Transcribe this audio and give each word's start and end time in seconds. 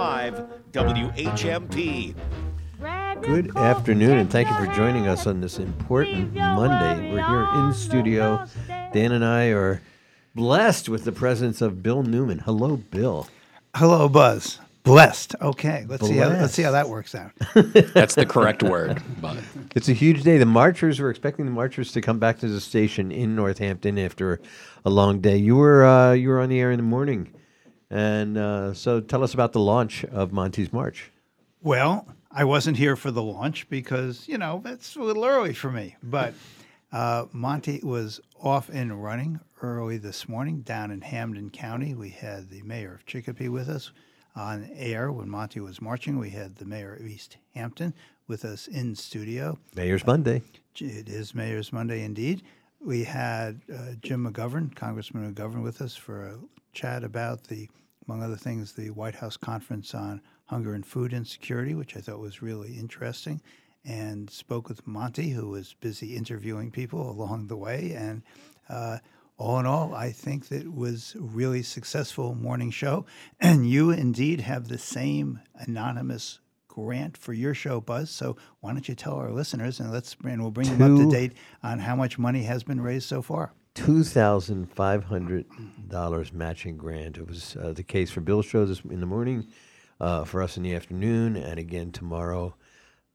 1065 0.00 0.72
WHMP. 0.72 2.14
Good 3.22 3.54
afternoon, 3.54 4.16
and 4.16 4.30
thank 4.30 4.48
you 4.48 4.54
for 4.56 4.74
joining 4.74 5.06
us 5.06 5.26
on 5.26 5.42
this 5.42 5.58
important 5.58 6.32
Monday. 6.32 7.12
We're 7.12 7.26
here 7.26 7.46
in 7.60 7.74
studio. 7.74 8.46
Dan 8.94 9.12
and 9.12 9.22
I 9.22 9.48
are 9.48 9.82
blessed 10.34 10.88
with 10.88 11.04
the 11.04 11.12
presence 11.12 11.60
of 11.60 11.82
Bill 11.82 12.02
Newman. 12.02 12.38
Hello, 12.38 12.78
Bill. 12.78 13.28
Hello, 13.74 14.08
Buzz. 14.08 14.58
Blessed. 14.84 15.34
Okay, 15.42 15.84
let's 15.86 16.06
see. 16.06 16.16
How, 16.16 16.28
let's 16.30 16.54
see 16.54 16.62
how 16.62 16.70
that 16.70 16.88
works 16.88 17.14
out. 17.14 17.32
That's 17.92 18.14
the 18.14 18.24
correct 18.24 18.62
word. 18.62 19.02
But 19.20 19.36
It's 19.76 19.90
a 19.90 19.92
huge 19.92 20.22
day. 20.22 20.38
The 20.38 20.46
marchers, 20.46 20.98
we're 20.98 21.10
expecting 21.10 21.44
the 21.44 21.50
marchers 21.50 21.92
to 21.92 22.00
come 22.00 22.18
back 22.18 22.38
to 22.38 22.48
the 22.48 22.62
station 22.62 23.12
in 23.12 23.36
Northampton 23.36 23.98
after 23.98 24.40
a 24.82 24.88
long 24.88 25.20
day. 25.20 25.36
You 25.36 25.56
were 25.56 25.84
uh, 25.84 26.12
you 26.12 26.30
were 26.30 26.40
on 26.40 26.48
the 26.48 26.58
air 26.58 26.70
in 26.70 26.78
the 26.78 26.84
morning, 26.84 27.34
and 27.90 28.38
uh, 28.38 28.74
so 28.74 29.00
tell 29.00 29.22
us 29.22 29.34
about 29.34 29.52
the 29.52 29.60
launch 29.60 30.04
of 30.04 30.32
Monty's 30.32 30.72
March. 30.72 31.10
Well, 31.62 32.06
I 32.30 32.44
wasn't 32.44 32.76
here 32.76 32.96
for 32.96 33.10
the 33.10 33.22
launch 33.22 33.68
because 33.68 34.28
you 34.28 34.38
know 34.38 34.60
that's 34.64 34.96
a 34.96 35.02
little 35.02 35.24
early 35.24 35.52
for 35.52 35.70
me. 35.70 35.96
But 36.02 36.34
uh, 36.92 37.26
Monty 37.32 37.80
was 37.82 38.20
off 38.40 38.70
and 38.72 39.02
running 39.02 39.40
early 39.62 39.98
this 39.98 40.28
morning 40.28 40.60
down 40.60 40.90
in 40.90 41.00
Hampden 41.00 41.50
County. 41.50 41.94
We 41.94 42.10
had 42.10 42.50
the 42.50 42.62
mayor 42.62 42.94
of 42.94 43.06
Chicopee 43.06 43.48
with 43.48 43.68
us 43.68 43.90
on 44.36 44.70
air 44.74 45.10
when 45.12 45.28
Monty 45.28 45.60
was 45.60 45.82
marching. 45.82 46.18
We 46.18 46.30
had 46.30 46.56
the 46.56 46.64
mayor 46.64 46.94
of 46.94 47.06
East 47.06 47.36
Hampton 47.54 47.94
with 48.26 48.44
us 48.44 48.68
in 48.68 48.94
studio. 48.94 49.58
Mayor's 49.74 50.06
Monday. 50.06 50.42
It 50.76 51.08
is 51.08 51.34
Mayor's 51.34 51.72
Monday 51.72 52.04
indeed. 52.04 52.42
We 52.80 53.04
had 53.04 53.60
uh, 53.72 53.94
Jim 54.00 54.26
McGovern, 54.26 54.74
Congressman 54.74 55.34
McGovern, 55.34 55.62
with 55.62 55.82
us 55.82 55.96
for 55.96 56.26
a 56.26 56.38
chat 56.72 57.04
about 57.04 57.44
the, 57.44 57.68
among 58.06 58.22
other 58.22 58.36
things, 58.36 58.72
the 58.72 58.90
White 58.90 59.16
House 59.16 59.36
conference 59.36 59.94
on 59.94 60.20
hunger 60.46 60.74
and 60.74 60.84
food 60.84 61.12
insecurity, 61.12 61.74
which 61.74 61.96
I 61.96 62.00
thought 62.00 62.18
was 62.18 62.42
really 62.42 62.74
interesting, 62.74 63.40
and 63.84 64.28
spoke 64.28 64.68
with 64.68 64.86
Monty, 64.86 65.30
who 65.30 65.48
was 65.48 65.74
busy 65.80 66.16
interviewing 66.16 66.70
people 66.70 67.10
along 67.10 67.46
the 67.46 67.56
way. 67.56 67.92
And 67.96 68.22
uh, 68.68 68.98
all 69.36 69.58
in 69.58 69.66
all, 69.66 69.94
I 69.94 70.12
think 70.12 70.48
that 70.48 70.62
it 70.62 70.74
was 70.74 71.14
a 71.16 71.22
really 71.22 71.62
successful 71.62 72.34
morning 72.34 72.70
show. 72.70 73.06
And 73.40 73.68
you 73.68 73.90
indeed 73.90 74.40
have 74.40 74.68
the 74.68 74.78
same 74.78 75.40
anonymous 75.54 76.40
grant 76.68 77.16
for 77.16 77.32
your 77.32 77.54
show, 77.54 77.80
Buzz. 77.80 78.10
So 78.10 78.36
why 78.60 78.72
don't 78.72 78.88
you 78.88 78.94
tell 78.94 79.14
our 79.14 79.30
listeners 79.30 79.80
and 79.80 79.90
let's 79.92 80.16
and 80.24 80.40
we'll 80.40 80.50
bring 80.50 80.76
them 80.76 80.82
up 80.82 81.04
to 81.04 81.10
date 81.10 81.32
on 81.62 81.80
how 81.80 81.96
much 81.96 82.18
money 82.18 82.44
has 82.44 82.62
been 82.62 82.80
raised 82.80 83.08
so 83.08 83.22
far. 83.22 83.52
Two 83.74 84.04
thousand 84.04 84.70
five 84.72 85.04
hundred 85.04 85.46
dollars 85.88 86.32
matching 86.32 86.76
grant. 86.76 87.16
It 87.18 87.28
was 87.28 87.56
uh, 87.56 87.72
the 87.72 87.82
case 87.82 88.10
for 88.10 88.20
Bill's 88.20 88.46
show 88.46 88.64
this 88.64 88.80
in 88.80 89.00
the 89.00 89.06
morning, 89.06 89.46
uh, 90.00 90.24
for 90.24 90.42
us 90.42 90.56
in 90.56 90.62
the 90.62 90.74
afternoon, 90.74 91.36
and 91.36 91.58
again 91.58 91.92
tomorrow, 91.92 92.54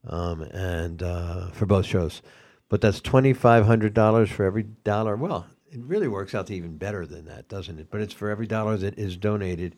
um, 0.07 0.41
and 0.41 1.01
uh, 1.03 1.49
for 1.51 1.65
both 1.65 1.85
shows. 1.85 2.21
But 2.69 2.81
that's 2.81 3.01
twenty 3.01 3.33
five 3.33 3.65
hundred 3.65 3.93
dollars 3.93 4.29
for 4.29 4.43
every 4.43 4.63
dollar. 4.63 5.15
Well, 5.15 5.45
it 5.71 5.81
really 5.81 6.07
works 6.07 6.33
out 6.33 6.47
to 6.47 6.55
even 6.55 6.77
better 6.77 7.05
than 7.05 7.25
that, 7.25 7.47
doesn't 7.47 7.79
it? 7.79 7.87
But 7.89 8.01
it's 8.01 8.13
for 8.13 8.29
every 8.29 8.47
dollar 8.47 8.77
that 8.77 8.97
is 8.97 9.17
donated. 9.17 9.75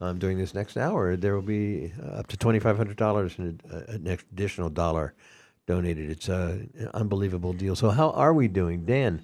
Um, 0.00 0.16
during 0.16 0.38
this 0.38 0.54
next 0.54 0.76
hour, 0.76 1.16
there 1.16 1.34
will 1.34 1.42
be 1.42 1.92
uh, 2.00 2.18
up 2.18 2.28
to 2.28 2.36
twenty 2.36 2.60
five 2.60 2.76
hundred 2.76 2.96
dollars 2.96 3.36
and 3.38 3.60
an 3.88 4.06
additional 4.06 4.70
dollar 4.70 5.14
donated. 5.66 6.08
It's 6.08 6.28
a, 6.28 6.64
an 6.78 6.90
unbelievable 6.94 7.52
deal. 7.52 7.74
So, 7.74 7.90
how 7.90 8.10
are 8.10 8.32
we 8.32 8.46
doing, 8.46 8.84
Dan? 8.84 9.22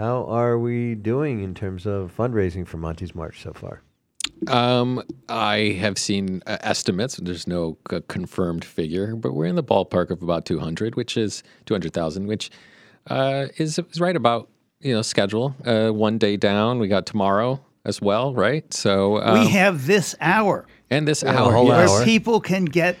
How 0.00 0.24
are 0.24 0.58
we 0.58 0.94
doing 0.94 1.42
in 1.42 1.52
terms 1.52 1.84
of 1.84 2.10
fundraising 2.16 2.66
for 2.66 2.78
Monty's 2.78 3.14
March 3.14 3.42
so 3.42 3.52
far? 3.52 3.82
um, 4.48 5.02
I 5.28 5.76
have 5.78 5.98
seen 5.98 6.42
uh, 6.46 6.56
estimates. 6.62 7.16
There's 7.16 7.46
no 7.46 7.76
c- 7.90 8.00
confirmed 8.08 8.64
figure, 8.64 9.14
but 9.14 9.34
we're 9.34 9.44
in 9.44 9.56
the 9.56 9.62
ballpark 9.62 10.08
of 10.08 10.22
about 10.22 10.46
200, 10.46 10.94
which 10.94 11.18
is 11.18 11.42
200,000, 11.66 12.26
which 12.26 12.50
uh, 13.08 13.48
is, 13.58 13.78
is 13.78 14.00
right 14.00 14.16
about 14.16 14.48
you 14.80 14.94
know 14.94 15.02
schedule. 15.02 15.54
Uh, 15.66 15.90
one 15.90 16.16
day 16.16 16.38
down. 16.38 16.78
We 16.78 16.88
got 16.88 17.04
tomorrow 17.04 17.62
as 17.84 18.00
well, 18.00 18.34
right? 18.34 18.72
So 18.72 19.20
um, 19.20 19.40
we 19.40 19.48
have 19.48 19.86
this 19.86 20.14
hour 20.18 20.66
and 20.88 21.06
this 21.06 21.22
a 21.22 21.28
hour, 21.28 21.52
whole 21.52 21.66
yes. 21.66 21.90
hour. 21.90 21.96
where 21.98 22.04
people 22.06 22.40
can 22.40 22.64
get 22.64 22.96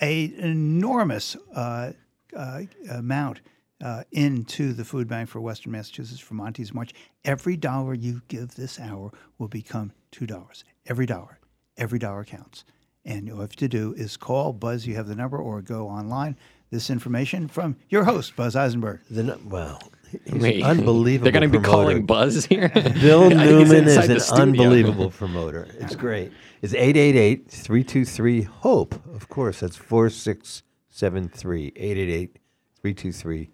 a, 0.00 0.32
an 0.38 0.50
enormous 0.50 1.36
uh, 1.54 1.92
uh, 2.34 2.62
amount 2.90 3.42
uh, 3.82 4.04
into 4.12 4.72
the 4.72 4.84
food 4.84 5.08
bank 5.08 5.28
for 5.28 5.40
Western 5.40 5.72
Massachusetts 5.72 6.20
for 6.20 6.34
Monty's 6.34 6.72
March. 6.72 6.92
Every 7.24 7.56
dollar 7.56 7.94
you 7.94 8.22
give 8.28 8.54
this 8.54 8.78
hour 8.78 9.10
will 9.38 9.48
become 9.48 9.92
two 10.10 10.26
dollars. 10.26 10.64
Every 10.86 11.06
dollar, 11.06 11.38
every 11.76 11.98
dollar 11.98 12.24
counts. 12.24 12.64
And 13.04 13.28
all 13.30 13.36
you 13.36 13.40
have 13.42 13.56
to 13.56 13.68
do 13.68 13.94
is 13.94 14.16
call 14.16 14.52
Buzz. 14.52 14.86
You 14.86 14.94
have 14.94 15.08
the 15.08 15.16
number, 15.16 15.36
or 15.38 15.60
go 15.62 15.88
online. 15.88 16.36
This 16.70 16.88
information 16.88 17.48
from 17.48 17.76
your 17.90 18.04
host, 18.04 18.34
Buzz 18.36 18.54
Eisenberg. 18.56 19.00
The, 19.10 19.24
nu- 19.24 19.40
well, 19.46 19.82
he's 20.24 20.40
Wait, 20.40 20.62
unbelievable. 20.64 21.24
They're 21.24 21.32
going 21.40 21.50
to 21.50 21.58
be 21.58 21.62
calling 21.64 22.06
Buzz 22.06 22.46
here. 22.46 22.68
Bill 22.74 23.24
I 23.24 23.28
think 23.30 23.40
he's 23.40 23.70
Newman 23.70 23.88
is 23.88 23.96
an 23.96 24.20
studio. 24.20 24.42
unbelievable 24.42 25.10
promoter. 25.10 25.66
It's 25.80 25.96
great. 25.96 26.32
It's 26.62 26.72
888 26.74 27.50
323 27.50 28.42
HOPE. 28.42 28.94
Of 29.14 29.28
course, 29.28 29.60
that's 29.60 29.76
4673 29.76 31.72
888 31.76 32.38
323 32.80 33.50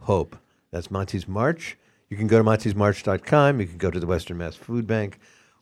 HOPE. 0.00 0.36
That's 0.70 0.90
Monty's 0.90 1.26
March. 1.28 1.76
You 2.08 2.16
can 2.16 2.26
go 2.26 2.38
to 2.38 2.44
montysmarch.com. 2.44 3.60
You 3.60 3.66
can 3.66 3.78
go 3.78 3.90
to 3.90 4.00
the 4.00 4.06
Western 4.06 4.38
Mass 4.38 4.56
Food 4.56 4.86
Bank 4.86 5.18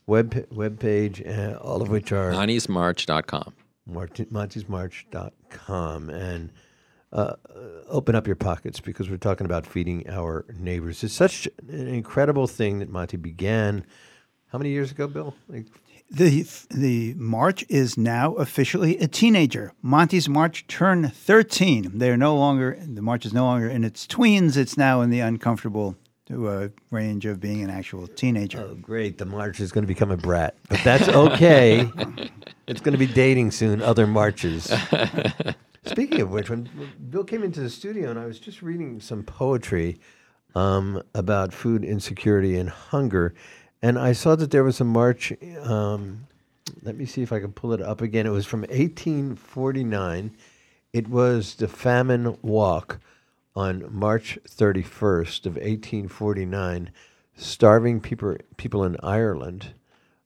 web 0.07 0.33
webpage, 0.51 1.27
uh, 1.27 1.59
all 1.59 1.83
of 1.83 1.89
which 1.89 2.13
are 2.13 2.33
Honey'sMarch.com. 2.33 3.55
Marti- 3.87 4.25
montysmarch.com 4.27 6.11
and 6.11 6.53
uh, 7.13 7.17
uh, 7.17 7.35
open 7.89 8.15
up 8.15 8.27
your 8.27 8.37
pockets 8.37 8.81
because 8.81 9.09
we're 9.11 9.17
talking 9.17 9.45
about 9.45 9.67
feeding 9.67 10.09
our 10.09 10.45
neighbors. 10.59 11.05
It's 11.05 11.15
such 11.15 11.49
an 11.69 11.87
incredible 11.89 12.47
thing 12.47 12.81
that 12.81 12.89
Monty 12.89 13.17
began. 13.17 13.85
How 14.49 14.59
many 14.59 14.71
years 14.71 14.91
ago, 14.91 15.07
Bill? 15.07 15.35
Like, 15.49 15.67
The 16.11 16.47
the 16.71 17.15
march 17.15 17.65
is 17.69 17.99
now 17.99 18.35
officially 18.35 18.97
a 18.99 19.09
teenager. 19.09 19.73
Monty's 19.83 20.29
March 20.29 20.67
turned 20.69 21.13
13. 21.13 21.99
They 21.99 22.11
are 22.11 22.17
no 22.17 22.37
longer 22.37 22.79
the 22.81 23.03
march 23.03 23.27
is 23.27 23.33
no 23.33 23.45
longer 23.45 23.69
in 23.69 23.83
its 23.83 24.07
tweens. 24.07 24.57
It's 24.57 24.77
now 24.77 25.01
in 25.01 25.11
the 25.11 25.21
uncomfortable 25.21 25.97
uh, 26.33 26.69
range 26.91 27.27
of 27.27 27.41
being 27.41 27.63
an 27.63 27.71
actual 27.71 28.07
teenager. 28.07 28.61
oh, 28.61 28.75
great, 28.75 29.19
the 29.19 29.25
march 29.25 29.61
is 29.61 29.71
going 29.73 29.83
to 29.83 29.89
become 29.89 30.11
a 30.11 30.17
brat, 30.17 30.57
but 30.69 30.81
that's 30.83 31.09
okay. 31.09 31.91
it's 32.67 32.81
going 32.81 32.93
to 32.93 32.99
be 32.99 33.07
dating 33.07 33.51
soon. 33.51 33.83
Other 33.83 34.07
marches. 34.07 34.65
Speaking 35.87 36.21
of 36.21 36.31
which, 36.31 36.51
when 36.51 36.69
Bill 37.11 37.23
came 37.23 37.45
into 37.45 37.61
the 37.61 37.71
studio 37.71 38.11
and 38.11 38.19
I 38.19 38.27
was 38.27 38.41
just 38.41 38.61
reading 38.61 39.01
some 39.01 39.23
poetry 39.23 39.99
um, 40.57 41.01
about 41.15 41.53
food 41.53 41.85
insecurity 41.85 42.57
and 42.57 42.69
hunger, 42.69 43.35
and 43.83 43.99
I 43.99 44.13
saw 44.13 44.37
that 44.37 44.51
there 44.51 44.65
was 44.65 44.81
a 44.81 44.85
march. 44.85 45.33
Um, 45.63 46.27
let 46.83 46.97
me 46.97 47.07
see 47.07 47.23
if 47.23 47.33
I 47.33 47.41
can 47.41 47.53
pull 47.53 47.73
it 47.73 47.83
up 47.83 48.01
again. 48.01 48.27
It 48.27 48.31
was 48.31 48.47
from 48.47 48.61
1849. 48.63 50.37
It 50.93 51.09
was 51.09 51.55
the 51.55 51.69
famine 51.69 52.39
walk 52.43 53.01
on 53.55 53.87
March 53.91 54.39
31st 54.49 55.47
of 55.47 55.55
1849. 55.55 56.91
Starving 57.37 58.01
people 58.01 58.37
people 58.57 58.85
in 58.85 58.97
Ireland 59.03 59.75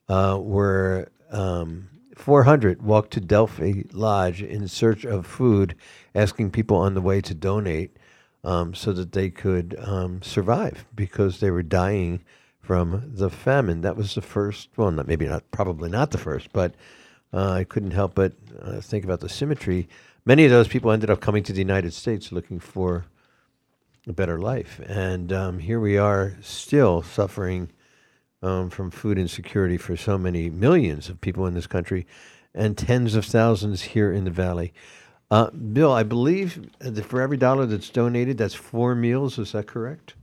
uh, 0.09 0.39
were 0.41 1.09
um, 1.31 1.89
400 2.17 2.83
walked 2.83 3.13
to 3.15 3.21
Delphi 3.21 3.83
Lodge 3.93 4.43
in 4.43 4.69
search 4.69 5.05
of 5.05 5.27
food, 5.27 5.75
asking 6.15 6.51
people 6.51 6.77
on 6.77 6.95
the 6.95 7.01
way 7.01 7.21
to 7.21 7.35
donate 7.35 7.97
um, 8.45 8.75
so 8.75 8.93
that 8.93 9.13
they 9.13 9.31
could 9.31 9.77
um, 9.81 10.23
survive 10.23 10.85
because 10.95 11.41
they 11.41 11.51
were 11.51 11.63
dying 11.63 12.23
from 12.71 13.03
the 13.17 13.29
famine. 13.29 13.81
That 13.81 13.97
was 13.97 14.15
the 14.15 14.23
first, 14.23 14.69
well, 14.77 14.93
not, 14.93 15.09
maybe 15.09 15.27
not, 15.27 15.43
probably 15.51 15.91
not 15.91 16.13
the 16.13 16.19
first, 16.19 16.53
but 16.53 16.73
uh, 17.33 17.51
I 17.51 17.65
couldn't 17.65 17.91
help 17.91 18.15
but 18.15 18.33
uh, 18.63 18.81
think 18.81 19.03
about 19.03 19.19
the 19.19 19.29
symmetry. 19.29 19.89
Many 20.25 20.45
of 20.45 20.53
those 20.53 20.69
people 20.69 20.93
ended 20.93 21.11
up 21.11 21.21
coming 21.21 21.43
to 21.43 21.53
the 21.53 21.59
United 21.59 21.93
States 21.93 22.31
looking 22.31 22.61
for 22.61 23.07
a 24.07 24.13
better 24.13 24.39
life. 24.39 24.81
And 24.87 25.33
um, 25.33 25.59
here 25.59 25.81
we 25.81 25.99
are 25.99 26.37
still 26.43 27.03
suffering 27.03 27.73
um, 28.41 28.71
from 28.71 28.93
food 28.93 29.19
insecurity 29.19 29.77
for 29.77 29.97
so 29.97 30.17
many 30.17 30.49
millions 30.49 31.09
of 31.09 31.21
people 31.21 31.47
in 31.47 31.55
this 31.55 31.67
country 31.67 32.07
and 32.55 32.79
tens 32.79 33.17
of 33.17 33.25
thousands 33.25 33.83
here 33.83 34.13
in 34.13 34.23
the 34.23 34.31
valley. 34.31 34.73
Uh, 35.29 35.51
Bill, 35.51 35.91
I 35.91 36.05
believe 36.05 36.71
for 37.03 37.21
every 37.21 37.37
dollar 37.37 37.67
that's 37.67 37.91
donated, 37.91 38.39
that's 38.39 38.55
four 38.55 38.95
meals. 38.95 39.41
Is 39.41 39.51
that 39.51 39.67
correct? 39.67 40.15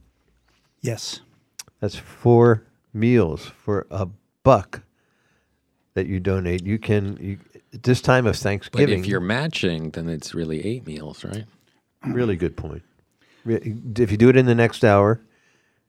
Yes. 0.79 1.19
That's 1.79 1.95
four 1.95 2.63
meals 2.93 3.45
for 3.45 3.85
a 3.91 4.07
buck 4.43 4.81
that 5.93 6.07
you 6.07 6.19
donate. 6.19 6.65
You 6.65 6.79
can, 6.79 7.17
you, 7.19 7.39
this 7.71 8.01
time 8.01 8.25
of 8.25 8.35
Thanksgiving. 8.35 8.71
But 8.71 8.89
Thanksgiving, 8.89 9.03
if 9.03 9.07
you're 9.07 9.19
matching, 9.19 9.89
then 9.91 10.09
it's 10.09 10.33
really 10.33 10.65
eight 10.65 10.85
meals, 10.85 11.23
right? 11.23 11.45
Really 12.05 12.35
good 12.35 12.55
point. 12.55 12.83
If 13.45 14.11
you 14.11 14.17
do 14.17 14.29
it 14.29 14.37
in 14.37 14.45
the 14.45 14.55
next 14.55 14.83
hour, 14.83 15.21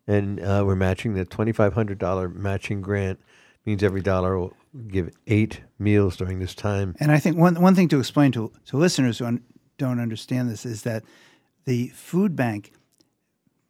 and 0.07 0.41
uh, 0.41 0.63
we're 0.65 0.77
matching 0.77 1.15
the 1.15 1.25
twenty 1.25 1.53
five 1.53 1.75
hundred 1.75 1.99
dollar 1.99 2.29
matching 2.29 2.81
grant, 2.81 3.21
means 3.67 3.83
every 3.83 4.01
dollar 4.01 4.39
will 4.39 4.55
give 4.87 5.11
eight 5.27 5.61
meals 5.79 6.17
during 6.17 6.39
this 6.39 6.55
time. 6.55 6.95
And 7.01 7.13
I 7.13 7.19
think 7.19 7.37
one 7.37 7.61
one 7.61 7.75
thing 7.75 7.89
to 7.89 7.99
explain 7.99 8.33
to 8.33 8.51
to 8.67 8.77
listeners 8.77 9.19
who 9.19 9.27
un, 9.27 9.43
don't 9.77 10.01
understand 10.01 10.49
this 10.49 10.65
is 10.65 10.83
that 10.83 11.05
the 11.67 11.89
food 11.89 12.35
bank 12.35 12.73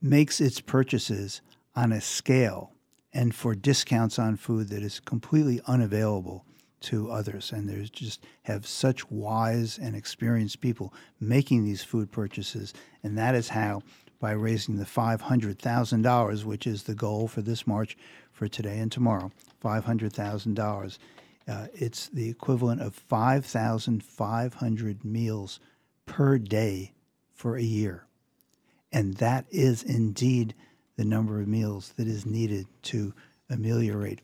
makes 0.00 0.40
its 0.40 0.60
purchases 0.60 1.40
on 1.78 1.92
a 1.92 2.00
scale 2.00 2.72
and 3.12 3.32
for 3.32 3.54
discounts 3.54 4.18
on 4.18 4.36
food 4.36 4.68
that 4.68 4.82
is 4.82 4.98
completely 4.98 5.60
unavailable 5.68 6.44
to 6.80 7.08
others. 7.08 7.52
And 7.52 7.68
there's 7.68 7.88
just 7.88 8.26
have 8.42 8.66
such 8.66 9.08
wise 9.12 9.78
and 9.78 9.94
experienced 9.94 10.60
people 10.60 10.92
making 11.20 11.64
these 11.64 11.84
food 11.84 12.10
purchases, 12.10 12.74
and 13.04 13.16
that 13.16 13.36
is 13.36 13.50
how 13.50 13.82
by 14.18 14.32
raising 14.32 14.78
the 14.78 14.84
$500,000, 14.84 16.44
which 16.44 16.66
is 16.66 16.82
the 16.82 16.96
goal 16.96 17.28
for 17.28 17.42
this 17.42 17.64
march 17.64 17.96
for 18.32 18.48
today 18.48 18.78
and 18.78 18.90
tomorrow, 18.90 19.30
$500,000. 19.64 20.98
Uh, 21.46 21.66
it's 21.74 22.08
the 22.08 22.28
equivalent 22.28 22.82
of 22.82 22.92
5,500 22.92 25.04
meals 25.04 25.60
per 26.06 26.38
day 26.38 26.92
for 27.32 27.56
a 27.56 27.62
year. 27.62 28.04
And 28.90 29.14
that 29.18 29.44
is 29.50 29.84
indeed 29.84 30.56
the 30.98 31.04
number 31.04 31.40
of 31.40 31.46
meals 31.46 31.94
that 31.96 32.08
is 32.08 32.26
needed 32.26 32.66
to 32.82 33.14
ameliorate 33.48 34.20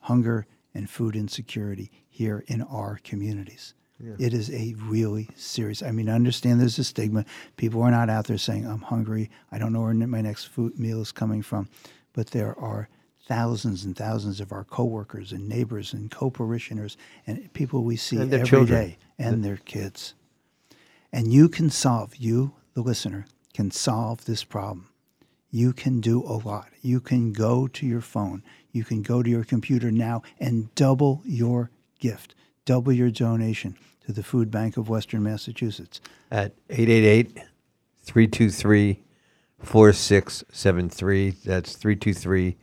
hunger 0.00 0.46
and 0.74 0.88
food 0.88 1.14
insecurity 1.14 1.92
here 2.08 2.42
in 2.48 2.62
our 2.62 2.98
communities. 3.04 3.74
It 4.18 4.32
is 4.34 4.50
a 4.50 4.74
really 4.78 5.28
serious. 5.36 5.82
I 5.82 5.90
mean, 5.90 6.08
I 6.08 6.14
understand 6.14 6.60
there's 6.60 6.78
a 6.78 6.84
stigma. 6.84 7.26
People 7.56 7.82
are 7.82 7.90
not 7.90 8.10
out 8.10 8.26
there 8.26 8.38
saying, 8.38 8.66
"I'm 8.66 8.80
hungry. 8.80 9.30
I 9.52 9.58
don't 9.58 9.72
know 9.72 9.82
where 9.82 9.94
my 9.94 10.22
next 10.22 10.46
food 10.46 10.78
meal 10.78 11.00
is 11.00 11.12
coming 11.12 11.42
from," 11.42 11.68
but 12.14 12.28
there 12.28 12.58
are 12.58 12.88
thousands 13.26 13.84
and 13.84 13.94
thousands 13.94 14.40
of 14.40 14.50
our 14.50 14.64
coworkers 14.64 15.30
and 15.30 15.48
neighbors 15.48 15.92
and 15.92 16.10
co-parishioners 16.10 16.96
and 17.26 17.52
people 17.52 17.84
we 17.84 17.96
see 17.96 18.18
every 18.18 18.44
children. 18.44 18.80
day 18.80 18.98
and 19.18 19.44
their 19.44 19.58
kids. 19.58 20.14
And 21.12 21.32
you 21.32 21.48
can 21.48 21.70
solve. 21.70 22.16
You, 22.16 22.54
the 22.72 22.82
listener, 22.82 23.26
can 23.52 23.70
solve 23.70 24.24
this 24.24 24.42
problem 24.42 24.88
you 25.54 25.72
can 25.72 26.00
do 26.00 26.20
a 26.24 26.34
lot. 26.44 26.66
You 26.82 26.98
can 26.98 27.32
go 27.32 27.68
to 27.68 27.86
your 27.86 28.00
phone, 28.00 28.42
you 28.72 28.82
can 28.82 29.02
go 29.02 29.22
to 29.22 29.30
your 29.30 29.44
computer 29.44 29.92
now 29.92 30.22
and 30.40 30.74
double 30.74 31.22
your 31.24 31.70
gift, 32.00 32.34
double 32.64 32.92
your 32.92 33.08
donation 33.08 33.76
to 34.04 34.12
the 34.12 34.24
Food 34.24 34.50
Bank 34.50 34.76
of 34.76 34.88
Western 34.88 35.22
Massachusetts. 35.22 36.00
at 36.28 36.54
888 36.70 37.38
323 38.02 39.00
4673. 39.62 41.30
That's 41.44 41.76
323 41.76 42.56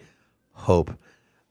HOPE. 0.53 0.91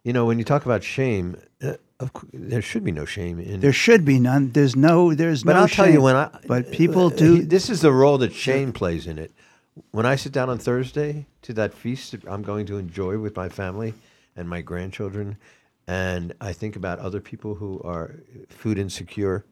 You 0.05 0.13
know, 0.13 0.27
when 0.27 0.39
you 0.39 0.45
talk 0.45 0.67
about 0.67 0.85
shame, 0.85 1.37
uh, 1.63 1.75
of 1.99 2.13
cou- 2.13 2.29
there 2.35 2.63
should 2.63 2.85
be 2.85 2.93
no 2.93 3.07
shame 3.07 3.41
in 3.41 3.61
There 3.61 3.73
should 3.73 4.05
be 4.05 4.21
none. 4.21 4.53
There's 4.53 4.77
no. 4.77 5.15
There's 5.15 5.43
But 5.43 5.55
no. 5.55 5.61
I'll 5.61 5.69
tell 5.69 5.89
you 5.89 6.03
when 6.03 6.17
I. 6.17 6.29
But 6.47 6.71
people 6.71 7.09
do. 7.09 7.43
This 7.47 7.71
is 7.71 7.81
the 7.81 7.93
role 7.93 8.19
that 8.19 8.33
shame 8.35 8.73
plays 8.75 9.07
in 9.07 9.19
it. 9.19 9.33
When 9.93 10.07
I 10.07 10.17
sit 10.17 10.33
down 10.33 10.49
on 10.49 10.59
Thursday 10.59 11.27
to 11.43 11.53
that 11.55 11.75
feast 11.75 12.15
I'm 12.29 12.43
going 12.43 12.67
to 12.67 12.79
enjoy 12.79 13.19
with 13.19 13.37
my 13.37 13.49
family 13.49 13.95
and 14.37 14.49
my 14.49 14.61
grandchildren, 14.61 15.37
and 15.87 16.35
I 16.41 16.53
think 16.53 16.77
about 16.77 16.99
other 16.99 17.21
people 17.21 17.57
who 17.57 17.81
are 17.83 18.21
food 18.49 18.79
insecure, 18.79 19.45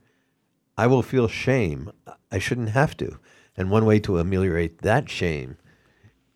I 0.77 0.87
will 0.87 1.03
feel 1.03 1.29
shame. 1.29 1.91
I 2.31 2.39
shouldn't 2.39 2.71
have 2.71 2.97
to. 2.99 3.19
And 3.57 3.71
one 3.71 3.85
way 3.85 3.99
to 4.01 4.19
ameliorate 4.19 4.83
that 4.83 5.11
shame 5.11 5.57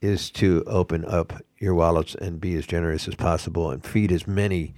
is 0.01 0.31
to 0.33 0.65
open 0.67 1.05
up 1.05 1.45
your 1.59 1.75
wallets 1.75 2.17
and 2.17 2.41
be 2.41 2.57
as 2.57 2.67
generous 2.67 3.07
as 3.07 3.15
possible 3.15 3.71
and 3.71 3.85
feed 3.85 4.11
as 4.11 4.27
many 4.27 4.75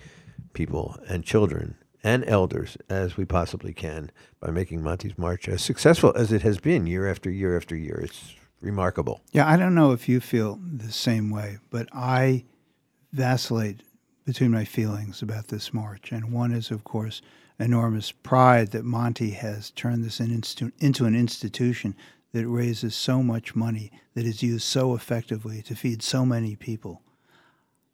people 0.52 0.98
and 1.08 1.24
children 1.24 1.76
and 2.02 2.22
elders 2.26 2.76
as 2.90 3.16
we 3.16 3.24
possibly 3.24 3.72
can 3.72 4.10
by 4.38 4.50
making 4.50 4.82
Monty's 4.82 5.16
March 5.16 5.48
as 5.48 5.62
successful 5.62 6.12
as 6.14 6.30
it 6.30 6.42
has 6.42 6.58
been 6.58 6.86
year 6.86 7.10
after 7.10 7.30
year 7.30 7.56
after 7.56 7.74
year. 7.74 7.98
It's 8.04 8.34
remarkable. 8.64 9.20
Yeah, 9.32 9.48
I 9.48 9.56
don't 9.56 9.74
know 9.74 9.92
if 9.92 10.08
you 10.08 10.20
feel 10.20 10.58
the 10.64 10.92
same 10.92 11.30
way, 11.30 11.58
but 11.70 11.88
I 11.92 12.44
vacillate 13.12 13.82
between 14.24 14.50
my 14.50 14.64
feelings 14.64 15.22
about 15.22 15.48
this 15.48 15.72
march. 15.72 16.10
And 16.10 16.32
one 16.32 16.52
is, 16.52 16.70
of 16.70 16.82
course, 16.82 17.22
enormous 17.58 18.10
pride 18.10 18.70
that 18.72 18.84
Monty 18.84 19.30
has 19.30 19.70
turned 19.70 20.04
this 20.04 20.18
into 20.18 21.04
an 21.04 21.14
institution 21.14 21.94
that 22.32 22.48
raises 22.48 22.96
so 22.96 23.22
much 23.22 23.54
money, 23.54 23.92
that 24.14 24.24
is 24.24 24.42
used 24.42 24.64
so 24.64 24.94
effectively 24.94 25.62
to 25.62 25.76
feed 25.76 26.02
so 26.02 26.24
many 26.26 26.56
people. 26.56 27.02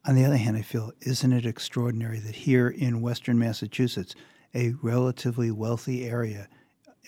On 0.06 0.14
the 0.14 0.24
other 0.24 0.38
hand, 0.38 0.56
I 0.56 0.62
feel, 0.62 0.92
isn't 1.02 1.32
it 1.32 1.44
extraordinary 1.44 2.20
that 2.20 2.34
here 2.34 2.68
in 2.68 3.02
Western 3.02 3.38
Massachusetts, 3.38 4.14
a 4.54 4.72
relatively 4.80 5.50
wealthy 5.50 6.08
area 6.08 6.48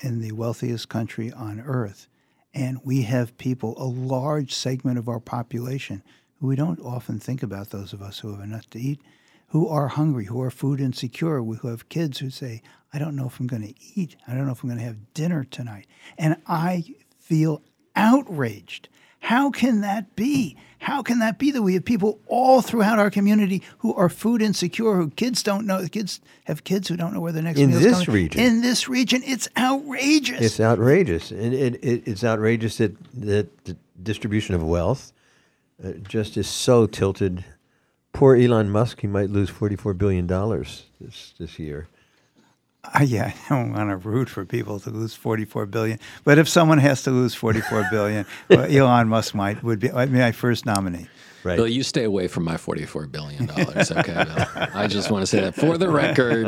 in 0.03 0.21
the 0.21 0.33
wealthiest 0.33 0.91
country 0.91 1.33
on 1.33 1.61
earth, 1.61 2.07
and 2.55 2.79
we 2.85 3.03
have 3.03 3.39
people, 3.39 3.75
a 3.79 3.85
large 3.85 4.55
segment 4.55 4.99
of 4.99 5.09
our 5.09 5.21
population, 5.21 6.03
who 6.41 6.49
we 6.49 6.57
don't 6.57 6.81
often 6.81 7.19
think 7.19 7.43
about, 7.43 7.71
those 7.71 7.93
of 7.93 8.03
us 8.03 8.19
who 8.19 8.33
have 8.33 8.43
enough 8.43 8.69
to 8.71 8.81
eat, 8.81 9.01
who 9.49 9.69
are 9.69 9.89
hungry, 9.89 10.27
who 10.27 10.41
are 10.41 10.51
food 10.51 10.81
insecure, 10.81 11.43
who 11.43 11.69
have 11.69 11.89
kids 11.89 12.19
who 12.19 12.31
say, 12.31 12.63
I 12.93 12.99
don't 12.99 13.17
know 13.17 13.27
if 13.27 13.39
I'm 13.39 13.47
going 13.47 13.63
to 13.63 13.75
eat. 13.95 14.17
I 14.27 14.35
don't 14.35 14.47
know 14.47 14.53
if 14.53 14.63
I'm 14.63 14.69
going 14.69 14.79
to 14.79 14.85
have 14.85 15.15
dinner 15.15 15.45
tonight. 15.45 15.87
And 16.19 16.37
I 16.47 16.85
feel 17.19 17.63
outraged. 17.97 18.89
How 19.21 19.51
can 19.51 19.81
that 19.83 20.17
be? 20.17 20.57
How 20.83 21.01
can 21.01 21.21
that 21.21 21.39
be 21.39 21.53
that 21.53 21.63
we 21.63 21.75
have 21.75 21.85
people 21.85 22.19
all 22.27 22.61
throughout 22.61 22.99
our 22.99 23.09
community 23.09 23.63
who 23.79 23.95
are 23.95 24.09
food 24.09 24.43
insecure, 24.43 24.97
who 24.97 25.11
kids 25.11 25.43
don't 25.43 25.65
know, 25.65 25.87
kids 25.87 26.21
have 26.45 26.65
kids 26.65 26.89
who 26.89 26.97
don't 26.97 27.15
know 27.15 27.21
where 27.21 27.31
the 27.31 27.41
next 27.41 27.61
In 27.61 27.71
meal 27.71 27.79
is 27.79 27.85
in 27.85 27.91
this 27.93 28.05
coming. 28.05 28.23
region. 28.23 28.41
In 28.41 28.61
this 28.63 28.89
region, 28.89 29.23
it's 29.25 29.49
outrageous. 29.57 30.41
It's 30.41 30.59
outrageous, 30.59 31.31
and 31.31 31.55
it, 31.55 31.77
it, 31.85 32.03
it's 32.07 32.25
outrageous 32.25 32.79
that 32.79 32.97
that 33.15 33.65
the 33.65 33.77
distribution 34.03 34.57
of 34.57 34.63
wealth 34.65 35.13
uh, 35.85 35.93
just 36.09 36.37
is 36.37 36.49
so 36.49 36.87
tilted. 36.87 37.45
Poor 38.13 38.37
Elon 38.37 38.69
Musk, 38.69 39.01
he 39.03 39.07
might 39.07 39.31
lose 39.31 39.51
forty-four 39.51 39.95
billion 39.95 40.27
dollars 40.27 40.87
this 41.01 41.33
this 41.39 41.59
year. 41.61 41.87
Uh, 42.85 43.05
yeah, 43.05 43.33
I 43.51 43.55
don't 43.55 43.73
want 43.73 43.91
to 43.91 43.97
root 43.97 44.29
for 44.29 44.45
people 44.45 44.81
to 44.81 44.91
lose 44.91 45.15
44 45.15 45.67
billion, 45.67 45.99
but 46.25 46.39
if 46.39 46.49
someone 46.49 46.79
has 46.79 47.03
to 47.05 47.11
lose 47.11 47.35
44 47.35 47.87
billion, 47.91 48.27
well, 48.51 48.65
Elon 48.65 49.09
Musk 49.09 49.35
might 49.35 49.63
would 49.63 49.79
be 49.79 49.91
I 49.91 50.07
mean, 50.07 50.21
my 50.21 50.33
first 50.33 50.67
nominee. 50.67 51.09
Right. 51.45 51.57
Bill, 51.57 51.67
you 51.67 51.83
stay 51.83 52.05
away 52.05 52.29
from 52.29 52.45
my 52.45 52.57
forty-four 52.57 53.07
billion 53.09 53.47
dollars, 53.47 53.91
okay, 53.99 54.15
Bill? 54.15 54.47
I 54.75 54.87
just 54.87 55.11
want 55.11 55.23
to 55.23 55.27
say 55.27 55.41
that 55.41 55.57
for 55.57 55.77
the 55.77 55.89
record. 55.89 56.47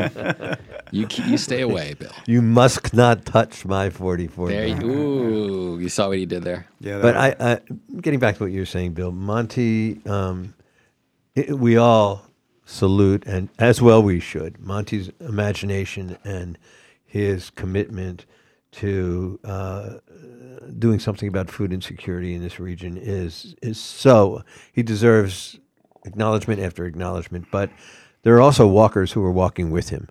You 0.93 1.09
you 1.27 1.37
stay 1.37 1.63
away, 1.63 1.95
Bill. 1.95 2.13
you 2.27 2.41
must 2.41 2.95
not 2.95 3.25
touch 3.25 3.65
my 3.65 3.91
forty-four. 3.91 4.51
There, 4.51 4.69
you, 4.69 4.77
billion. 4.77 4.97
ooh, 5.01 5.79
you 5.81 5.89
saw 5.89 6.07
what 6.07 6.19
he 6.19 6.27
did 6.27 6.45
there. 6.45 6.69
Yeah, 6.79 7.01
But 7.01 7.17
I, 7.17 7.35
I, 7.41 7.61
getting 8.01 8.21
back 8.21 8.37
to 8.37 8.45
what 8.45 8.53
you 8.53 8.61
were 8.61 8.67
saying, 8.67 8.93
Bill, 8.93 9.11
Monty, 9.11 10.01
um, 10.07 10.55
it, 11.35 11.51
we 11.59 11.77
all 11.77 12.25
salute, 12.65 13.25
and 13.27 13.49
as 13.59 13.83
well 13.83 14.03
we 14.03 14.21
should, 14.21 14.59
Monty's 14.59 15.11
imagination 15.21 16.19
and 16.25 16.59
his 17.05 17.51
commitment 17.51 18.27
to 18.73 19.39
uh, 19.45 19.91
doing 20.79 20.99
something 20.99 21.29
about 21.29 21.49
food 21.51 21.73
insecurity 21.73 22.35
in 22.35 22.43
this 22.43 22.59
region 22.59 22.97
is 22.97 23.55
is 23.63 23.79
so. 23.79 24.43
He 24.73 24.83
deserves 24.83 25.59
acknowledgement 26.05 26.61
after 26.61 26.85
acknowledgement, 26.85 27.47
but 27.51 27.71
there 28.23 28.35
are 28.35 28.41
also 28.41 28.67
walkers 28.67 29.13
who 29.13 29.23
are 29.25 29.31
walking 29.31 29.71
with 29.71 29.91
him, 29.91 30.09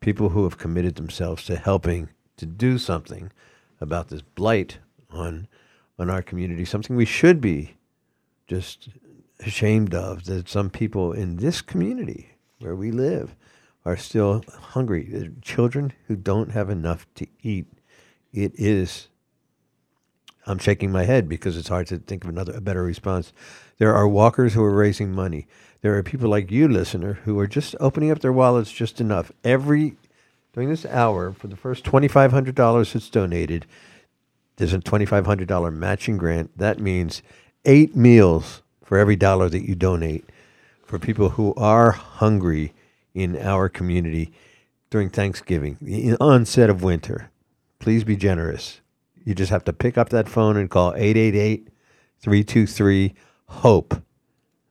people 0.00 0.30
who 0.30 0.44
have 0.44 0.56
committed 0.56 0.94
themselves 0.94 1.44
to 1.44 1.56
helping 1.56 2.08
to 2.38 2.46
do 2.46 2.78
something 2.78 3.30
about 3.80 4.08
this 4.08 4.22
blight 4.22 4.78
on 5.10 5.48
on 5.98 6.10
our 6.10 6.22
community, 6.22 6.64
something 6.64 6.96
we 6.96 7.04
should 7.04 7.40
be 7.40 7.76
just 8.46 8.88
ashamed 9.40 9.94
of 9.94 10.24
that 10.24 10.48
some 10.48 10.70
people 10.70 11.12
in 11.12 11.36
this 11.36 11.60
community 11.60 12.30
where 12.58 12.74
we 12.74 12.90
live 12.90 13.34
are 13.84 13.96
still 13.96 14.44
hungry. 14.48 15.04
There 15.10 15.28
are 15.28 15.32
Children 15.42 15.92
who 16.06 16.16
don't 16.16 16.52
have 16.52 16.70
enough 16.70 17.06
to 17.16 17.26
eat. 17.42 17.66
It 18.32 18.52
is 18.56 19.08
I'm 20.46 20.58
shaking 20.58 20.92
my 20.92 21.04
head 21.04 21.28
because 21.28 21.56
it's 21.56 21.68
hard 21.68 21.88
to 21.88 21.98
think 21.98 22.22
of 22.22 22.30
another 22.30 22.52
a 22.54 22.60
better 22.60 22.84
response. 22.84 23.32
There 23.78 23.94
are 23.94 24.06
walkers 24.06 24.54
who 24.54 24.62
are 24.62 24.74
raising 24.74 25.10
money. 25.12 25.48
There 25.82 25.96
are 25.96 26.02
people 26.02 26.30
like 26.30 26.50
you, 26.50 26.68
listener, 26.68 27.14
who 27.24 27.38
are 27.40 27.48
just 27.48 27.74
opening 27.80 28.10
up 28.10 28.20
their 28.20 28.32
wallets 28.32 28.70
just 28.70 29.00
enough. 29.00 29.32
Every 29.42 29.96
during 30.52 30.70
this 30.70 30.86
hour, 30.86 31.32
for 31.32 31.48
the 31.48 31.56
first 31.56 31.84
twenty 31.84 32.08
five 32.08 32.30
hundred 32.30 32.54
dollars 32.54 32.92
that's 32.92 33.10
donated, 33.10 33.66
there's 34.56 34.72
a 34.72 34.78
twenty 34.78 35.04
five 35.04 35.26
hundred 35.26 35.48
dollar 35.48 35.70
matching 35.70 36.16
grant. 36.16 36.56
That 36.56 36.78
means 36.78 37.22
eight 37.64 37.96
meals 37.96 38.62
for 38.86 38.98
every 38.98 39.16
dollar 39.16 39.48
that 39.48 39.68
you 39.68 39.74
donate 39.74 40.24
for 40.84 40.98
people 40.98 41.30
who 41.30 41.52
are 41.56 41.90
hungry 41.90 42.72
in 43.14 43.36
our 43.36 43.68
community 43.68 44.32
during 44.88 45.10
Thanksgiving, 45.10 45.76
the 45.82 46.16
onset 46.20 46.70
of 46.70 46.82
winter. 46.82 47.30
Please 47.80 48.04
be 48.04 48.16
generous. 48.16 48.80
You 49.24 49.34
just 49.34 49.50
have 49.50 49.64
to 49.64 49.72
pick 49.72 49.98
up 49.98 50.10
that 50.10 50.28
phone 50.28 50.56
and 50.56 50.70
call 50.70 50.94
888 50.94 51.68
323 52.20 53.14
HOPE. 53.48 54.02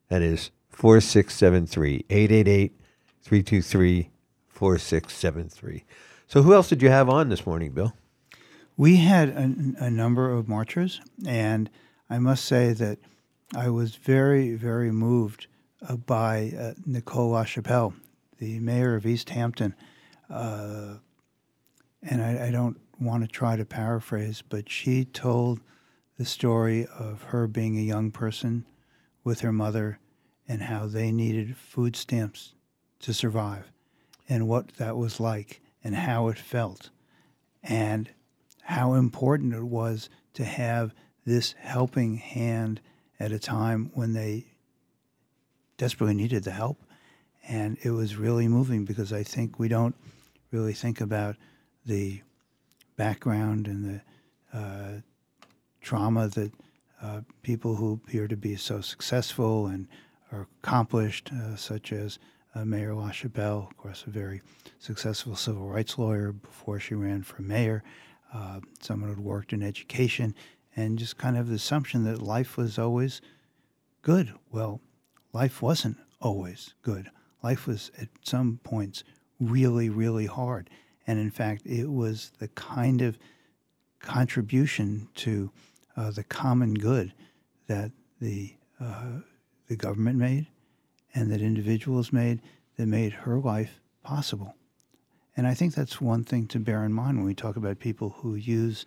That 0.09 0.21
is 0.21 0.51
4673 0.69 2.05
888 2.09 2.79
323 3.21 4.09
4673. 4.47 5.83
So, 6.27 6.41
who 6.41 6.53
else 6.53 6.69
did 6.69 6.81
you 6.81 6.89
have 6.89 7.09
on 7.09 7.29
this 7.29 7.45
morning, 7.45 7.71
Bill? 7.71 7.93
We 8.77 8.97
had 8.97 9.29
a, 9.29 9.85
a 9.85 9.89
number 9.89 10.31
of 10.31 10.47
marchers, 10.47 11.01
and 11.25 11.69
I 12.09 12.19
must 12.19 12.45
say 12.45 12.73
that 12.73 12.99
I 13.55 13.69
was 13.69 13.95
very, 13.95 14.55
very 14.55 14.91
moved 14.91 15.47
uh, 15.87 15.95
by 15.95 16.51
uh, 16.59 16.73
Nicole 16.85 17.31
LaChapelle, 17.31 17.93
the 18.37 18.59
mayor 18.59 18.95
of 18.95 19.05
Easthampton. 19.05 19.73
Uh, 20.29 20.95
and 22.03 22.21
I, 22.21 22.47
I 22.47 22.51
don't 22.51 22.79
want 22.99 23.23
to 23.23 23.27
try 23.29 23.55
to 23.55 23.63
paraphrase, 23.63 24.43
but 24.47 24.69
she 24.69 25.05
told 25.05 25.61
the 26.17 26.25
story 26.25 26.85
of 26.87 27.23
her 27.23 27.47
being 27.47 27.77
a 27.77 27.81
young 27.81 28.11
person 28.11 28.65
with 29.23 29.39
her 29.39 29.53
mother 29.53 29.99
and 30.47 30.63
how 30.63 30.87
they 30.87 31.11
needed 31.11 31.55
food 31.55 31.95
stamps 31.95 32.53
to 32.99 33.13
survive 33.13 33.71
and 34.27 34.47
what 34.47 34.73
that 34.77 34.97
was 34.97 35.19
like 35.19 35.61
and 35.83 35.95
how 35.95 36.27
it 36.27 36.37
felt 36.37 36.89
and 37.63 38.09
how 38.63 38.93
important 38.93 39.53
it 39.53 39.63
was 39.63 40.09
to 40.33 40.43
have 40.43 40.93
this 41.25 41.53
helping 41.59 42.17
hand 42.17 42.81
at 43.19 43.31
a 43.31 43.39
time 43.39 43.91
when 43.93 44.13
they 44.13 44.45
desperately 45.77 46.15
needed 46.15 46.43
the 46.43 46.51
help. 46.51 46.81
And 47.47 47.77
it 47.83 47.91
was 47.91 48.15
really 48.15 48.47
moving 48.47 48.85
because 48.85 49.13
I 49.13 49.23
think 49.23 49.59
we 49.59 49.67
don't 49.67 49.95
really 50.51 50.73
think 50.73 51.01
about 51.01 51.35
the 51.85 52.21
background 52.97 53.67
and 53.67 54.01
the 54.53 54.57
uh, 54.57 55.01
trauma 55.81 56.27
that 56.29 56.51
uh, 57.01 57.21
people 57.43 57.75
who 57.75 57.93
appear 57.93 58.27
to 58.27 58.37
be 58.37 58.55
so 58.55 58.81
successful 58.81 59.67
and 59.67 59.87
are 60.31 60.47
accomplished, 60.63 61.29
uh, 61.31 61.55
such 61.55 61.91
as 61.91 62.17
uh, 62.55 62.65
Mayor 62.65 62.93
LaChapelle, 62.93 63.69
of 63.69 63.77
course, 63.77 64.03
a 64.07 64.09
very 64.09 64.41
successful 64.79 65.35
civil 65.35 65.67
rights 65.67 65.97
lawyer 65.97 66.31
before 66.31 66.79
she 66.79 66.95
ran 66.95 67.21
for 67.21 67.41
mayor, 67.41 67.83
uh, 68.33 68.59
someone 68.79 69.09
who'd 69.09 69.19
worked 69.19 69.53
in 69.53 69.61
education, 69.61 70.33
and 70.75 70.99
just 70.99 71.17
kind 71.17 71.37
of 71.37 71.47
the 71.47 71.55
assumption 71.55 72.03
that 72.03 72.21
life 72.21 72.57
was 72.57 72.77
always 72.77 73.21
good. 74.01 74.33
Well, 74.51 74.81
life 75.33 75.61
wasn't 75.61 75.97
always 76.21 76.73
good. 76.81 77.09
Life 77.43 77.67
was 77.67 77.91
at 77.99 78.09
some 78.23 78.59
points 78.63 79.03
really, 79.39 79.89
really 79.89 80.25
hard. 80.25 80.69
And 81.07 81.19
in 81.19 81.31
fact, 81.31 81.65
it 81.65 81.89
was 81.89 82.31
the 82.39 82.47
kind 82.49 83.01
of 83.01 83.17
contribution 83.99 85.07
to 85.15 85.51
uh, 85.95 86.11
the 86.11 86.23
common 86.23 86.73
good 86.73 87.13
that 87.67 87.91
the 88.19 88.55
uh, 88.79 89.19
the 89.67 89.75
government 89.75 90.17
made 90.17 90.47
and 91.13 91.31
that 91.31 91.41
individuals 91.41 92.11
made 92.11 92.41
that 92.77 92.87
made 92.87 93.13
her 93.13 93.39
life 93.39 93.79
possible. 94.03 94.53
And 95.37 95.47
I 95.47 95.53
think 95.53 95.73
that's 95.73 96.01
one 96.01 96.23
thing 96.23 96.47
to 96.47 96.59
bear 96.59 96.83
in 96.83 96.93
mind 96.93 97.17
when 97.17 97.25
we 97.25 97.33
talk 97.33 97.55
about 97.55 97.79
people 97.79 98.09
who 98.09 98.35
use 98.35 98.85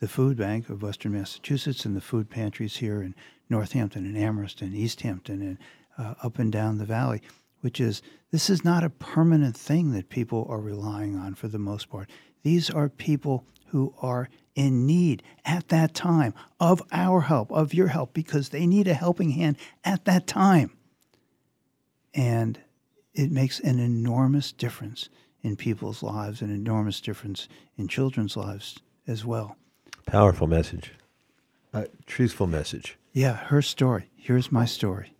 the 0.00 0.08
food 0.08 0.36
bank 0.36 0.68
of 0.68 0.82
Western 0.82 1.12
Massachusetts 1.12 1.84
and 1.84 1.94
the 1.94 2.00
food 2.00 2.28
pantries 2.28 2.78
here 2.78 3.02
in 3.02 3.14
Northampton 3.48 4.06
and 4.06 4.16
Amherst 4.16 4.62
and 4.62 4.74
Easthampton 4.74 5.42
and 5.42 5.58
uh, 5.98 6.14
up 6.22 6.38
and 6.38 6.50
down 6.50 6.78
the 6.78 6.86
valley, 6.86 7.20
which 7.60 7.78
is 7.80 8.00
this 8.30 8.48
is 8.48 8.64
not 8.64 8.82
a 8.82 8.90
permanent 8.90 9.56
thing 9.56 9.92
that 9.92 10.08
people 10.08 10.46
are 10.48 10.60
relying 10.60 11.16
on 11.16 11.34
for 11.34 11.48
the 11.48 11.58
most 11.58 11.90
part. 11.90 12.08
These 12.42 12.70
are 12.70 12.88
people 12.88 13.44
who 13.66 13.94
are 14.00 14.28
in 14.54 14.86
need 14.86 15.22
at 15.44 15.68
that 15.68 15.94
time 15.94 16.34
of 16.58 16.82
our 16.92 17.22
help, 17.22 17.52
of 17.52 17.74
your 17.74 17.88
help, 17.88 18.14
because 18.14 18.48
they 18.48 18.66
need 18.66 18.88
a 18.88 18.94
helping 18.94 19.30
hand 19.30 19.56
at 19.84 20.06
that 20.06 20.26
time. 20.26 20.72
And 22.14 22.58
it 23.14 23.30
makes 23.30 23.60
an 23.60 23.78
enormous 23.78 24.50
difference 24.50 25.08
in 25.42 25.56
people's 25.56 26.02
lives, 26.02 26.40
an 26.42 26.50
enormous 26.50 27.00
difference 27.00 27.48
in 27.76 27.88
children's 27.88 28.36
lives 28.36 28.78
as 29.06 29.24
well. 29.24 29.56
Powerful 30.10 30.48
message. 30.48 30.92
Uh, 31.72 31.84
truthful 32.04 32.48
message. 32.48 32.98
Yeah, 33.12 33.34
her 33.34 33.62
story. 33.62 34.10
Here's 34.16 34.50
my 34.50 34.64
story. 34.64 35.14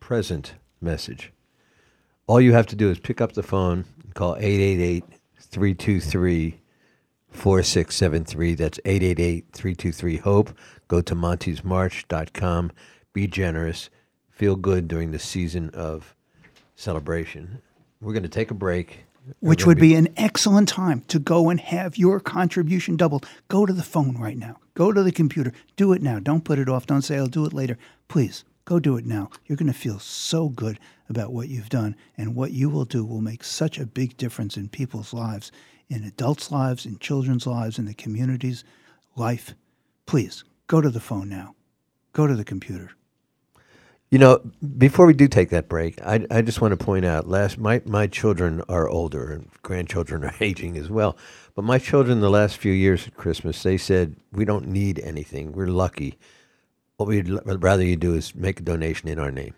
Present 0.00 0.54
message. 0.80 1.32
All 2.26 2.40
you 2.40 2.52
have 2.52 2.66
to 2.66 2.76
do 2.76 2.90
is 2.90 2.98
pick 2.98 3.20
up 3.20 3.34
the 3.34 3.44
phone 3.44 3.84
and 4.02 4.14
call 4.14 4.34
888 4.34 5.04
323 5.38 6.60
4673. 7.30 8.54
That's 8.54 8.80
888 8.84 9.46
323 9.52 10.16
HOPE. 10.18 10.58
Go 10.88 11.00
to 11.00 11.14
montysmarch.com. 11.14 12.72
Be 13.12 13.28
generous. 13.28 13.90
Feel 14.28 14.56
good 14.56 14.88
during 14.88 15.12
the 15.12 15.20
season 15.20 15.70
of 15.70 16.16
celebration. 16.74 17.62
We're 18.00 18.12
going 18.12 18.24
to 18.24 18.28
take 18.28 18.50
a 18.50 18.54
break. 18.54 19.04
Which 19.40 19.66
would 19.66 19.78
be 19.78 19.94
an 19.94 20.08
excellent 20.16 20.68
time 20.68 21.02
to 21.08 21.18
go 21.18 21.48
and 21.48 21.60
have 21.60 21.96
your 21.96 22.18
contribution 22.20 22.96
doubled. 22.96 23.26
Go 23.48 23.66
to 23.66 23.72
the 23.72 23.82
phone 23.82 24.16
right 24.18 24.36
now. 24.36 24.58
Go 24.74 24.92
to 24.92 25.02
the 25.02 25.12
computer. 25.12 25.52
Do 25.76 25.92
it 25.92 26.02
now. 26.02 26.18
Don't 26.18 26.44
put 26.44 26.58
it 26.58 26.68
off. 26.68 26.86
Don't 26.86 27.02
say, 27.02 27.16
I'll 27.16 27.26
do 27.26 27.44
it 27.44 27.52
later. 27.52 27.78
Please, 28.08 28.44
go 28.64 28.78
do 28.80 28.96
it 28.96 29.06
now. 29.06 29.30
You're 29.46 29.56
going 29.56 29.72
to 29.72 29.78
feel 29.78 29.98
so 29.98 30.48
good 30.48 30.78
about 31.08 31.32
what 31.32 31.48
you've 31.48 31.68
done, 31.68 31.94
and 32.16 32.34
what 32.34 32.52
you 32.52 32.70
will 32.70 32.84
do 32.84 33.04
will 33.04 33.20
make 33.20 33.44
such 33.44 33.78
a 33.78 33.86
big 33.86 34.16
difference 34.16 34.56
in 34.56 34.68
people's 34.68 35.12
lives, 35.12 35.52
in 35.88 36.04
adults' 36.04 36.50
lives, 36.50 36.86
in 36.86 36.98
children's 36.98 37.46
lives, 37.46 37.78
in 37.78 37.84
the 37.84 37.94
community's 37.94 38.64
life. 39.14 39.54
Please, 40.06 40.42
go 40.66 40.80
to 40.80 40.90
the 40.90 41.00
phone 41.00 41.28
now. 41.28 41.54
Go 42.12 42.26
to 42.26 42.34
the 42.34 42.44
computer. 42.44 42.92
You 44.12 44.18
know, 44.18 44.42
before 44.76 45.06
we 45.06 45.14
do 45.14 45.26
take 45.26 45.48
that 45.48 45.70
break, 45.70 45.98
I, 46.02 46.26
I 46.30 46.42
just 46.42 46.60
want 46.60 46.78
to 46.78 46.84
point 46.84 47.06
out 47.06 47.30
last 47.30 47.56
my, 47.56 47.80
my 47.86 48.06
children 48.06 48.62
are 48.68 48.86
older 48.86 49.32
and 49.32 49.48
grandchildren 49.62 50.22
are 50.22 50.34
aging 50.40 50.76
as 50.76 50.90
well. 50.90 51.16
But 51.54 51.64
my 51.64 51.78
children 51.78 52.20
the 52.20 52.28
last 52.28 52.58
few 52.58 52.74
years 52.74 53.06
at 53.06 53.14
Christmas, 53.16 53.62
they 53.62 53.78
said, 53.78 54.16
We 54.30 54.44
don't 54.44 54.68
need 54.68 54.98
anything. 54.98 55.52
We're 55.52 55.68
lucky. 55.68 56.18
What 56.98 57.08
we'd 57.08 57.30
l- 57.30 57.40
rather 57.56 57.82
you 57.82 57.96
do 57.96 58.14
is 58.14 58.34
make 58.34 58.60
a 58.60 58.62
donation 58.62 59.08
in 59.08 59.18
our 59.18 59.30
name. 59.30 59.54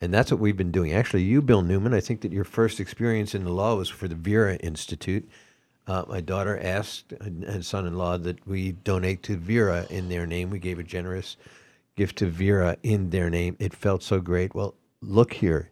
And 0.00 0.14
that's 0.14 0.30
what 0.30 0.40
we've 0.40 0.56
been 0.56 0.72
doing. 0.72 0.94
Actually, 0.94 1.24
you, 1.24 1.42
Bill 1.42 1.60
Newman, 1.60 1.92
I 1.92 2.00
think 2.00 2.22
that 2.22 2.32
your 2.32 2.44
first 2.44 2.80
experience 2.80 3.34
in 3.34 3.44
the 3.44 3.52
law 3.52 3.76
was 3.76 3.90
for 3.90 4.08
the 4.08 4.14
Vera 4.14 4.54
Institute. 4.56 5.28
Uh, 5.86 6.04
my 6.08 6.22
daughter 6.22 6.58
asked 6.58 7.12
and 7.20 7.44
and 7.44 7.62
son-in-law 7.62 8.16
that 8.16 8.46
we 8.48 8.72
donate 8.72 9.22
to 9.24 9.36
Vera 9.36 9.86
in 9.90 10.08
their 10.08 10.26
name. 10.26 10.48
We 10.48 10.58
gave 10.58 10.78
a 10.78 10.82
generous 10.82 11.36
gift 11.96 12.16
to 12.18 12.26
Vera 12.26 12.76
in 12.82 13.10
their 13.10 13.30
name. 13.30 13.56
It 13.58 13.74
felt 13.74 14.02
so 14.02 14.20
great. 14.20 14.54
Well, 14.54 14.74
look 15.00 15.34
here. 15.34 15.70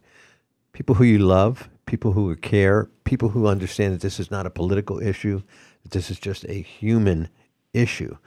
People 0.71 0.95
who 0.95 1.03
you 1.03 1.19
love, 1.19 1.69
people 1.85 2.13
who 2.13 2.35
care, 2.35 2.89
people 3.03 3.29
who 3.29 3.47
understand 3.47 3.93
that 3.93 4.01
this 4.01 4.19
is 4.19 4.31
not 4.31 4.45
a 4.45 4.51
political 4.51 5.01
issue, 5.01 5.41
that 5.83 5.91
this 5.91 6.09
is 6.09 6.19
just 6.19 6.45
a 6.45 6.61
human 6.61 7.29
issue. 7.73 8.17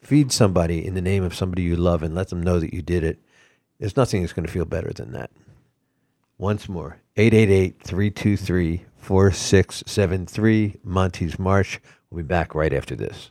Feed 0.00 0.32
somebody 0.32 0.86
in 0.86 0.94
the 0.94 1.02
name 1.02 1.24
of 1.24 1.34
somebody 1.34 1.62
you 1.62 1.76
love 1.76 2.02
and 2.02 2.14
let 2.14 2.28
them 2.28 2.42
know 2.42 2.60
that 2.60 2.72
you 2.72 2.82
did 2.82 3.02
it. 3.02 3.18
There's 3.78 3.96
nothing 3.96 4.22
that's 4.22 4.32
going 4.32 4.46
to 4.46 4.52
feel 4.52 4.64
better 4.64 4.92
than 4.92 5.12
that. 5.12 5.30
Once 6.38 6.68
more, 6.68 6.98
888 7.16 7.82
323 7.82 8.84
4673, 8.98 10.80
Monty's 10.84 11.38
March. 11.38 11.80
We'll 12.10 12.22
be 12.22 12.26
back 12.26 12.54
right 12.54 12.72
after 12.72 12.94
this. 12.94 13.30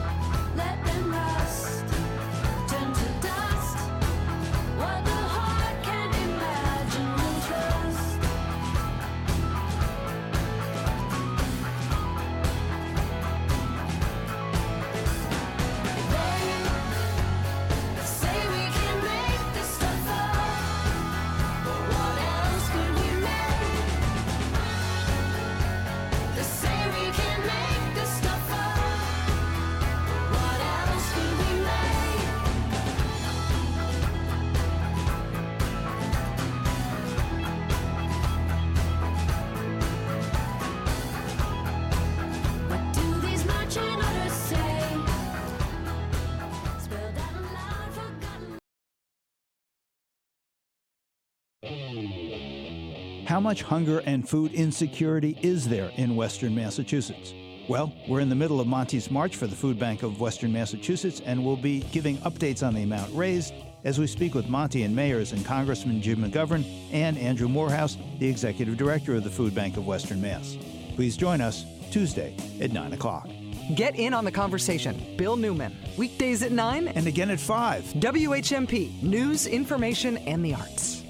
Much 53.41 53.63
hunger 53.63 53.99
and 54.05 54.27
food 54.27 54.53
insecurity 54.53 55.37
is 55.41 55.67
there 55.67 55.91
in 55.97 56.15
western 56.15 56.55
Massachusetts? 56.55 57.33
Well, 57.67 57.93
we're 58.07 58.19
in 58.19 58.29
the 58.29 58.35
middle 58.35 58.59
of 58.59 58.67
Monty's 58.67 59.09
March 59.11 59.35
for 59.35 59.47
the 59.47 59.55
Food 59.55 59.79
Bank 59.79 60.03
of 60.03 60.19
Western 60.19 60.51
Massachusetts, 60.51 61.21
and 61.25 61.43
we'll 61.43 61.57
be 61.57 61.81
giving 61.91 62.17
updates 62.19 62.65
on 62.65 62.73
the 62.73 62.83
amount 62.83 63.13
raised 63.13 63.53
as 63.83 63.99
we 63.99 64.07
speak 64.07 64.35
with 64.35 64.47
Monty 64.47 64.83
and 64.83 64.95
mayors 64.95 65.31
and 65.31 65.45
Congressman 65.45 66.01
Jim 66.01 66.19
McGovern 66.19 66.65
and 66.91 67.17
Andrew 67.17 67.47
Morehouse, 67.47 67.97
the 68.19 68.27
executive 68.27 68.77
director 68.77 69.15
of 69.15 69.23
the 69.23 69.29
Food 69.29 69.55
Bank 69.55 69.77
of 69.77 69.87
Western 69.87 70.21
Mass. 70.21 70.57
Please 70.95 71.17
join 71.17 71.41
us 71.41 71.65
Tuesday 71.91 72.35
at 72.59 72.71
9 72.71 72.93
o'clock. 72.93 73.27
Get 73.75 73.95
in 73.95 74.13
on 74.13 74.25
the 74.25 74.31
conversation. 74.31 75.15
Bill 75.17 75.35
Newman. 75.35 75.75
Weekdays 75.97 76.43
at 76.43 76.51
9. 76.51 76.89
And 76.89 77.07
again 77.07 77.29
at 77.29 77.39
5. 77.39 77.83
WHMP. 77.83 79.01
News, 79.01 79.47
information, 79.47 80.17
and 80.17 80.43
the 80.43 80.53
arts. 80.53 81.00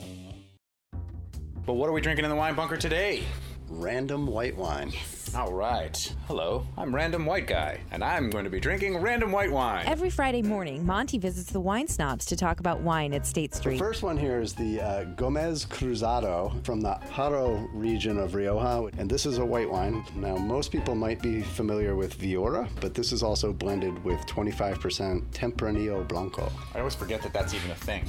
But 1.65 1.73
what 1.73 1.87
are 1.87 1.91
we 1.91 2.01
drinking 2.01 2.25
in 2.25 2.31
the 2.31 2.35
wine 2.35 2.55
bunker 2.55 2.75
today? 2.75 3.23
Random 3.69 4.25
white 4.25 4.57
wine. 4.57 4.91
All 5.35 5.53
right. 5.53 6.13
Hello, 6.27 6.65
I'm 6.77 6.93
Random 6.93 7.25
White 7.25 7.47
Guy, 7.47 7.79
and 7.91 8.03
I'm 8.03 8.29
going 8.29 8.43
to 8.43 8.49
be 8.49 8.59
drinking 8.59 8.97
random 8.97 9.31
white 9.31 9.51
wine. 9.51 9.85
Every 9.85 10.09
Friday 10.09 10.41
morning, 10.41 10.85
Monty 10.85 11.17
visits 11.19 11.51
the 11.51 11.59
wine 11.59 11.87
snobs 11.87 12.25
to 12.25 12.35
talk 12.35 12.59
about 12.59 12.81
wine 12.81 13.13
at 13.13 13.25
State 13.25 13.53
Street. 13.53 13.73
The 13.73 13.79
first 13.79 14.03
one 14.03 14.17
here 14.17 14.41
is 14.41 14.53
the 14.53 14.81
uh, 14.81 15.03
Gomez 15.15 15.65
Cruzado 15.65 16.51
from 16.65 16.81
the 16.81 16.95
Haro 17.11 17.69
region 17.73 18.17
of 18.17 18.33
Rioja, 18.35 18.89
and 18.97 19.09
this 19.09 19.25
is 19.25 19.37
a 19.37 19.45
white 19.45 19.69
wine. 19.69 20.03
Now, 20.15 20.35
most 20.35 20.71
people 20.71 20.95
might 20.95 21.21
be 21.21 21.41
familiar 21.41 21.95
with 21.95 22.19
Viura, 22.19 22.67
but 22.81 22.93
this 22.93 23.13
is 23.13 23.23
also 23.23 23.53
blended 23.53 24.03
with 24.03 24.19
25% 24.25 25.23
Tempranillo 25.31 26.05
Blanco. 26.07 26.51
I 26.73 26.79
always 26.79 26.95
forget 26.95 27.21
that 27.21 27.31
that's 27.31 27.53
even 27.53 27.71
a 27.71 27.75
thing. 27.75 28.03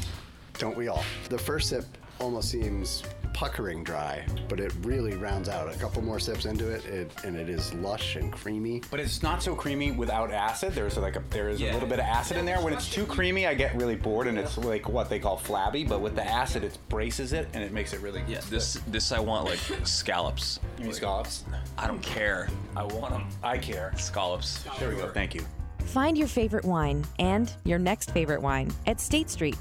Don't 0.59 0.77
we 0.77 0.89
all? 0.89 1.05
The 1.29 1.39
first 1.39 1.69
sip 1.69 1.85
almost 2.19 2.51
seems 2.51 3.03
puckering 3.35 3.85
dry, 3.85 4.25
but 4.49 4.61
it 4.61 4.73
really 4.83 5.17
rounds 5.17 5.49
out. 5.49 5.73
A 5.73 5.79
couple 5.79 6.03
more 6.03 6.19
sips 6.19 6.45
into 6.45 6.69
it, 6.69 6.85
it 6.87 7.11
and 7.25 7.37
it 7.37 7.49
is 7.49 7.73
lush 7.75 8.17
and 8.17 8.33
creamy. 8.33 8.83
But 8.91 9.01
it's 9.01 9.23
not 9.23 9.43
so 9.43 9.55
creamy 9.55 9.93
without 9.93 10.31
acid. 10.31 10.75
There's 10.75 10.97
like 10.97 11.17
a 11.17 11.23
there 11.31 11.49
is 11.49 11.61
a 11.61 11.73
little 11.73 11.89
bit 11.89 11.99
of 11.99 12.05
acid 12.05 12.37
in 12.37 12.45
there. 12.45 12.61
When 12.61 12.73
it's 12.73 12.91
too 12.91 13.07
creamy, 13.07 13.47
I 13.47 13.55
get 13.55 13.75
really 13.75 13.97
bored, 13.97 14.27
and 14.27 14.39
it's 14.39 14.59
like 14.59 14.89
what 14.89 15.09
they 15.09 15.19
call 15.19 15.37
flabby. 15.37 15.85
But 15.85 16.01
with 16.01 16.15
the 16.15 16.25
acid, 16.25 16.65
it 16.65 16.79
braces 16.89 17.33
it, 17.33 17.49
and 17.55 17.63
it 17.63 17.73
makes 17.73 17.93
it 17.93 18.01
really 18.01 18.23
Yeah, 18.27 18.41
this 18.51 18.75
this 18.89 19.13
I 19.13 19.21
want 19.21 19.45
like 19.45 19.59
scallops. 19.85 20.61
You 20.79 20.85
mean 20.85 20.93
scallops? 20.95 21.45
I 21.79 21.87
don't 21.87 22.03
care. 22.03 22.49
I 22.77 22.85
want 22.85 23.11
them. 23.11 23.27
I 23.43 23.59
care. 23.59 23.93
Scallops. 23.97 24.65
There 24.79 24.89
we 24.89 24.97
go. 24.97 25.11
Thank 25.11 25.35
you. 25.35 25.45
Find 25.85 26.17
your 26.17 26.29
favorite 26.29 26.65
wine 26.65 27.05
and 27.19 27.53
your 27.65 27.79
next 27.79 28.13
favorite 28.13 28.41
wine 28.41 28.73
at 28.87 29.01
State 29.01 29.29
Street. 29.29 29.57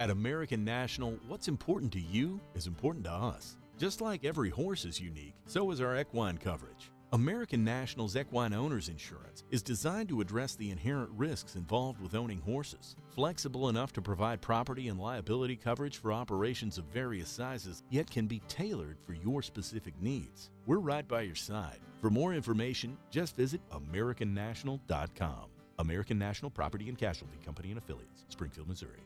At 0.00 0.08
American 0.08 0.64
National, 0.64 1.18
what's 1.28 1.46
important 1.46 1.92
to 1.92 2.00
you 2.00 2.40
is 2.54 2.66
important 2.66 3.04
to 3.04 3.12
us. 3.12 3.58
Just 3.76 4.00
like 4.00 4.24
every 4.24 4.48
horse 4.48 4.86
is 4.86 4.98
unique, 4.98 5.34
so 5.44 5.70
is 5.72 5.82
our 5.82 6.00
equine 6.00 6.38
coverage. 6.38 6.90
American 7.12 7.62
National's 7.62 8.16
Equine 8.16 8.54
Owners 8.54 8.88
Insurance 8.88 9.44
is 9.50 9.62
designed 9.62 10.08
to 10.08 10.22
address 10.22 10.54
the 10.54 10.70
inherent 10.70 11.10
risks 11.10 11.54
involved 11.54 12.00
with 12.00 12.14
owning 12.14 12.40
horses. 12.40 12.96
Flexible 13.10 13.68
enough 13.68 13.92
to 13.92 14.00
provide 14.00 14.40
property 14.40 14.88
and 14.88 14.98
liability 14.98 15.54
coverage 15.54 15.98
for 15.98 16.14
operations 16.14 16.78
of 16.78 16.84
various 16.86 17.28
sizes, 17.28 17.82
yet 17.90 18.10
can 18.10 18.26
be 18.26 18.40
tailored 18.48 18.96
for 19.04 19.12
your 19.12 19.42
specific 19.42 19.92
needs. 20.00 20.48
We're 20.64 20.78
right 20.78 21.06
by 21.06 21.22
your 21.22 21.34
side. 21.34 21.80
For 22.00 22.08
more 22.08 22.32
information, 22.32 22.96
just 23.10 23.36
visit 23.36 23.60
AmericanNational.com. 23.70 25.44
American 25.78 26.18
National 26.18 26.50
Property 26.50 26.88
and 26.88 26.96
Casualty 26.96 27.38
Company 27.44 27.68
and 27.68 27.76
Affiliates, 27.76 28.24
Springfield, 28.30 28.66
Missouri. 28.66 29.00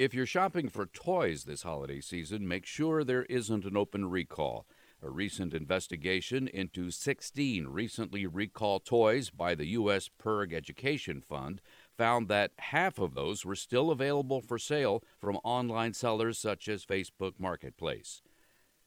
If 0.00 0.14
you're 0.14 0.24
shopping 0.24 0.70
for 0.70 0.86
toys 0.86 1.44
this 1.44 1.62
holiday 1.62 2.00
season, 2.00 2.48
make 2.48 2.64
sure 2.64 3.04
there 3.04 3.24
isn't 3.24 3.66
an 3.66 3.76
open 3.76 4.08
recall. 4.08 4.66
A 5.02 5.10
recent 5.10 5.52
investigation 5.52 6.48
into 6.48 6.90
16 6.90 7.66
recently 7.66 8.26
recalled 8.26 8.86
toys 8.86 9.28
by 9.28 9.54
the 9.54 9.66
U.S. 9.66 10.08
PIRG 10.08 10.54
Education 10.54 11.20
Fund 11.20 11.60
found 11.98 12.28
that 12.28 12.52
half 12.60 12.98
of 12.98 13.12
those 13.12 13.44
were 13.44 13.54
still 13.54 13.90
available 13.90 14.40
for 14.40 14.58
sale 14.58 15.04
from 15.18 15.36
online 15.44 15.92
sellers 15.92 16.38
such 16.38 16.66
as 16.66 16.86
Facebook 16.86 17.34
Marketplace. 17.38 18.22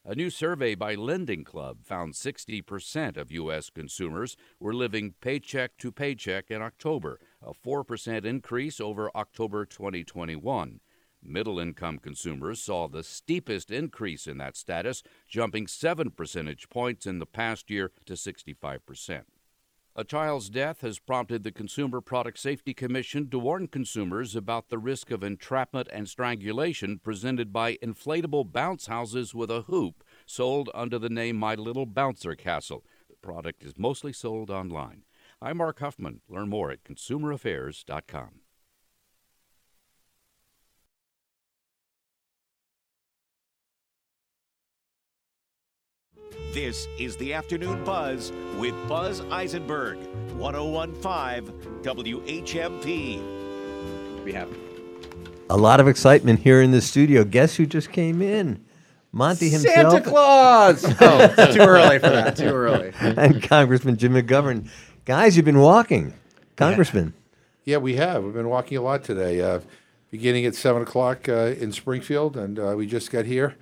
A 0.03 0.15
new 0.15 0.31
survey 0.31 0.73
by 0.73 0.95
Lending 0.95 1.43
Club 1.43 1.83
found 1.83 2.15
60% 2.15 3.17
of 3.17 3.31
U.S. 3.31 3.69
consumers 3.69 4.35
were 4.59 4.73
living 4.73 5.13
paycheck 5.21 5.77
to 5.77 5.91
paycheck 5.91 6.49
in 6.49 6.63
October, 6.63 7.19
a 7.39 7.53
4% 7.53 8.25
increase 8.25 8.81
over 8.81 9.11
October 9.15 9.63
2021. 9.67 10.79
Middle 11.25 11.59
income 11.59 11.99
consumers 11.99 12.61
saw 12.61 12.87
the 12.87 13.03
steepest 13.03 13.71
increase 13.71 14.27
in 14.27 14.37
that 14.37 14.57
status, 14.57 15.03
jumping 15.27 15.67
7 15.67 16.11
percentage 16.11 16.69
points 16.69 17.05
in 17.05 17.19
the 17.19 17.25
past 17.25 17.69
year 17.69 17.91
to 18.05 18.13
65%. 18.13 19.23
A 19.95 20.03
child's 20.03 20.49
death 20.49 20.81
has 20.81 20.97
prompted 20.97 21.43
the 21.43 21.51
Consumer 21.51 22.01
Product 22.01 22.39
Safety 22.39 22.73
Commission 22.73 23.29
to 23.29 23.37
warn 23.37 23.67
consumers 23.67 24.35
about 24.35 24.69
the 24.69 24.79
risk 24.79 25.11
of 25.11 25.23
entrapment 25.23 25.87
and 25.93 26.09
strangulation 26.09 26.97
presented 26.97 27.53
by 27.53 27.75
inflatable 27.75 28.51
bounce 28.51 28.87
houses 28.87 29.35
with 29.35 29.51
a 29.51 29.61
hoop 29.61 30.03
sold 30.25 30.71
under 30.73 30.97
the 30.97 31.09
name 31.09 31.35
My 31.35 31.53
Little 31.53 31.85
Bouncer 31.85 32.33
Castle. 32.33 32.83
The 33.07 33.15
product 33.17 33.63
is 33.63 33.77
mostly 33.77 34.13
sold 34.13 34.49
online. 34.49 35.03
I'm 35.39 35.57
Mark 35.57 35.79
Huffman. 35.79 36.21
Learn 36.27 36.49
more 36.49 36.71
at 36.71 36.83
consumeraffairs.com. 36.83 38.42
This 46.53 46.87
is 46.99 47.15
the 47.15 47.33
Afternoon 47.33 47.83
Buzz 47.83 48.31
with 48.59 48.75
Buzz 48.87 49.21
Eisenberg, 49.31 49.97
1015 50.37 51.51
WHMP. 51.81 54.23
We 54.23 54.33
have 54.33 54.55
A 55.49 55.57
lot 55.57 55.79
of 55.79 55.87
excitement 55.87 56.41
here 56.41 56.61
in 56.61 56.69
the 56.69 56.79
studio. 56.79 57.23
Guess 57.23 57.55
who 57.55 57.65
just 57.65 57.91
came 57.91 58.21
in? 58.21 58.63
Monty 59.11 59.49
himself. 59.49 59.93
Santa 59.93 60.07
Claus. 60.07 60.85
oh, 61.01 61.33
it's 61.39 61.55
too 61.55 61.61
early 61.61 61.97
for 61.97 62.11
that. 62.11 62.37
Too 62.37 62.43
early. 62.43 62.93
and 62.99 63.41
Congressman 63.41 63.97
Jim 63.97 64.13
McGovern. 64.13 64.69
Guys, 65.05 65.35
you've 65.35 65.45
been 65.45 65.57
walking. 65.57 66.13
Congressman. 66.55 67.15
Yeah, 67.65 67.77
we 67.77 67.95
have. 67.95 68.23
We've 68.23 68.31
been 68.31 68.49
walking 68.49 68.77
a 68.77 68.81
lot 68.81 69.03
today. 69.03 69.41
Uh, 69.41 69.61
beginning 70.11 70.45
at 70.45 70.53
seven 70.53 70.83
o'clock 70.83 71.27
uh, 71.27 71.55
in 71.57 71.71
Springfield, 71.71 72.37
and 72.37 72.59
uh, 72.59 72.75
we 72.77 72.85
just 72.85 73.09
got 73.09 73.25
here 73.25 73.55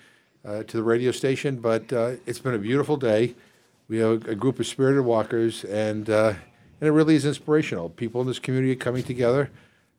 uh, 0.45 0.63
to 0.63 0.77
the 0.77 0.83
radio 0.83 1.11
station. 1.11 1.57
But 1.57 1.91
uh, 1.93 2.13
it's 2.25 2.39
been 2.39 2.53
a 2.53 2.59
beautiful 2.59 2.97
day. 2.97 3.35
We 3.87 3.97
have 3.97 4.27
a, 4.27 4.35
group 4.35 4.59
of 4.59 4.67
spirited 4.67 5.03
walkers, 5.03 5.63
and 5.65 6.09
uh, 6.09 6.33
and 6.79 6.87
it 6.87 6.91
really 6.91 7.15
is 7.15 7.25
inspirational. 7.25 7.89
People 7.89 8.21
in 8.21 8.27
this 8.27 8.39
community 8.39 8.75
coming 8.75 9.03
together 9.03 9.51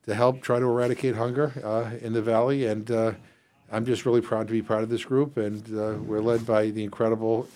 to 0.05 0.15
help 0.15 0.41
try 0.41 0.59
to 0.59 0.65
eradicate 0.65 1.15
hunger 1.15 1.53
uh, 1.63 1.95
in 2.03 2.13
the 2.13 2.21
valley, 2.21 2.65
and 2.65 2.89
uh, 2.89 3.13
I'm 3.71 3.85
just 3.85 4.05
really 4.05 4.21
proud 4.21 4.47
to 4.47 4.53
be 4.53 4.61
part 4.61 4.83
of 4.83 4.89
this 4.89 5.05
group. 5.05 5.37
And 5.37 5.63
uh, 5.77 5.97
we're 6.01 6.21
led 6.21 6.45
by 6.45 6.71
the 6.71 6.83
incredible 6.83 7.47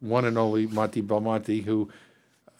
one 0.00 0.24
and 0.24 0.38
only 0.38 0.66
Monty 0.66 1.00
Belmonte, 1.00 1.62
who. 1.62 1.90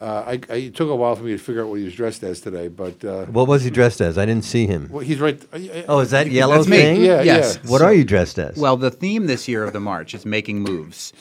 Uh, 0.01 0.25
I, 0.27 0.41
I, 0.49 0.57
it 0.57 0.75
took 0.75 0.89
a 0.89 0.97
while 0.97 1.15
for 1.15 1.25
me 1.25 1.33
to 1.33 1.39
figure 1.39 1.63
out 1.63 1.69
what 1.69 1.79
he 1.79 1.85
was 1.85 1.95
dressed 1.95 2.23
as 2.23 2.41
today, 2.41 2.69
but 2.69 3.05
uh, 3.05 3.27
What 3.27 3.47
was 3.49 3.65
he 3.65 3.71
dressed 3.71 4.01
as? 4.01 4.17
I 4.17 4.25
didn't 4.25 4.45
see 4.47 4.67
him. 4.67 4.89
well, 4.91 5.05
he's 5.05 5.21
right. 5.21 5.39
I- 5.53 5.57
I- 5.59 5.85
Oh, 5.89 5.99
is 6.01 6.11
that 6.13 6.31
yellow 6.31 6.57
that's 6.57 6.69
me. 6.69 6.79
thing? 6.79 7.03
Yeah, 7.03 7.21
Yes. 7.23 7.59
yeah. 7.63 7.71
What 7.71 7.83
are 7.83 7.93
you 7.93 8.05
dressed 8.05 8.39
as? 8.39 8.57
Well, 8.57 8.79
the 8.79 8.91
theme 8.91 9.27
this 9.27 9.47
year 9.47 9.63
of 9.63 9.75
the 9.75 9.81
march 9.81 10.15
is 10.15 10.25
making 10.25 10.61
moves 10.63 11.13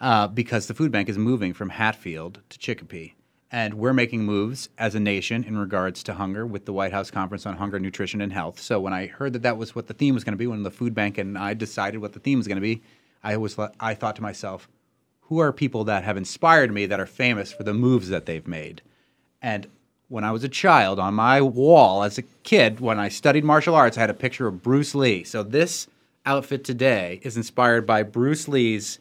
uh, 0.00 0.28
because 0.28 0.68
the 0.68 0.74
food 0.74 0.92
bank 0.92 1.08
is 1.08 1.18
moving 1.18 1.52
from 1.52 1.70
Hatfield 1.70 2.40
to 2.50 2.58
Chicopee. 2.58 3.14
And 3.50 3.74
we're 3.74 3.94
making 3.94 4.24
moves 4.24 4.68
as 4.78 4.94
a 4.94 5.00
nation 5.00 5.42
in 5.42 5.56
regards 5.56 6.02
to 6.04 6.12
hunger 6.14 6.46
with 6.46 6.64
the 6.66 6.72
White 6.72 6.92
House 6.92 7.10
Conference 7.10 7.46
on 7.46 7.56
Hunger, 7.56 7.80
Nutrition, 7.80 8.20
and 8.20 8.30
Health. 8.32 8.60
So 8.60 8.78
when 8.78 8.92
I 8.92 9.06
heard 9.06 9.32
that 9.32 9.42
that 9.42 9.56
was 9.56 9.74
what 9.74 9.86
the 9.88 9.94
theme 9.94 10.14
was 10.14 10.22
going 10.22 10.34
to 10.34 10.38
be, 10.38 10.46
when 10.46 10.62
the 10.64 10.70
food 10.70 10.94
bank 10.94 11.16
and 11.18 11.36
I 11.38 11.54
decided 11.54 12.00
what 12.02 12.12
the 12.12 12.20
theme 12.20 12.38
was 12.38 12.46
going 12.46 12.56
to 12.58 12.60
be, 12.62 12.82
I 13.24 13.36
was 13.38 13.56
I 13.80 13.94
thought 13.94 14.14
to 14.16 14.22
myself, 14.22 14.68
who 15.28 15.38
are 15.38 15.52
people 15.52 15.84
that 15.84 16.04
have 16.04 16.16
inspired 16.16 16.72
me 16.72 16.86
that 16.86 17.00
are 17.00 17.06
famous 17.06 17.52
for 17.52 17.62
the 17.62 17.74
moves 17.74 18.08
that 18.08 18.26
they've 18.26 18.46
made? 18.46 18.80
And 19.42 19.66
when 20.08 20.24
I 20.24 20.32
was 20.32 20.42
a 20.42 20.48
child, 20.48 20.98
on 20.98 21.14
my 21.14 21.40
wall 21.42 22.02
as 22.02 22.16
a 22.16 22.22
kid, 22.22 22.80
when 22.80 22.98
I 22.98 23.08
studied 23.08 23.44
martial 23.44 23.74
arts, 23.74 23.98
I 23.98 24.00
had 24.00 24.10
a 24.10 24.14
picture 24.14 24.46
of 24.46 24.62
Bruce 24.62 24.94
Lee. 24.94 25.22
So 25.24 25.42
this 25.42 25.86
outfit 26.24 26.64
today 26.64 27.20
is 27.22 27.36
inspired 27.36 27.86
by 27.86 28.02
Bruce 28.02 28.48
Lee's 28.48 28.98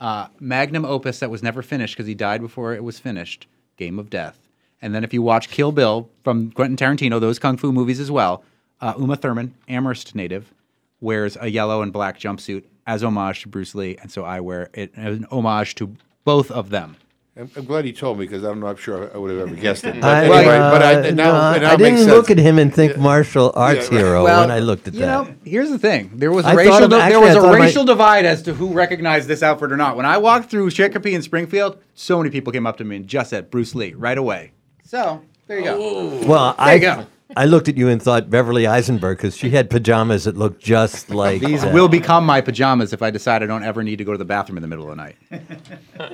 uh, 0.00 0.28
magnum 0.40 0.84
opus 0.84 1.20
that 1.20 1.30
was 1.30 1.42
never 1.44 1.62
finished 1.62 1.94
because 1.94 2.08
he 2.08 2.14
died 2.14 2.40
before 2.40 2.74
it 2.74 2.82
was 2.82 2.98
finished, 2.98 3.46
Game 3.76 4.00
of 4.00 4.10
Death. 4.10 4.48
And 4.82 4.94
then 4.94 5.04
if 5.04 5.14
you 5.14 5.22
watch 5.22 5.48
Kill 5.48 5.70
Bill 5.70 6.08
from 6.24 6.50
Quentin 6.50 6.76
Tarantino, 6.76 7.20
those 7.20 7.38
kung 7.38 7.56
fu 7.56 7.72
movies 7.72 8.00
as 8.00 8.10
well, 8.10 8.42
uh, 8.80 8.94
Uma 8.98 9.16
Thurman, 9.16 9.54
Amherst 9.68 10.14
native, 10.14 10.52
wears 11.00 11.36
a 11.40 11.48
yellow 11.48 11.82
and 11.82 11.92
black 11.92 12.18
jumpsuit 12.18 12.64
as 12.86 13.02
homage 13.02 13.42
to 13.42 13.48
Bruce 13.48 13.74
Lee, 13.74 13.96
and 14.00 14.10
so 14.10 14.24
I 14.24 14.40
wear 14.40 14.70
it 14.74 14.92
as 14.96 15.16
an 15.18 15.26
homage 15.30 15.74
to 15.76 15.94
both 16.24 16.50
of 16.50 16.70
them. 16.70 16.96
I'm, 17.36 17.48
I'm 17.54 17.64
glad 17.66 17.84
he 17.84 17.92
told 17.92 18.18
me 18.18 18.24
because 18.26 18.42
I'm 18.42 18.58
not 18.58 18.80
sure 18.80 19.14
I 19.14 19.16
would 19.18 19.30
have 19.30 19.40
ever 19.48 19.54
guessed 19.54 19.84
it. 19.84 19.94
But 20.00 20.04
I, 20.10 20.24
anyway, 20.24 20.56
uh, 20.56 20.70
but 20.72 20.82
I, 20.82 21.10
now, 21.10 21.52
no, 21.52 21.58
now 21.60 21.70
I 21.72 21.76
didn't 21.76 21.98
sense. 21.98 22.10
look 22.10 22.30
at 22.32 22.38
him 22.38 22.58
and 22.58 22.74
think 22.74 22.96
martial 22.96 23.52
arts 23.54 23.90
right. 23.90 24.00
hero 24.00 24.24
Well, 24.24 24.40
when 24.40 24.50
I 24.50 24.58
looked 24.58 24.88
at 24.88 24.94
you 24.94 25.00
that. 25.00 25.06
know, 25.28 25.34
here's 25.44 25.70
the 25.70 25.78
thing: 25.78 26.10
there 26.14 26.32
was 26.32 26.44
a 26.46 26.48
I 26.48 26.54
racial 26.54 26.84
of- 26.84 26.90
di- 26.90 26.98
actually, 27.00 27.10
there 27.12 27.20
was 27.20 27.28
I 27.36 27.38
a 27.38 27.42
thought 27.42 27.52
of 27.52 27.58
my- 27.60 27.64
racial 27.66 27.84
divide 27.84 28.24
as 28.24 28.42
to 28.42 28.54
who 28.54 28.72
recognized 28.72 29.28
this 29.28 29.42
outfit 29.44 29.70
or 29.70 29.76
not. 29.76 29.96
When 29.96 30.04
I 30.06 30.18
walked 30.18 30.50
through 30.50 30.70
Chicopee 30.72 31.14
and 31.14 31.22
Springfield, 31.22 31.78
so 31.94 32.18
many 32.18 32.30
people 32.30 32.52
came 32.52 32.66
up 32.66 32.76
to 32.78 32.84
me 32.84 32.96
and 32.96 33.06
just 33.06 33.30
said 33.30 33.50
Bruce 33.52 33.74
Lee 33.74 33.92
right 33.94 34.18
away. 34.18 34.50
So 34.82 35.22
there 35.46 35.58
you 35.58 35.64
go. 35.64 35.78
Well, 36.26 36.54
there 36.54 36.66
I 36.66 36.74
you 36.74 36.80
go. 36.80 37.06
I 37.36 37.44
looked 37.44 37.68
at 37.68 37.76
you 37.76 37.88
and 37.88 38.02
thought 38.02 38.30
Beverly 38.30 38.66
Eisenberg 38.66 39.18
because 39.18 39.36
she 39.36 39.50
had 39.50 39.68
pajamas 39.68 40.24
that 40.24 40.36
looked 40.36 40.62
just 40.62 41.10
like 41.10 41.42
These 41.42 41.62
that. 41.62 41.74
will 41.74 41.88
become 41.88 42.24
my 42.24 42.40
pajamas 42.40 42.92
if 42.92 43.02
I 43.02 43.10
decide 43.10 43.42
I 43.42 43.46
don't 43.46 43.64
ever 43.64 43.82
need 43.82 43.96
to 43.96 44.04
go 44.04 44.12
to 44.12 44.18
the 44.18 44.24
bathroom 44.24 44.56
in 44.56 44.62
the 44.62 44.68
middle 44.68 44.90
of 44.90 44.96
the 44.96 45.02
night. 45.02 45.16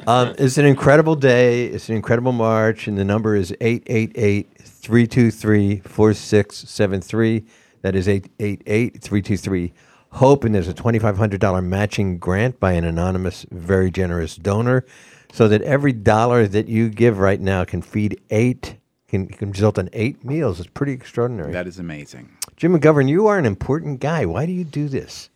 Um, 0.06 0.34
it's 0.38 0.58
an 0.58 0.66
incredible 0.66 1.14
day. 1.16 1.66
It's 1.66 1.88
an 1.88 1.96
incredible 1.96 2.32
march, 2.32 2.88
and 2.88 2.98
the 2.98 3.04
number 3.04 3.36
is 3.36 3.54
888 3.60 4.48
323 4.58 5.80
4673. 5.80 7.44
That 7.82 7.94
is 7.94 8.08
888 8.08 9.00
323 9.02 9.72
HOPE, 10.10 10.44
and 10.44 10.54
there's 10.54 10.68
a 10.68 10.74
$2,500 10.74 11.64
matching 11.64 12.18
grant 12.18 12.60
by 12.60 12.72
an 12.72 12.84
anonymous, 12.84 13.46
very 13.50 13.90
generous 13.90 14.36
donor, 14.36 14.84
so 15.32 15.48
that 15.48 15.62
every 15.62 15.92
dollar 15.92 16.46
that 16.46 16.68
you 16.68 16.88
give 16.90 17.18
right 17.18 17.40
now 17.40 17.64
can 17.64 17.80
feed 17.82 18.20
eight, 18.30 18.76
can, 19.14 19.28
can 19.28 19.52
result 19.52 19.78
in 19.78 19.88
eight 19.92 20.24
meals. 20.24 20.58
It's 20.58 20.68
pretty 20.68 20.92
extraordinary. 20.92 21.52
That 21.52 21.66
is 21.68 21.78
amazing. 21.78 22.28
Jim 22.56 22.78
McGovern, 22.78 23.08
you 23.08 23.26
are 23.28 23.38
an 23.38 23.46
important 23.46 24.00
guy. 24.00 24.26
Why 24.26 24.44
do 24.46 24.52
you 24.52 24.64
do 24.64 24.88
this? 24.88 25.30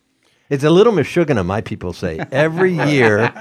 It's 0.50 0.64
a 0.64 0.70
little 0.70 0.92
Meshuggah, 0.92 1.44
my 1.44 1.60
people 1.60 1.92
say. 1.92 2.18
Every 2.32 2.72
year 2.90 3.32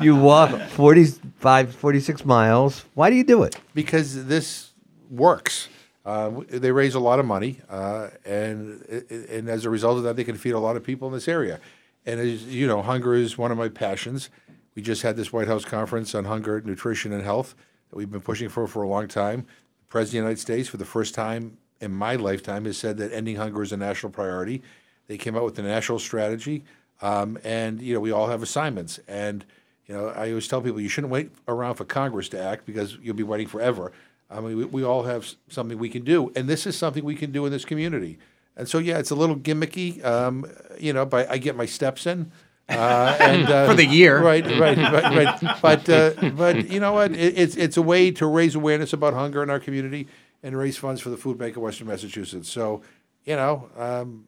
you 0.00 0.16
walk 0.16 0.50
45, 0.70 1.74
46 1.74 2.24
miles. 2.24 2.84
Why 2.94 3.10
do 3.10 3.16
you 3.16 3.24
do 3.24 3.42
it? 3.44 3.56
because 3.74 4.26
this 4.26 4.72
works. 5.10 5.68
Uh, 6.04 6.42
they 6.48 6.70
raise 6.70 6.94
a 6.94 7.00
lot 7.00 7.18
of 7.18 7.24
money, 7.24 7.60
uh, 7.70 8.08
and 8.26 8.82
and 9.30 9.48
as 9.48 9.64
a 9.64 9.70
result 9.70 9.96
of 9.96 10.02
that, 10.04 10.16
they 10.16 10.24
can 10.24 10.36
feed 10.36 10.52
a 10.52 10.58
lot 10.58 10.76
of 10.76 10.84
people 10.84 11.08
in 11.08 11.14
this 11.14 11.28
area. 11.28 11.60
And 12.04 12.20
as 12.20 12.44
you 12.44 12.66
know, 12.66 12.82
hunger 12.82 13.14
is 13.14 13.38
one 13.38 13.50
of 13.50 13.56
my 13.56 13.70
passions. 13.70 14.28
We 14.74 14.82
just 14.82 15.00
had 15.00 15.16
this 15.16 15.32
White 15.32 15.48
House 15.48 15.64
conference 15.64 16.14
on 16.14 16.26
hunger, 16.26 16.60
nutrition, 16.60 17.10
and 17.10 17.22
health 17.22 17.54
that 17.88 17.96
we've 17.96 18.10
been 18.10 18.20
pushing 18.20 18.50
for 18.50 18.66
for 18.66 18.82
a 18.82 18.88
long 18.88 19.08
time. 19.08 19.46
President 19.94 20.08
of 20.08 20.24
the 20.24 20.28
United 20.28 20.40
States, 20.40 20.68
for 20.68 20.76
the 20.76 20.84
first 20.84 21.14
time 21.14 21.56
in 21.80 21.92
my 21.92 22.16
lifetime, 22.16 22.64
has 22.64 22.76
said 22.76 22.96
that 22.96 23.12
ending 23.12 23.36
hunger 23.36 23.62
is 23.62 23.70
a 23.70 23.76
national 23.76 24.10
priority. 24.10 24.60
They 25.06 25.16
came 25.16 25.36
out 25.36 25.44
with 25.44 25.56
a 25.60 25.62
national 25.62 26.00
strategy, 26.00 26.64
um, 27.00 27.38
and 27.44 27.80
you 27.80 27.94
know 27.94 28.00
we 28.00 28.10
all 28.10 28.26
have 28.26 28.42
assignments. 28.42 28.98
And 29.06 29.44
you 29.86 29.94
know 29.94 30.08
I 30.08 30.30
always 30.30 30.48
tell 30.48 30.60
people 30.60 30.80
you 30.80 30.88
shouldn't 30.88 31.12
wait 31.12 31.30
around 31.46 31.76
for 31.76 31.84
Congress 31.84 32.28
to 32.30 32.42
act 32.42 32.66
because 32.66 32.98
you'll 33.00 33.14
be 33.14 33.22
waiting 33.22 33.46
forever. 33.46 33.92
I 34.28 34.40
mean, 34.40 34.56
we, 34.56 34.64
we 34.64 34.82
all 34.82 35.04
have 35.04 35.32
something 35.48 35.78
we 35.78 35.90
can 35.90 36.02
do, 36.02 36.32
and 36.34 36.48
this 36.48 36.66
is 36.66 36.76
something 36.76 37.04
we 37.04 37.14
can 37.14 37.30
do 37.30 37.46
in 37.46 37.52
this 37.52 37.64
community. 37.64 38.18
And 38.56 38.68
so, 38.68 38.78
yeah, 38.78 38.98
it's 38.98 39.12
a 39.12 39.14
little 39.14 39.36
gimmicky, 39.36 40.04
um, 40.04 40.44
you 40.76 40.92
know, 40.92 41.06
but 41.06 41.30
I 41.30 41.38
get 41.38 41.54
my 41.54 41.66
steps 41.66 42.04
in. 42.04 42.32
Uh, 42.68 43.16
and 43.20 43.50
uh, 43.50 43.66
For 43.70 43.74
the 43.74 43.84
year. 43.86 44.22
right, 44.22 44.44
right, 44.58 44.78
right, 44.78 45.40
right. 45.42 45.58
But 45.62 45.88
uh, 45.88 46.30
but 46.30 46.70
you 46.70 46.80
know 46.80 46.92
what? 46.92 47.12
It, 47.12 47.38
it's 47.38 47.56
it's 47.56 47.76
a 47.76 47.82
way 47.82 48.10
to 48.12 48.26
raise 48.26 48.54
awareness 48.54 48.92
about 48.92 49.14
hunger 49.14 49.42
in 49.42 49.50
our 49.50 49.60
community 49.60 50.08
and 50.42 50.56
raise 50.56 50.76
funds 50.76 51.00
for 51.00 51.10
the 51.10 51.16
food 51.16 51.38
bank 51.38 51.56
of 51.56 51.62
Western 51.62 51.86
Massachusetts. 51.88 52.48
So, 52.50 52.82
you 53.24 53.36
know, 53.36 53.68
um, 53.76 54.24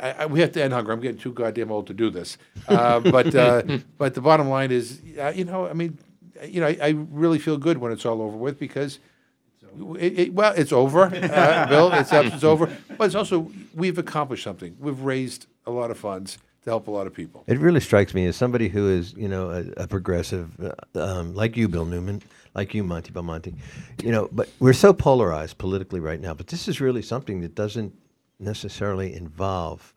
I, 0.00 0.10
I, 0.18 0.26
we 0.26 0.40
have 0.40 0.52
to 0.52 0.62
end 0.62 0.72
hunger. 0.72 0.92
I'm 0.92 1.00
getting 1.00 1.20
too 1.20 1.32
goddamn 1.32 1.70
old 1.70 1.88
to 1.88 1.94
do 1.94 2.10
this. 2.10 2.38
Uh, 2.68 3.00
but 3.00 3.34
uh, 3.34 3.62
but 3.98 4.14
the 4.14 4.20
bottom 4.20 4.48
line 4.48 4.70
is, 4.70 5.00
uh, 5.18 5.32
you 5.34 5.44
know, 5.44 5.68
I 5.68 5.72
mean, 5.72 5.98
you 6.44 6.60
know, 6.60 6.66
I, 6.66 6.78
I 6.82 6.88
really 7.10 7.38
feel 7.38 7.58
good 7.58 7.78
when 7.78 7.92
it's 7.92 8.06
all 8.06 8.22
over 8.22 8.36
with 8.36 8.58
because. 8.58 8.98
It, 9.98 10.18
it, 10.18 10.34
well, 10.34 10.52
it's 10.54 10.70
over, 10.70 11.04
uh, 11.04 11.66
Bill. 11.66 11.90
It's, 11.94 12.12
it's 12.12 12.44
over. 12.44 12.70
But 12.98 13.04
it's 13.04 13.14
also 13.14 13.50
we've 13.74 13.96
accomplished 13.96 14.44
something. 14.44 14.76
We've 14.78 15.00
raised 15.00 15.46
a 15.64 15.70
lot 15.70 15.90
of 15.90 15.96
funds 15.96 16.36
to 16.64 16.70
help 16.70 16.86
a 16.86 16.90
lot 16.90 17.06
of 17.06 17.14
people. 17.14 17.44
It 17.46 17.58
really 17.58 17.80
strikes 17.80 18.14
me 18.14 18.26
as 18.26 18.36
somebody 18.36 18.68
who 18.68 18.88
is, 18.88 19.14
you 19.14 19.28
know, 19.28 19.50
a, 19.50 19.82
a 19.82 19.86
progressive, 19.88 20.50
uh, 20.60 21.00
um, 21.00 21.34
like 21.34 21.56
you, 21.56 21.68
Bill 21.68 21.84
Newman, 21.84 22.22
like 22.54 22.74
you, 22.74 22.84
Monty 22.84 23.10
Belmonte. 23.10 23.54
You 24.02 24.12
know, 24.12 24.28
but 24.32 24.48
we're 24.60 24.72
so 24.72 24.92
polarized 24.92 25.58
politically 25.58 26.00
right 26.00 26.20
now. 26.20 26.34
But 26.34 26.48
this 26.48 26.68
is 26.68 26.80
really 26.80 27.02
something 27.02 27.40
that 27.40 27.54
doesn't 27.54 27.94
necessarily 28.38 29.14
involve 29.14 29.92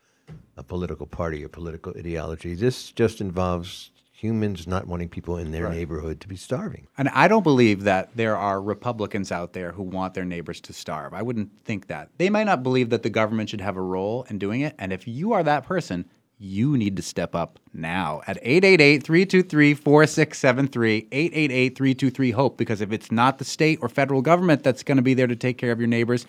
a 0.56 0.62
political 0.62 1.06
party 1.06 1.44
or 1.44 1.48
political 1.48 1.92
ideology. 1.96 2.54
This 2.54 2.90
just 2.90 3.20
involves 3.20 3.90
humans 4.16 4.66
not 4.66 4.86
wanting 4.86 5.10
people 5.10 5.36
in 5.36 5.52
their 5.52 5.68
neighborhood 5.68 6.20
to 6.20 6.26
be 6.26 6.36
starving. 6.36 6.86
And 6.96 7.10
I 7.10 7.28
don't 7.28 7.42
believe 7.42 7.82
that 7.84 8.16
there 8.16 8.34
are 8.34 8.62
Republicans 8.62 9.30
out 9.30 9.52
there 9.52 9.72
who 9.72 9.82
want 9.82 10.14
their 10.14 10.24
neighbors 10.24 10.58
to 10.62 10.72
starve. 10.72 11.12
I 11.12 11.20
wouldn't 11.20 11.50
think 11.64 11.88
that. 11.88 12.08
They 12.16 12.30
might 12.30 12.44
not 12.44 12.62
believe 12.62 12.88
that 12.90 13.02
the 13.02 13.10
government 13.10 13.50
should 13.50 13.60
have 13.60 13.76
a 13.76 13.82
role 13.82 14.26
in 14.30 14.38
doing 14.38 14.62
it. 14.62 14.74
And 14.78 14.90
if 14.90 15.06
you 15.06 15.34
are 15.34 15.42
that 15.42 15.64
person, 15.64 16.06
you 16.38 16.76
need 16.76 16.96
to 16.96 17.02
step 17.02 17.34
up 17.34 17.58
now 17.72 18.20
at 18.26 18.38
888 18.42 19.02
323 19.02 19.74
4673, 19.74 21.08
888 21.10 21.76
323 21.76 22.30
HOPE. 22.32 22.56
Because 22.56 22.80
if 22.80 22.92
it's 22.92 23.10
not 23.10 23.38
the 23.38 23.44
state 23.44 23.78
or 23.80 23.88
federal 23.88 24.22
government 24.22 24.62
that's 24.62 24.82
going 24.82 24.96
to 24.96 25.02
be 25.02 25.14
there 25.14 25.26
to 25.26 25.36
take 25.36 25.58
care 25.58 25.72
of 25.72 25.78
your 25.78 25.88
neighbors, 25.88 26.26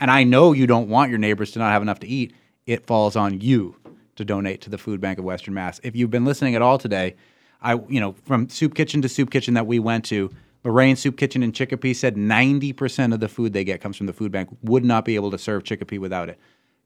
and 0.00 0.10
I 0.10 0.24
know 0.24 0.52
you 0.52 0.66
don't 0.66 0.88
want 0.88 1.10
your 1.10 1.18
neighbors 1.18 1.52
to 1.52 1.58
not 1.58 1.72
have 1.72 1.82
enough 1.82 2.00
to 2.00 2.06
eat, 2.06 2.34
it 2.66 2.86
falls 2.86 3.16
on 3.16 3.40
you 3.40 3.76
to 4.16 4.24
donate 4.24 4.60
to 4.62 4.70
the 4.70 4.78
Food 4.78 5.00
Bank 5.00 5.18
of 5.18 5.24
Western 5.24 5.54
Mass. 5.54 5.80
If 5.82 5.96
you've 5.96 6.10
been 6.10 6.24
listening 6.24 6.54
at 6.54 6.62
all 6.62 6.78
today, 6.78 7.16
I 7.60 7.74
you 7.88 8.00
know 8.00 8.14
from 8.24 8.48
soup 8.48 8.74
kitchen 8.74 9.02
to 9.02 9.08
soup 9.08 9.30
kitchen 9.30 9.54
that 9.54 9.66
we 9.66 9.78
went 9.80 10.04
to, 10.06 10.30
Lorraine 10.64 10.96
Soup 10.96 11.16
Kitchen 11.16 11.42
in 11.42 11.52
Chicopee 11.52 11.94
said 11.94 12.16
90% 12.16 13.14
of 13.14 13.20
the 13.20 13.28
food 13.28 13.52
they 13.52 13.64
get 13.64 13.80
comes 13.80 13.96
from 13.96 14.06
the 14.06 14.12
food 14.12 14.32
bank. 14.32 14.48
Would 14.62 14.84
not 14.84 15.04
be 15.04 15.14
able 15.14 15.30
to 15.30 15.38
serve 15.38 15.64
Chicopee 15.64 15.98
without 15.98 16.28
it. 16.28 16.38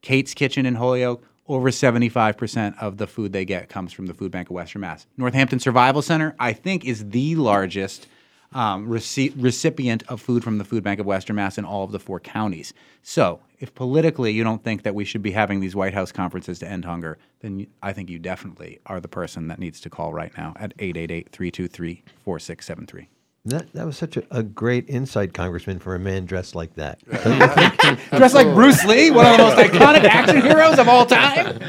Kate's 0.03 0.35
Kitchen 0.35 0.67
in 0.67 0.75
Holyoke, 0.75 1.25
over 1.49 1.71
75% 1.71 2.79
of 2.81 2.99
the 2.99 3.07
food 3.07 3.33
they 3.33 3.45
get 3.45 3.69
comes 3.69 3.93
from 3.93 4.07
the 4.07 4.15
Food 4.15 4.31
Bank 4.31 4.49
of 4.49 4.55
Western 4.55 4.81
Mass. 4.81 5.07
Northampton 5.17 5.59
Survival 5.59 6.03
Center, 6.03 6.35
I 6.39 6.53
think, 6.53 6.85
is 6.85 7.09
the 7.11 7.37
largest 7.37 8.07
um, 8.53 8.89
rece- 8.89 9.33
recipient 9.37 10.03
of 10.09 10.21
food 10.21 10.45
from 10.45 10.59
the 10.59 10.65
Food 10.65 10.83
Bank 10.83 11.01
of 11.01 11.07
Western 11.07 11.37
Mass 11.37 11.59
in 11.59 11.65
all 11.65 11.85
of 11.85 11.93
the 11.93 11.99
four 11.99 12.21
counties. 12.21 12.73
So, 13.03 13.41
if 13.59 13.75
politically 13.75 14.33
you 14.33 14.45
don't 14.45 14.63
think 14.63 14.83
that 14.83 14.95
we 14.95 15.05
should 15.05 15.23
be 15.23 15.31
having 15.31 15.61
these 15.61 15.77
White 15.77 15.95
House 15.95 16.13
conferences 16.13 16.59
to 16.61 16.69
end 16.69 16.85
hunger, 16.85 17.19
then 17.41 17.67
I 17.83 17.93
think 17.93 18.11
you 18.11 18.19
definitely 18.19 18.81
are 18.87 19.01
the 19.01 19.09
person 19.09 19.49
that 19.49 19.59
needs 19.59 19.81
to 19.83 19.91
call 19.91 20.13
right 20.13 20.37
now 20.37 20.53
at 20.57 20.75
888 20.79 21.31
323 21.31 22.03
4673. 22.25 23.09
That, 23.47 23.73
that 23.73 23.85
was 23.85 23.97
such 23.97 24.17
a, 24.17 24.23
a 24.31 24.45
great 24.45 24.89
insight, 24.89 25.35
Congressman, 25.35 25.81
for 25.81 25.97
a 25.97 25.99
man 25.99 26.27
dressed 26.27 26.55
like 26.55 26.77
that. 26.77 27.01
Dressed 28.17 28.37
like 28.37 28.47
Bruce 28.55 28.85
Lee, 28.85 29.11
one 29.11 29.27
of 29.27 29.37
the 29.37 29.43
most 29.43 29.57
iconic 29.73 30.05
action 30.05 30.41
heroes 30.43 30.79
of 30.79 30.89
all 30.89 31.05
time. 31.05 31.61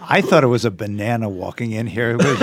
I 0.00 0.22
thought 0.22 0.44
it 0.44 0.46
was 0.46 0.64
a 0.64 0.70
banana 0.70 1.28
walking 1.28 1.72
in 1.72 1.86
here 1.86 2.16
with 2.16 2.40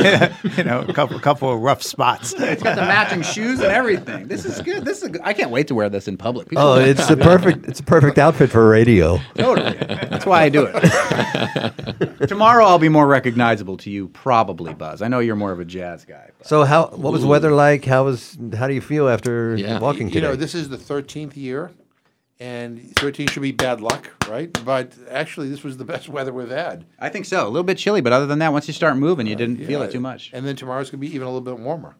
you 0.57 0.63
know 0.63 0.81
a 0.87 0.93
couple 0.93 1.19
couple 1.19 1.51
of 1.51 1.59
rough 1.61 1.81
spots. 1.81 2.33
It's 2.37 2.61
got 2.61 2.75
the 2.75 2.81
matching 2.83 3.23
shoes 3.23 3.59
and 3.61 3.71
everything. 3.71 4.27
This 4.27 4.45
is 4.45 4.61
good. 4.61 4.85
This 4.85 5.01
is. 5.01 5.09
Good. 5.09 5.21
I 5.23 5.33
can't 5.33 5.49
wait 5.49 5.67
to 5.69 5.75
wear 5.75 5.89
this 5.89 6.07
in 6.07 6.15
public. 6.17 6.49
People 6.49 6.63
Oh, 6.63 6.79
it's 6.79 7.07
the 7.07 7.17
perfect. 7.17 7.65
It's 7.67 7.79
a 7.79 7.83
perfect 7.83 8.19
outfit 8.19 8.51
for 8.51 8.69
radio. 8.69 9.19
Totally. 9.35 9.73
That's 9.73 10.25
why 10.25 10.43
I 10.43 10.49
do 10.49 10.69
it. 10.71 12.27
Tomorrow 12.27 12.65
I'll 12.65 12.79
be 12.79 12.89
more 12.89 13.07
recognizable 13.07 13.77
to 13.77 13.89
you, 13.89 14.09
probably, 14.09 14.75
Buzz. 14.75 15.01
I 15.01 15.07
know 15.07 15.19
you're 15.19 15.35
more 15.35 15.51
of 15.51 15.59
a 15.59 15.65
jazz 15.65 16.05
guy. 16.05 16.29
So, 16.43 16.63
how? 16.63 16.87
What 16.89 17.11
was 17.11 17.21
the 17.23 17.27
weather 17.27 17.51
like? 17.51 17.85
How 17.85 18.02
was? 18.03 18.37
How 18.57 18.67
do 18.67 18.73
you 18.73 18.81
feel 18.81 19.09
after 19.09 19.57
walking 19.79 20.09
You 20.09 20.21
know, 20.21 20.35
this 20.35 20.55
is 20.55 20.69
the 20.69 20.77
13th 20.77 21.35
year, 21.35 21.71
and 22.39 22.95
13 22.97 23.27
should 23.27 23.41
be 23.41 23.51
bad 23.51 23.81
luck, 23.81 24.09
right? 24.27 24.51
But 24.65 24.93
actually, 25.09 25.49
this 25.49 25.63
was 25.63 25.77
the 25.77 25.85
best 25.85 26.09
weather 26.09 26.33
we've 26.33 26.49
had. 26.49 26.85
I 26.99 27.09
think 27.09 27.25
so. 27.25 27.45
A 27.45 27.49
little 27.49 27.63
bit 27.63 27.77
chilly, 27.77 28.01
but 28.01 28.13
other 28.13 28.25
than 28.25 28.39
that, 28.39 28.51
once 28.51 28.67
you 28.67 28.73
start 28.73 28.97
moving, 28.97 29.27
you 29.27 29.35
didn't 29.35 29.57
feel 29.57 29.79
Yeah, 29.79 29.87
it 29.87 29.91
too 29.91 29.99
much. 29.99 30.31
And 30.33 30.45
then 30.45 30.55
tomorrow's 30.55 30.89
going 30.89 31.01
to 31.01 31.07
be 31.07 31.13
even 31.13 31.27
a 31.27 31.31
little 31.31 31.41
bit 31.41 31.59
warmer. 31.59 31.95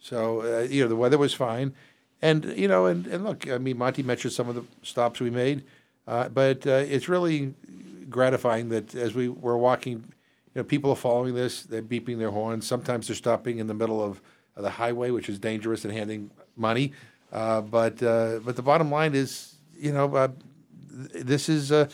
So, 0.00 0.42
uh, 0.42 0.60
you 0.62 0.82
know, 0.82 0.88
the 0.88 0.96
weather 0.96 1.16
was 1.16 1.32
fine. 1.32 1.74
And, 2.20 2.44
you 2.56 2.68
know, 2.68 2.86
and, 2.86 3.06
and 3.06 3.24
look, 3.24 3.48
I 3.50 3.58
mean, 3.58 3.78
Monty 3.78 4.02
mentioned 4.02 4.32
some 4.32 4.48
of 4.48 4.54
the 4.54 4.64
stops 4.82 5.20
we 5.20 5.30
made, 5.30 5.64
uh, 6.06 6.28
but 6.28 6.66
uh, 6.66 6.70
it's 6.70 7.08
really 7.08 7.54
gratifying 8.08 8.68
that 8.70 8.94
as 8.94 9.14
we 9.14 9.28
were 9.28 9.58
walking, 9.58 9.92
you 10.54 10.60
know, 10.60 10.64
people 10.64 10.90
are 10.90 10.96
following 10.96 11.34
this, 11.34 11.62
they're 11.62 11.82
beeping 11.82 12.18
their 12.18 12.30
horns. 12.30 12.66
Sometimes 12.66 13.08
they're 13.08 13.16
stopping 13.16 13.58
in 13.58 13.66
the 13.66 13.74
middle 13.74 14.02
of, 14.02 14.12
of 14.12 14.20
the 14.56 14.70
highway, 14.70 15.10
which 15.10 15.28
is 15.28 15.38
dangerous 15.38 15.84
and 15.84 15.92
handing 15.92 16.30
money. 16.56 16.92
Uh, 17.32 17.60
but, 17.60 18.02
uh, 18.02 18.38
but 18.44 18.56
the 18.56 18.62
bottom 18.62 18.90
line 18.90 19.14
is, 19.14 19.56
you 19.76 19.92
know, 19.92 20.14
uh, 20.14 20.28
this 20.90 21.48
is, 21.48 21.72
uh, 21.72 21.88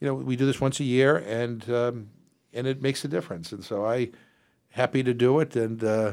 you 0.00 0.06
know, 0.06 0.14
we 0.14 0.36
do 0.36 0.46
this 0.46 0.60
once 0.60 0.80
a 0.80 0.84
year 0.84 1.16
and, 1.16 1.68
um, 1.70 2.08
and 2.52 2.66
it 2.66 2.80
makes 2.80 3.04
a 3.04 3.08
difference. 3.08 3.52
And 3.52 3.62
so 3.62 3.84
I, 3.84 4.10
happy 4.76 5.02
to 5.02 5.14
do 5.14 5.40
it. 5.40 5.56
And 5.56 5.82
uh, 5.82 6.12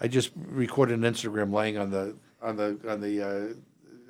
I 0.00 0.08
just 0.08 0.32
recorded 0.34 0.98
an 0.98 1.04
Instagram 1.04 1.52
laying 1.52 1.78
on 1.78 1.90
the 1.90 2.16
on 2.40 2.56
the 2.56 2.78
on 2.88 3.00
the 3.00 3.54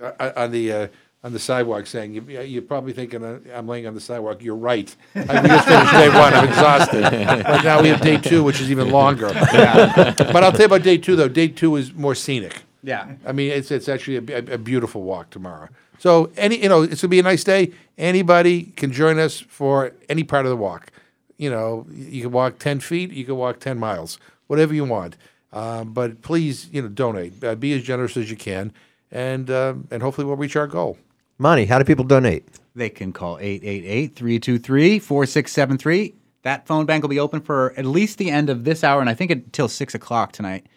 uh, 0.08 0.32
on 0.36 0.50
the 0.50 0.90
on 1.24 1.32
the 1.32 1.38
sidewalk 1.38 1.86
saying, 1.86 2.14
you, 2.14 2.22
you're 2.22 2.62
probably 2.62 2.92
thinking 2.92 3.22
uh, 3.24 3.38
I'm 3.54 3.68
laying 3.68 3.86
on 3.86 3.94
the 3.94 4.00
sidewalk. 4.00 4.42
You're 4.42 4.56
right. 4.56 4.94
I, 5.14 5.20
we 5.20 5.48
just 5.48 5.68
finished 5.68 5.92
day 5.92 6.08
one. 6.08 6.34
I'm 6.34 6.48
exhausted. 6.48 7.02
but 7.02 7.62
now 7.62 7.80
we 7.80 7.88
have 7.88 8.00
day 8.00 8.16
two, 8.16 8.42
which 8.42 8.60
is 8.60 8.70
even 8.70 8.90
longer. 8.90 9.28
but 9.28 10.36
I'll 10.42 10.50
tell 10.50 10.60
you 10.60 10.66
about 10.66 10.82
day 10.82 10.98
two, 10.98 11.14
though. 11.14 11.28
Day 11.28 11.48
two 11.48 11.76
is 11.76 11.92
more 11.94 12.14
scenic. 12.14 12.62
Yeah. 12.82 13.12
I 13.24 13.32
mean, 13.32 13.52
it's 13.52 13.70
it's 13.70 13.88
actually 13.88 14.16
a, 14.16 14.38
a, 14.38 14.54
a 14.54 14.58
beautiful 14.58 15.02
walk 15.02 15.30
tomorrow. 15.30 15.68
So 15.98 16.32
any 16.36 16.60
you 16.60 16.68
know, 16.68 16.82
it's 16.82 17.00
gonna 17.02 17.10
be 17.10 17.20
a 17.20 17.22
nice 17.22 17.44
day. 17.44 17.70
Anybody 17.96 18.64
can 18.64 18.90
join 18.90 19.20
us 19.20 19.38
for 19.38 19.92
any 20.08 20.24
part 20.24 20.46
of 20.46 20.50
the 20.50 20.56
walk. 20.56 20.90
You 21.36 21.50
know, 21.50 21.86
you 21.92 22.22
can 22.22 22.32
walk 22.32 22.58
ten 22.58 22.80
feet, 22.80 23.12
you 23.12 23.24
can 23.24 23.36
walk 23.36 23.60
ten 23.60 23.78
miles, 23.78 24.18
whatever 24.48 24.74
you 24.74 24.84
want. 24.84 25.16
Um, 25.52 25.92
but 25.92 26.22
please, 26.22 26.68
you 26.72 26.82
know, 26.82 26.88
donate. 26.88 27.44
Uh, 27.44 27.54
be 27.54 27.72
as 27.74 27.84
generous 27.84 28.16
as 28.16 28.30
you 28.30 28.36
can, 28.36 28.72
and 29.12 29.48
um, 29.48 29.86
and 29.92 30.02
hopefully 30.02 30.26
we'll 30.26 30.36
reach 30.36 30.56
our 30.56 30.66
goal. 30.66 30.98
Monty, 31.42 31.64
how 31.64 31.76
do 31.80 31.84
people 31.84 32.04
donate? 32.04 32.46
They 32.76 32.88
can 32.88 33.12
call 33.12 33.36
888 33.40 34.14
323 34.14 35.00
4673. 35.00 36.14
That 36.42 36.68
phone 36.68 36.86
bank 36.86 37.02
will 37.02 37.08
be 37.08 37.18
open 37.18 37.40
for 37.40 37.74
at 37.76 37.84
least 37.84 38.18
the 38.18 38.30
end 38.30 38.48
of 38.48 38.62
this 38.62 38.84
hour, 38.84 39.00
and 39.00 39.10
I 39.10 39.14
think 39.14 39.32
until 39.32 39.66
6 39.66 39.92
o'clock 39.92 40.30
tonight. 40.30 40.68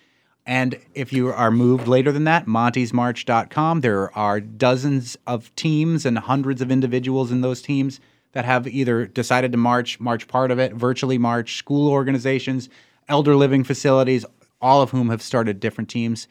And 0.43 0.79
if 0.95 1.13
you 1.13 1.31
are 1.31 1.51
moved 1.51 1.87
later 1.87 2.11
than 2.11 2.23
that, 2.23 2.47
montysmarch.com. 2.47 3.81
There 3.81 4.17
are 4.17 4.39
dozens 4.39 5.15
of 5.27 5.55
teams 5.55 6.03
and 6.03 6.17
hundreds 6.17 6.63
of 6.63 6.71
individuals 6.71 7.31
in 7.31 7.41
those 7.41 7.61
teams 7.61 7.99
that 8.31 8.45
have 8.45 8.67
either 8.67 9.05
decided 9.05 9.51
to 9.51 9.59
march, 9.59 9.99
march 9.99 10.27
part 10.27 10.49
of 10.49 10.57
it, 10.57 10.73
virtually 10.73 11.19
march, 11.19 11.57
school 11.57 11.91
organizations, 11.91 12.69
elder 13.07 13.35
living 13.35 13.63
facilities, 13.63 14.25
all 14.59 14.81
of 14.81 14.89
whom 14.89 15.11
have 15.11 15.21
started 15.21 15.59
different 15.59 15.91
teams 15.91 16.27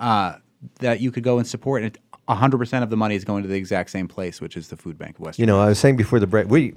uh, 0.00 0.36
that 0.80 1.00
you 1.00 1.10
could 1.10 1.22
go 1.22 1.36
and 1.38 1.46
support. 1.46 1.82
And 1.82 1.98
100% 2.28 2.82
of 2.82 2.90
the 2.90 2.96
money 2.96 3.14
is 3.14 3.24
going 3.24 3.42
to 3.42 3.48
the 3.48 3.56
exact 3.56 3.90
same 3.90 4.08
place, 4.08 4.40
which 4.40 4.56
is 4.56 4.68
the 4.68 4.76
Food 4.76 4.98
Bank 4.98 5.16
of 5.16 5.20
Western. 5.20 5.42
You 5.42 5.46
know, 5.46 5.60
I 5.60 5.66
was 5.66 5.78
saying 5.78 5.96
before 5.96 6.20
the 6.20 6.26
break, 6.26 6.48
we, 6.48 6.72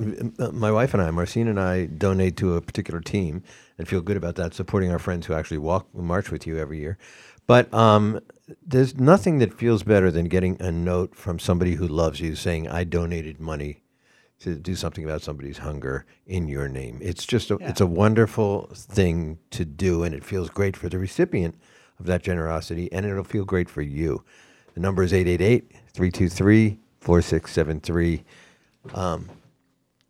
my 0.52 0.72
wife 0.72 0.94
and 0.94 1.02
I, 1.02 1.10
Marcine 1.12 1.48
and 1.48 1.60
I, 1.60 1.86
donate 1.86 2.36
to 2.38 2.56
a 2.56 2.62
particular 2.62 3.00
team 3.00 3.44
and 3.78 3.88
feel 3.88 4.02
good 4.02 4.18
about 4.18 4.36
that, 4.36 4.54
supporting 4.54 4.92
our 4.92 5.00
friends 5.00 5.26
who 5.26 5.34
actually 5.34 5.60
walk, 5.60 5.94
march 5.94 6.32
with 6.32 6.46
you 6.46 6.58
every 6.58 6.80
year. 6.80 6.98
But 7.48 7.74
um, 7.74 8.20
there's 8.66 8.96
nothing 8.96 9.40
that 9.40 9.54
feels 9.54 9.84
better 9.84 10.12
than 10.12 10.26
getting 10.26 10.62
a 10.62 10.72
note 10.72 11.16
from 11.16 11.40
somebody 11.40 11.76
who 11.76 11.88
loves 11.88 12.20
you 12.20 12.36
saying, 12.36 12.68
"I 12.68 12.84
donated 12.84 13.40
money 13.40 13.84
to 14.40 14.56
do 14.56 14.76
something 14.76 15.04
about 15.04 15.22
somebody's 15.22 15.60
hunger 15.60 16.06
in 16.26 16.50
your 16.50 16.68
name." 16.68 17.00
It's 17.02 17.26
just 17.26 17.50
a, 17.50 17.58
it's 17.62 17.80
a 17.80 17.88
wonderful 17.88 18.70
thing 18.74 19.40
to 19.52 19.64
do, 19.64 20.04
and 20.04 20.14
it 20.14 20.26
feels 20.26 20.50
great 20.50 20.76
for 20.76 20.90
the 20.90 21.00
recipient 21.00 21.56
of 22.00 22.06
that 22.06 22.22
generosity, 22.22 22.92
and 22.92 23.06
it'll 23.06 23.24
feel 23.24 23.46
great 23.46 23.70
for 23.70 23.82
you. 23.82 24.26
The 24.78 24.82
number 24.84 25.02
is 25.02 25.12
888 25.12 25.72
323 25.92 26.78
4673. 27.00 28.24
Um, 28.94 29.28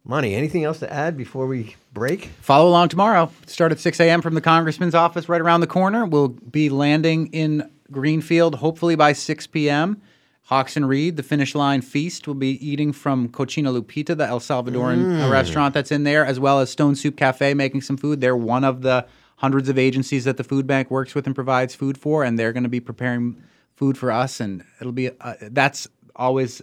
Monty, 0.04 0.36
anything 0.36 0.66
else 0.66 0.80
to 0.80 0.92
add 0.92 1.16
before 1.16 1.48
we 1.48 1.78
break? 1.94 2.26
Follow 2.42 2.68
along 2.68 2.90
tomorrow. 2.90 3.32
Start 3.46 3.72
at 3.72 3.80
6 3.80 3.98
a.m. 4.02 4.22
from 4.22 4.34
the 4.34 4.42
congressman's 4.42 4.94
office 4.94 5.30
right 5.30 5.40
around 5.40 5.62
the 5.62 5.68
corner. 5.68 6.06
We'll 6.06 6.28
be 6.28 6.68
landing 6.68 7.28
in 7.28 7.72
Greenfield 7.94 8.56
hopefully 8.56 8.96
by 8.98 9.14
6 9.14 9.48
p.m. 9.48 10.02
Hawks 10.48 10.76
and 10.76 10.90
Reed, 10.90 11.16
the 11.16 11.24
finish 11.24 11.56
line 11.56 11.80
feast, 11.80 12.28
will 12.28 12.34
be 12.36 12.56
eating 12.68 12.92
from 12.92 13.30
Cocina 13.30 13.72
Lupita, 13.72 14.18
the 14.18 14.28
El 14.28 14.42
Salvadoran 14.42 14.98
Mm. 14.98 15.32
restaurant 15.32 15.74
that's 15.76 15.94
in 15.94 16.04
there, 16.04 16.26
as 16.26 16.42
well 16.42 16.60
as 16.60 16.70
Stone 16.70 16.96
Soup 16.98 17.16
Cafe 17.16 17.54
making 17.54 17.84
some 17.84 17.96
food. 17.96 18.20
They're 18.20 18.36
one 18.36 18.66
of 18.66 18.82
the 18.82 19.08
hundreds 19.38 19.70
of 19.70 19.78
agencies 19.80 20.26
that 20.26 20.36
the 20.36 20.44
food 20.44 20.68
bank 20.68 20.92
works 20.92 21.16
with 21.16 21.26
and 21.26 21.34
provides 21.34 21.74
food 21.74 21.98
for, 21.98 22.26
and 22.26 22.38
they're 22.38 22.52
going 22.52 22.64
to 22.64 22.70
be 22.70 22.82
preparing 22.82 23.42
food 23.78 23.98
for 23.98 24.12
us. 24.12 24.40
And 24.42 24.64
it'll 24.82 24.92
be 24.92 25.10
uh, 25.22 25.36
that's 25.42 25.88
always 26.16 26.62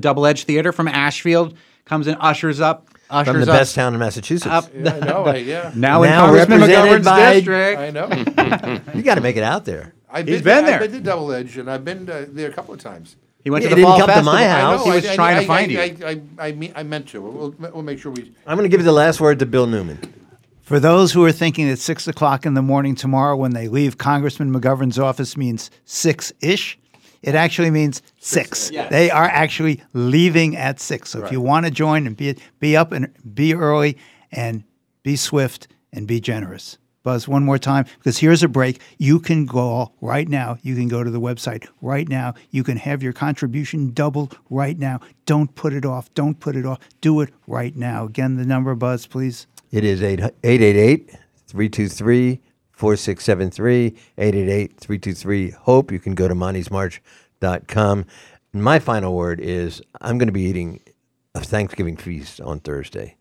Double 0.00 0.24
Edge 0.26 0.44
theater 0.44 0.72
from 0.72 0.88
Ashfield 0.88 1.54
comes 1.84 2.06
and 2.06 2.16
ushers 2.20 2.60
up. 2.60 2.88
Ushers 3.10 3.32
From 3.32 3.40
the 3.44 3.52
us 3.52 3.58
best 3.58 3.74
town 3.74 3.92
in 3.92 4.00
Massachusetts. 4.00 4.46
up 4.46 4.70
Yeah, 4.74 4.94
I 4.94 5.00
know, 5.00 5.24
I- 5.26 5.36
yeah. 5.36 5.70
Now, 5.76 6.02
in 6.02 6.08
Now 6.10 6.24
Congressman 6.26 6.60
represented 6.62 7.02
McGovern's 7.02 7.04
by- 7.04 7.32
district. 7.34 7.78
I 7.78 7.90
know. 7.90 8.90
you 8.94 9.02
got 9.02 9.16
to 9.16 9.20
make 9.20 9.36
it 9.36 9.42
out 9.42 9.66
there. 9.66 9.92
I've 10.08 10.26
He's 10.26 10.36
been, 10.40 10.44
been 10.58 10.64
there. 10.64 10.74
I've 10.76 10.80
been 10.80 10.92
to 10.92 11.00
Double 11.00 11.30
Edge, 11.32 11.58
and 11.58 11.70
I've 11.70 11.84
been 11.84 12.08
uh, 12.08 12.24
there 12.28 12.48
a 12.48 12.52
couple 12.54 12.72
of 12.72 12.80
times. 12.80 13.16
He 13.44 13.50
went 13.50 13.64
Yeah, 13.64 13.70
to 13.70 13.76
he 13.76 13.82
the 13.82 13.86
didn't 13.86 13.98
fall 13.98 13.98
come 13.98 14.08
to 14.08 14.12
festival. 14.14 14.32
my 14.32 14.44
house. 14.46 14.78
know, 14.78 14.84
He 14.92 14.96
was 14.96 15.06
I, 15.06 15.14
trying 15.14 15.36
I, 15.36 15.40
to 15.40 15.46
find 15.46 15.72
I, 15.78 15.84
you. 15.84 16.06
I, 16.06 16.10
I, 16.10 16.48
I, 16.48 16.52
mean, 16.52 16.72
I 16.76 16.82
meant 16.84 17.08
to. 17.08 17.20
We'll, 17.20 17.54
we'll 17.58 17.82
make 17.82 17.98
sure 17.98 18.12
we. 18.12 18.32
I'm 18.46 18.56
going 18.56 18.64
to 18.64 18.70
give 18.70 18.80
you 18.80 18.84
the 18.86 18.92
last 18.92 19.20
word 19.20 19.38
to 19.40 19.46
Bill 19.46 19.66
Newman. 19.66 19.98
For 20.72 20.80
those 20.80 21.12
who 21.12 21.22
are 21.26 21.32
thinking 21.32 21.68
that 21.68 21.80
six 21.80 22.08
o'clock 22.08 22.46
in 22.46 22.54
the 22.54 22.62
morning 22.62 22.94
tomorrow 22.94 23.36
when 23.36 23.52
they 23.52 23.68
leave 23.68 23.98
Congressman 23.98 24.50
McGovern's 24.50 24.98
office 24.98 25.36
means 25.36 25.70
six 25.84 26.32
ish, 26.40 26.78
it 27.20 27.34
actually 27.34 27.70
means 27.70 28.00
six. 28.20 28.70
Yes. 28.70 28.90
They 28.90 29.10
are 29.10 29.26
actually 29.26 29.82
leaving 29.92 30.56
at 30.56 30.80
six. 30.80 31.10
So 31.10 31.26
if 31.26 31.30
you 31.30 31.42
want 31.42 31.66
to 31.66 31.70
join 31.70 32.06
and 32.06 32.16
be 32.16 32.36
be 32.58 32.74
up 32.74 32.90
and 32.90 33.12
be 33.34 33.52
early 33.52 33.98
and 34.30 34.64
be 35.02 35.14
swift 35.14 35.68
and 35.92 36.08
be 36.08 36.20
generous. 36.20 36.78
Buzz, 37.02 37.28
one 37.28 37.44
more 37.44 37.58
time, 37.58 37.84
because 37.98 38.16
here's 38.16 38.42
a 38.42 38.48
break. 38.48 38.80
You 38.96 39.20
can 39.20 39.44
go 39.44 39.92
right 40.00 40.28
now. 40.28 40.56
You 40.62 40.74
can 40.74 40.88
go 40.88 41.04
to 41.04 41.10
the 41.10 41.20
website 41.20 41.68
right 41.82 42.08
now. 42.08 42.32
You 42.50 42.64
can 42.64 42.78
have 42.78 43.02
your 43.02 43.12
contribution 43.12 43.90
doubled 43.90 44.38
right 44.48 44.78
now. 44.78 45.00
Don't 45.26 45.54
put 45.54 45.74
it 45.74 45.84
off. 45.84 46.14
Don't 46.14 46.40
put 46.40 46.56
it 46.56 46.64
off. 46.64 46.78
Do 47.02 47.20
it 47.20 47.30
right 47.46 47.76
now. 47.76 48.06
Again, 48.06 48.36
the 48.36 48.46
number, 48.46 48.74
Buzz, 48.74 49.06
please. 49.06 49.46
It 49.72 49.84
is 49.84 50.02
888 50.02 51.10
323 51.46 52.40
4673. 52.72 53.86
888 54.18 54.78
323 54.78 55.50
HOPE. 55.50 55.92
You 55.92 55.98
can 55.98 56.14
go 56.14 56.28
to 56.28 56.34
montysmarch.com. 56.34 58.04
And 58.52 58.62
my 58.62 58.78
final 58.78 59.14
word 59.14 59.40
is 59.40 59.80
I'm 60.02 60.18
going 60.18 60.28
to 60.28 60.32
be 60.32 60.42
eating 60.42 60.80
a 61.34 61.40
Thanksgiving 61.40 61.96
feast 61.96 62.38
on 62.42 62.60
Thursday. 62.60 63.16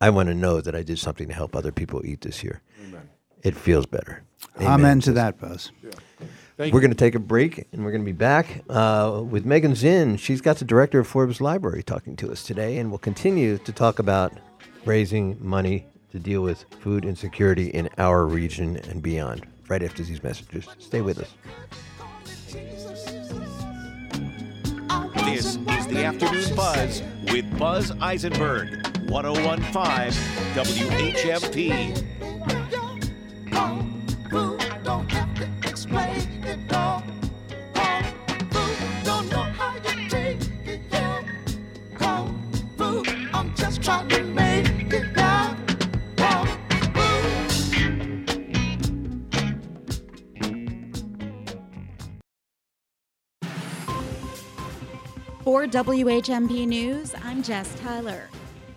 I 0.00 0.10
want 0.10 0.28
to 0.28 0.34
know 0.34 0.60
that 0.60 0.76
I 0.76 0.84
did 0.84 1.00
something 1.00 1.26
to 1.26 1.34
help 1.34 1.56
other 1.56 1.72
people 1.72 2.06
eat 2.06 2.20
this 2.20 2.44
year. 2.44 2.62
Amen. 2.86 3.08
It 3.42 3.56
feels 3.56 3.86
better. 3.86 4.22
Amen, 4.60 5.00
to 5.00 5.12
that, 5.12 5.40
Buzz. 5.40 5.72
Thank 6.56 6.72
we're 6.72 6.78
you. 6.78 6.86
going 6.86 6.90
to 6.90 6.96
take 6.96 7.16
a 7.16 7.18
break 7.18 7.66
and 7.72 7.84
we're 7.84 7.90
going 7.90 8.02
to 8.02 8.06
be 8.06 8.12
back 8.12 8.62
uh, 8.70 9.22
with 9.28 9.44
Megan 9.44 9.74
Zinn. 9.74 10.18
She's 10.18 10.40
got 10.40 10.58
the 10.58 10.64
director 10.64 11.00
of 11.00 11.08
Forbes 11.08 11.40
Library 11.40 11.82
talking 11.82 12.14
to 12.16 12.30
us 12.30 12.44
today, 12.44 12.78
and 12.78 12.90
we'll 12.90 12.98
continue 12.98 13.58
to 13.58 13.72
talk 13.72 13.98
about 13.98 14.32
raising 14.86 15.36
money 15.40 15.86
to 16.12 16.18
deal 16.18 16.42
with 16.42 16.64
food 16.80 17.04
insecurity 17.04 17.68
in 17.68 17.88
our 17.98 18.26
region 18.26 18.76
and 18.88 19.02
beyond 19.02 19.46
right 19.68 19.82
after 19.82 20.02
these 20.02 20.22
messages. 20.22 20.66
Stay 20.78 21.00
with 21.00 21.18
us. 21.18 21.34
This 25.24 25.56
is 25.56 25.86
the 25.88 26.04
Afternoon 26.04 26.54
Buzz 26.54 27.02
with 27.32 27.58
Buzz 27.58 27.90
Eisenberg, 28.00 28.86
1015 29.08 30.12
WHMP. 30.54 32.04
I'm 43.34 43.52
trying 43.82 44.08
to 44.08 44.23
For 55.54 55.68
WHMP 55.68 56.66
News, 56.66 57.14
I'm 57.22 57.40
Jess 57.40 57.72
Tyler. 57.78 58.28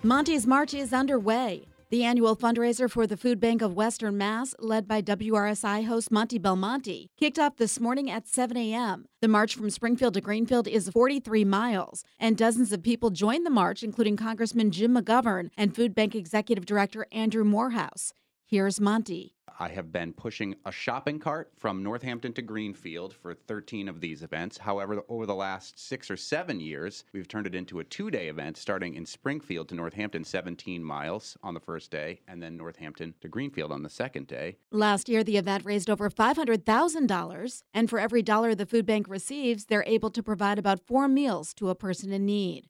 Monty's 0.03 0.45
March 0.45 0.75
is 0.75 0.93
underway. 0.93 1.65
The 1.89 2.03
annual 2.03 2.35
fundraiser 2.35 2.87
for 2.87 3.07
the 3.07 3.17
Food 3.17 3.39
Bank 3.39 3.63
of 3.63 3.73
Western 3.73 4.15
Mass, 4.15 4.53
led 4.59 4.87
by 4.87 5.01
WRSI 5.01 5.85
host 5.85 6.11
Monty 6.11 6.37
Belmonte, 6.37 7.09
kicked 7.17 7.39
off 7.39 7.57
this 7.57 7.79
morning 7.79 8.11
at 8.11 8.27
7 8.27 8.55
a.m. 8.55 9.07
The 9.21 9.27
march 9.27 9.55
from 9.55 9.71
Springfield 9.71 10.13
to 10.13 10.21
Greenfield 10.21 10.67
is 10.67 10.89
43 10.89 11.45
miles, 11.45 12.05
and 12.19 12.37
dozens 12.37 12.71
of 12.71 12.83
people 12.83 13.09
joined 13.09 13.43
the 13.43 13.49
march, 13.49 13.81
including 13.81 14.15
Congressman 14.15 14.69
Jim 14.69 14.93
McGovern 14.93 15.49
and 15.57 15.75
Food 15.75 15.95
Bank 15.95 16.13
Executive 16.13 16.67
Director 16.67 17.07
Andrew 17.11 17.43
Morehouse. 17.43 18.13
Here's 18.49 18.79
Monty. 18.79 19.35
I 19.59 19.67
have 19.67 19.91
been 19.91 20.13
pushing 20.13 20.55
a 20.63 20.71
shopping 20.71 21.19
cart 21.19 21.51
from 21.57 21.83
Northampton 21.83 22.31
to 22.31 22.41
Greenfield 22.41 23.13
for 23.13 23.33
13 23.33 23.89
of 23.89 23.99
these 23.99 24.23
events. 24.23 24.57
However, 24.57 25.01
over 25.09 25.25
the 25.25 25.35
last 25.35 25.77
six 25.77 26.09
or 26.09 26.15
seven 26.15 26.61
years, 26.61 27.03
we've 27.11 27.27
turned 27.27 27.45
it 27.45 27.55
into 27.55 27.81
a 27.81 27.83
two 27.83 28.09
day 28.09 28.29
event 28.29 28.55
starting 28.55 28.95
in 28.95 29.05
Springfield 29.05 29.67
to 29.67 29.75
Northampton, 29.75 30.23
17 30.23 30.81
miles 30.81 31.35
on 31.43 31.55
the 31.55 31.59
first 31.59 31.91
day, 31.91 32.21
and 32.25 32.41
then 32.41 32.55
Northampton 32.55 33.15
to 33.19 33.27
Greenfield 33.27 33.73
on 33.73 33.83
the 33.83 33.89
second 33.89 34.27
day. 34.27 34.55
Last 34.71 35.09
year, 35.09 35.25
the 35.25 35.35
event 35.35 35.65
raised 35.65 35.89
over 35.89 36.09
$500,000, 36.09 37.63
and 37.73 37.89
for 37.89 37.99
every 37.99 38.21
dollar 38.21 38.55
the 38.55 38.65
food 38.65 38.85
bank 38.85 39.09
receives, 39.09 39.65
they're 39.65 39.83
able 39.85 40.11
to 40.11 40.23
provide 40.23 40.57
about 40.57 40.87
four 40.87 41.09
meals 41.09 41.53
to 41.55 41.69
a 41.69 41.75
person 41.75 42.13
in 42.13 42.25
need. 42.25 42.69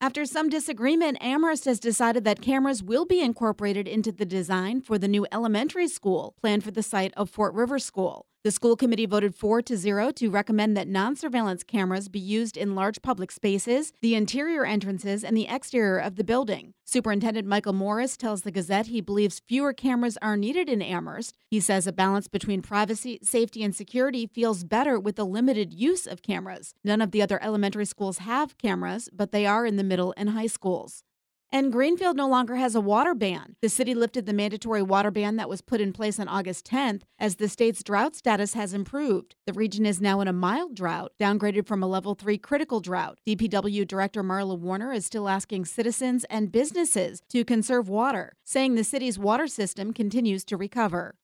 After 0.00 0.24
some 0.24 0.48
disagreement, 0.48 1.18
Amherst 1.20 1.64
has 1.64 1.80
decided 1.80 2.22
that 2.22 2.40
cameras 2.40 2.84
will 2.84 3.04
be 3.04 3.20
incorporated 3.20 3.88
into 3.88 4.12
the 4.12 4.24
design 4.24 4.80
for 4.80 4.96
the 4.96 5.08
new 5.08 5.26
elementary 5.32 5.88
school 5.88 6.36
planned 6.40 6.62
for 6.62 6.70
the 6.70 6.84
site 6.84 7.12
of 7.16 7.28
Fort 7.28 7.52
River 7.52 7.80
School. 7.80 8.26
The 8.44 8.52
school 8.52 8.76
committee 8.76 9.04
voted 9.04 9.34
4 9.34 9.62
to 9.62 9.76
0 9.76 10.12
to 10.12 10.30
recommend 10.30 10.76
that 10.76 10.86
non 10.86 11.16
surveillance 11.16 11.64
cameras 11.64 12.08
be 12.08 12.20
used 12.20 12.56
in 12.56 12.76
large 12.76 13.02
public 13.02 13.32
spaces, 13.32 13.92
the 14.00 14.14
interior 14.14 14.64
entrances, 14.64 15.24
and 15.24 15.36
the 15.36 15.48
exterior 15.48 15.98
of 15.98 16.14
the 16.14 16.22
building. 16.22 16.72
Superintendent 16.84 17.48
Michael 17.48 17.72
Morris 17.72 18.16
tells 18.16 18.42
the 18.42 18.52
Gazette 18.52 18.86
he 18.86 19.00
believes 19.00 19.42
fewer 19.48 19.72
cameras 19.72 20.16
are 20.22 20.36
needed 20.36 20.68
in 20.68 20.80
Amherst. 20.80 21.34
He 21.50 21.58
says 21.58 21.88
a 21.88 21.92
balance 21.92 22.28
between 22.28 22.62
privacy, 22.62 23.18
safety, 23.24 23.64
and 23.64 23.74
security 23.74 24.28
feels 24.28 24.62
better 24.62 25.00
with 25.00 25.16
the 25.16 25.26
limited 25.26 25.72
use 25.72 26.06
of 26.06 26.22
cameras. 26.22 26.74
None 26.84 27.02
of 27.02 27.10
the 27.10 27.22
other 27.22 27.42
elementary 27.42 27.86
schools 27.86 28.18
have 28.18 28.56
cameras, 28.56 29.08
but 29.12 29.32
they 29.32 29.46
are 29.46 29.66
in 29.66 29.74
the 29.74 29.82
middle 29.82 30.14
and 30.16 30.30
high 30.30 30.46
schools. 30.46 31.02
And 31.50 31.72
Greenfield 31.72 32.14
no 32.14 32.28
longer 32.28 32.56
has 32.56 32.74
a 32.74 32.80
water 32.80 33.14
ban. 33.14 33.56
The 33.62 33.70
city 33.70 33.94
lifted 33.94 34.26
the 34.26 34.34
mandatory 34.34 34.82
water 34.82 35.10
ban 35.10 35.36
that 35.36 35.48
was 35.48 35.62
put 35.62 35.80
in 35.80 35.94
place 35.94 36.20
on 36.20 36.28
August 36.28 36.66
10th 36.66 37.02
as 37.18 37.36
the 37.36 37.48
state's 37.48 37.82
drought 37.82 38.14
status 38.14 38.52
has 38.52 38.74
improved. 38.74 39.34
The 39.46 39.54
region 39.54 39.86
is 39.86 39.98
now 39.98 40.20
in 40.20 40.28
a 40.28 40.32
mild 40.32 40.74
drought, 40.74 41.12
downgraded 41.18 41.66
from 41.66 41.82
a 41.82 41.86
level 41.86 42.14
3 42.14 42.36
critical 42.36 42.80
drought. 42.80 43.18
DPW 43.26 43.88
Director 43.88 44.22
Marlo 44.22 44.58
Warner 44.58 44.92
is 44.92 45.06
still 45.06 45.26
asking 45.26 45.64
citizens 45.64 46.24
and 46.28 46.52
businesses 46.52 47.22
to 47.30 47.46
conserve 47.46 47.88
water, 47.88 48.34
saying 48.44 48.74
the 48.74 48.84
city's 48.84 49.18
water 49.18 49.46
system 49.46 49.94
continues 49.94 50.44
to 50.44 50.56
recover. 50.58 51.14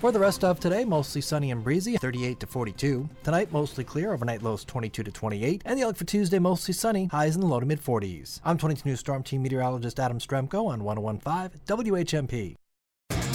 For 0.00 0.12
the 0.12 0.20
rest 0.20 0.44
of 0.44 0.60
today, 0.60 0.84
mostly 0.84 1.20
sunny 1.20 1.50
and 1.50 1.64
breezy, 1.64 1.96
38 1.96 2.38
to 2.38 2.46
42. 2.46 3.08
Tonight, 3.24 3.50
mostly 3.50 3.82
clear, 3.82 4.12
overnight 4.12 4.44
lows 4.44 4.64
22 4.64 5.02
to 5.02 5.10
28. 5.10 5.62
And 5.64 5.76
the 5.76 5.82
outlook 5.82 5.96
for 5.96 6.04
Tuesday, 6.04 6.38
mostly 6.38 6.72
sunny, 6.72 7.06
highs 7.06 7.34
in 7.34 7.40
the 7.40 7.48
low 7.48 7.58
to 7.58 7.66
mid 7.66 7.82
40s. 7.82 8.40
I'm 8.44 8.58
22 8.58 8.88
News 8.88 9.00
Storm 9.00 9.24
Team 9.24 9.42
Meteorologist 9.42 9.98
Adam 9.98 10.20
Strzempko 10.20 10.68
on 10.68 10.84
1015 10.84 11.60
WHMP. 11.66 12.54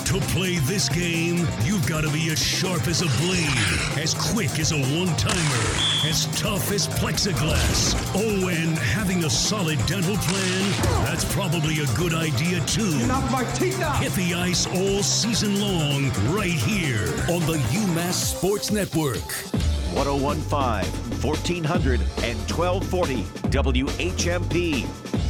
To 0.06 0.20
play 0.36 0.58
this 0.60 0.90
game, 0.90 1.48
you've 1.64 1.88
got 1.88 2.02
to 2.02 2.10
be 2.12 2.30
as 2.30 2.42
sharp 2.42 2.88
as 2.88 3.02
a 3.02 3.08
blade, 3.24 3.98
as 3.98 4.14
quick 4.14 4.60
as 4.60 4.72
a 4.72 4.78
one 4.98 5.16
timer, 5.16 6.08
as 6.08 6.28
tough 6.40 6.72
as 6.72 6.88
plexiglass. 6.88 7.96
Oh, 8.14 8.50
and 8.50 8.78
having 8.78 9.24
a 9.24 9.30
solid 9.30 9.84
dental 9.88 10.16
plan, 10.18 10.72
that's 11.04 11.26
probably 11.34 11.80
a 11.80 11.86
good 11.98 12.14
idea 12.14 12.60
too. 12.66 12.98
You 13.00 13.08
knocked 13.08 13.32
my 13.32 13.44
teeth 13.54 13.82
out! 13.82 14.04
Hit 14.04 14.12
the 14.14 14.34
ice 14.36 14.68
all 14.68 15.02
season 15.02 15.60
long, 15.60 16.12
right 16.36 16.52
here 16.52 17.08
on 17.32 17.40
the 17.48 17.58
UMass 17.72 18.36
Sports 18.36 18.72
Network. 18.72 19.24
1015, 19.96 21.22
1400, 21.22 22.02
and 22.24 22.38
1240 22.52 23.24
WHMP. 23.50 25.23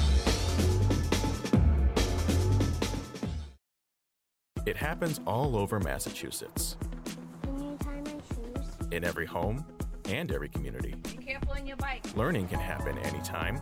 It 4.73 4.77
happens 4.77 5.21
all 5.27 5.55
over 5.55 5.79
Massachusetts. 5.79 6.77
In 8.91 9.03
every 9.03 9.27
home 9.27 9.63
and 10.09 10.31
every 10.31 10.49
community. 10.49 10.95
Be 11.03 11.23
careful 11.23 11.51
on 11.51 11.67
your 11.67 11.77
bike. 11.77 12.03
Learning 12.17 12.47
can 12.47 12.57
happen 12.57 12.97
anytime, 12.97 13.61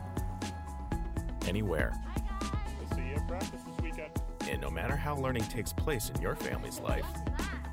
anywhere. 1.50 1.92
See 2.96 3.02
you 3.02 3.16
at 3.16 3.28
practice 3.28 3.62
this 3.62 3.84
weekend. 3.84 4.12
And 4.50 4.62
no 4.62 4.70
matter 4.70 4.96
how 4.96 5.18
learning 5.18 5.44
takes 5.44 5.74
place 5.74 6.10
in 6.16 6.22
your 6.22 6.34
family's 6.34 6.80
life, 6.80 7.06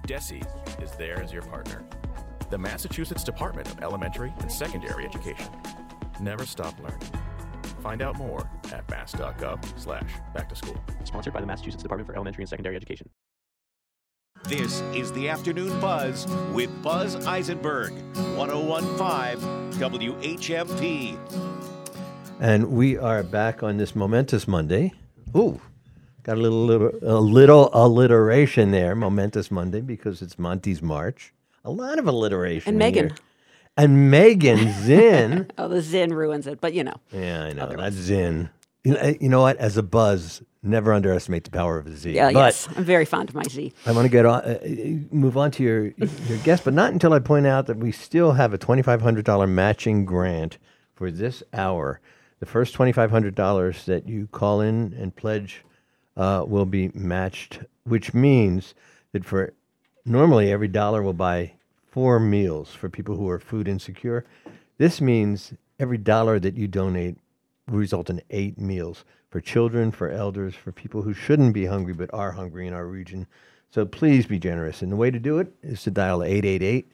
DESE 0.05 0.43
is 0.83 0.91
there 0.99 1.23
as 1.23 1.33
your 1.33 1.43
partner. 1.43 1.85
The 2.51 2.59
Massachusetts 2.59 3.23
Department 3.23 3.69
of 3.69 3.81
Elementary 3.85 4.35
and 4.41 4.51
Secondary 4.51 5.05
Education. 5.05 5.47
Never 6.21 6.45
stop 6.45 6.77
learning. 6.81 7.07
Find 7.85 8.03
out 8.03 8.19
more 8.19 8.51
at 8.73 8.91
mass.gov 8.91 9.79
slash 9.79 10.11
back 10.35 10.49
to 10.49 10.57
school. 10.57 10.77
Sponsored 11.05 11.33
by 11.33 11.41
the 11.41 11.47
Massachusetts 11.47 11.85
Department 11.85 12.09
for 12.09 12.17
Elementary 12.17 12.43
and 12.43 12.49
Secondary 12.49 12.75
Education. 12.75 13.09
This 14.45 14.81
is 14.95 15.13
the 15.13 15.29
Afternoon 15.29 15.79
Buzz 15.81 16.27
with 16.53 16.71
Buzz 16.83 17.27
Eisenberg, 17.27 17.93
1015 18.37 19.73
WHMP. 19.81 21.19
And 22.41 22.71
we 22.71 22.97
are 22.97 23.23
back 23.23 23.63
on 23.63 23.77
this 23.77 23.95
momentous 23.95 24.49
Monday. 24.49 24.93
Ooh, 25.37 25.61
got 26.23 26.39
a 26.39 26.41
little, 26.41 26.65
little 26.65 26.99
a 27.03 27.21
little 27.21 27.71
alliteration 27.75 28.71
there, 28.71 28.95
momentous 28.95 29.51
Monday, 29.51 29.81
because 29.81 30.23
it's 30.23 30.39
Monty's 30.39 30.81
March. 30.81 31.33
A 31.65 31.71
lot 31.71 31.99
of 31.99 32.07
alliteration. 32.07 32.71
And 32.71 32.79
Megan. 32.79 33.09
here. 33.09 33.17
And 33.77 34.11
Megan 34.11 34.73
Zinn. 34.83 35.51
Oh, 35.59 35.69
the 35.69 35.83
Zin 35.83 36.15
ruins 36.15 36.47
it, 36.47 36.61
but 36.61 36.73
you 36.73 36.85
know. 36.85 36.95
yeah, 37.13 37.45
I 37.45 37.53
know. 37.53 37.75
That's 37.77 37.97
Zinn. 37.97 38.49
You 38.85 38.95
know, 38.95 39.15
you 39.21 39.29
know 39.29 39.43
what? 39.43 39.57
As 39.59 39.77
a 39.77 39.83
buzz, 39.83 40.43
never 40.63 40.93
underestimate 40.93 41.45
the 41.45 41.51
power 41.51 41.79
of 41.79 41.87
a 41.87 41.97
Z. 41.97 42.13
Yeah, 42.13 42.33
but 42.33 42.39
yes. 42.39 42.69
I'm 42.77 42.85
very 42.85 43.05
fond 43.05 43.29
of 43.29 43.35
my 43.35 43.45
Z. 43.45 43.73
I 43.87 43.93
want 43.93 44.05
to 44.05 44.11
get 44.11 44.27
on, 44.27 44.43
uh, 44.43 44.59
uh, 44.63 44.69
move 45.15 45.37
on 45.37 45.51
to 45.53 45.63
your 45.63 45.87
your 45.87 46.39
guest, 46.45 46.65
but 46.65 46.75
not 46.75 46.93
until 46.93 47.13
I 47.13 47.19
point 47.19 47.47
out 47.47 47.67
that 47.67 47.79
we 47.79 47.93
still 47.93 48.33
have 48.33 48.53
a 48.53 48.59
twenty 48.59 48.83
five 48.83 49.01
hundred 49.03 49.25
dollar 49.25 49.47
matching 49.47 50.05
grant 50.05 50.59
for 50.95 51.11
this 51.11 51.43
hour. 51.53 52.01
The 52.41 52.47
first 52.47 52.75
twenty 52.75 52.93
five 52.93 53.11
hundred 53.11 53.35
dollars 53.35 53.87
that 53.87 54.09
you 54.09 54.27
call 54.29 54.61
in 54.61 54.95
and 54.99 55.15
pledge 55.15 55.65
uh, 56.17 56.45
will 56.47 56.67
be 56.67 56.91
matched, 56.95 57.61
which 57.85 58.15
means 58.15 58.75
that 59.13 59.25
for 59.25 59.55
normally 60.05 60.53
every 60.53 60.69
dollar 60.69 61.03
will 61.03 61.13
buy 61.13 61.53
four 61.91 62.21
meals 62.21 62.75
for 62.75 62.89
people 62.89 63.17
who 63.17 63.29
are 63.29 63.39
food 63.39 63.69
insecure. 63.69 64.25
This 64.79 65.01
means 65.01 65.55
every 65.81 65.99
dollar 65.99 66.39
that 66.39 66.57
you 66.57 66.69
donate 66.69 67.17
will 67.69 67.79
result 67.79 68.11
in 68.11 68.21
eight 68.31 68.59
meals 68.59 69.05
for 69.31 69.41
children, 69.41 69.91
for 69.91 70.11
elders, 70.11 70.55
for 70.55 70.73
people 70.73 71.03
who 71.03 71.13
shouldn't 71.13 71.53
be 71.55 71.67
hungry 71.67 71.93
but 71.93 72.13
are 72.13 72.33
hungry 72.33 72.67
in 72.67 72.73
our 72.73 72.87
region. 72.87 73.27
So 73.71 73.85
please 73.85 74.27
be 74.27 74.39
generous. 74.39 74.83
And 74.83 74.91
the 74.91 74.97
way 74.97 75.11
to 75.11 75.19
do 75.19 75.39
it 75.39 75.53
is 75.63 75.83
to 75.83 75.91
dial 75.91 76.23
888 76.23 76.91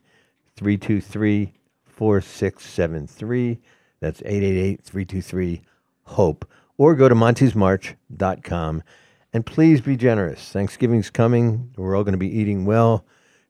323 0.57 1.53
4673. 1.87 3.61
That's 4.01 4.21
888 4.23 4.83
323 4.83 5.63
HOPE. 6.05 6.51
Or 6.77 6.95
go 6.97 7.09
to 7.09 7.15
montysmarch.com. 7.15 8.83
And 9.33 9.47
please 9.47 9.81
be 9.81 9.97
generous. 9.97 10.51
Thanksgiving's 10.51 11.11
coming. 11.11 11.73
We're 11.77 11.97
all 11.97 12.05
going 12.05 12.13
to 12.13 12.19
be 12.19 12.39
eating 12.39 12.65
well, 12.65 13.05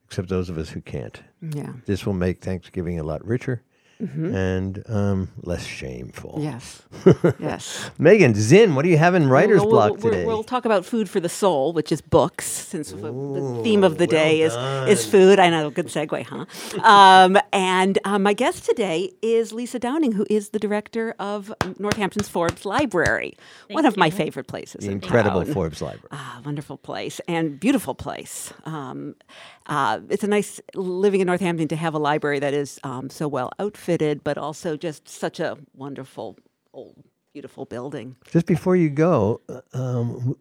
except 0.06 0.28
those 0.28 0.50
of 0.50 0.58
us 0.58 0.70
who 0.70 0.80
can't. 0.80 1.22
Yeah. 1.40 1.72
This 1.86 2.04
will 2.04 2.14
make 2.14 2.40
Thanksgiving 2.40 3.00
a 3.00 3.02
lot 3.02 3.24
richer 3.24 3.62
Mhm. 4.02 4.34
and 4.34 4.82
um, 4.88 5.28
less 5.42 5.64
shameful. 5.64 6.38
Yes. 6.40 6.82
Yes. 7.38 7.90
Megan, 7.98 8.34
Zinn, 8.34 8.74
what 8.74 8.82
do 8.82 8.88
you 8.88 8.96
have 8.98 9.14
in 9.14 9.28
writer's 9.28 9.62
block 9.62 9.92
we'll, 9.92 10.00
we'll- 10.00 10.12
today? 10.12 10.24
We'll 10.26 10.42
talk 10.44 10.64
about 10.64 10.84
food 10.84 11.08
for 11.10 11.20
the 11.20 11.28
soul, 11.28 11.72
which 11.72 11.92
is 11.92 12.00
books, 12.00 12.46
since 12.46 12.90
the- 12.90 12.96
the 12.96 13.60
theme 13.62 13.84
of 13.84 13.98
the 13.98 14.06
well 14.06 14.10
day 14.22 14.40
is, 14.42 14.54
is 14.88 15.06
food. 15.06 15.38
I 15.38 15.50
know, 15.50 15.70
good 15.70 15.86
segue, 15.86 16.24
huh? 16.24 16.44
um, 16.84 17.38
and 17.52 17.98
um, 18.04 18.22
my 18.22 18.32
guest 18.32 18.64
today 18.64 19.12
is 19.22 19.52
Lisa 19.52 19.78
Downing, 19.78 20.12
who 20.12 20.26
is 20.30 20.50
the 20.50 20.58
director 20.58 21.14
of 21.18 21.52
Northampton's 21.78 22.28
Forbes 22.28 22.64
Library, 22.64 23.36
one 23.70 23.84
of 23.86 23.96
my 23.96 24.10
favorite 24.10 24.46
places. 24.46 24.80
the 24.84 24.86
in 24.86 24.92
incredible 24.94 25.44
town. 25.44 25.52
Forbes 25.54 25.82
Library. 25.82 26.08
Ah, 26.12 26.40
wonderful 26.44 26.76
place 26.78 27.20
and 27.28 27.60
beautiful 27.60 27.94
place. 27.94 28.52
Um, 28.64 29.14
uh, 29.66 30.00
it's 30.10 30.24
a 30.24 30.28
nice 30.28 30.60
living 30.74 31.20
in 31.20 31.26
Northampton 31.26 31.68
to 31.68 31.76
have 31.76 31.94
a 31.94 31.98
library 31.98 32.38
that 32.38 32.54
is 32.54 32.78
um, 32.84 33.08
so 33.10 33.26
well 33.28 33.50
outfitted, 33.58 34.22
but 34.24 34.36
also 34.38 34.76
just 34.76 35.08
such 35.08 35.40
a 35.40 35.56
wonderful, 35.74 36.36
old, 36.72 37.02
beautiful 37.32 37.64
building. 37.64 38.16
Just 38.30 38.46
before 38.46 38.76
you 38.76 38.90
go, 38.90 39.40
uh, 39.48 39.60
um, 39.72 40.36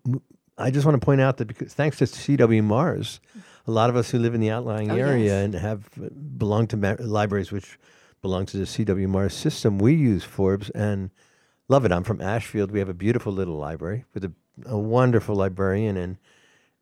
I 0.57 0.71
just 0.71 0.85
want 0.85 0.99
to 0.99 1.03
point 1.05 1.21
out 1.21 1.37
that 1.37 1.45
because 1.47 1.73
thanks 1.73 1.97
to 1.97 2.05
CW 2.05 2.63
Mars, 2.63 3.19
a 3.65 3.71
lot 3.71 3.89
of 3.89 3.95
us 3.95 4.09
who 4.11 4.19
live 4.19 4.35
in 4.35 4.41
the 4.41 4.49
outlying 4.51 4.91
Oh, 4.91 4.95
area 4.95 5.25
yes. 5.25 5.45
and 5.45 5.53
have 5.55 5.89
uh, 6.03 6.09
belonged 6.37 6.69
to 6.71 6.77
ma- 6.77 6.95
libraries 6.99 7.51
which 7.51 7.79
belong 8.21 8.45
to 8.47 8.57
the 8.57 8.63
CW 8.65 9.07
Mars 9.07 9.33
system, 9.33 9.79
we 9.79 9.93
use 9.93 10.23
Forbes 10.23 10.69
and 10.71 11.09
love 11.69 11.85
it. 11.85 11.91
I'm 11.91 12.03
from 12.03 12.21
Ashfield. 12.21 12.71
We 12.71 12.79
have 12.79 12.89
a 12.89 12.93
beautiful 12.93 13.33
little 13.33 13.55
library 13.57 14.05
with 14.13 14.25
a, 14.25 14.31
a 14.65 14.77
wonderful 14.77 15.35
librarian 15.35 15.97
and 15.97 16.17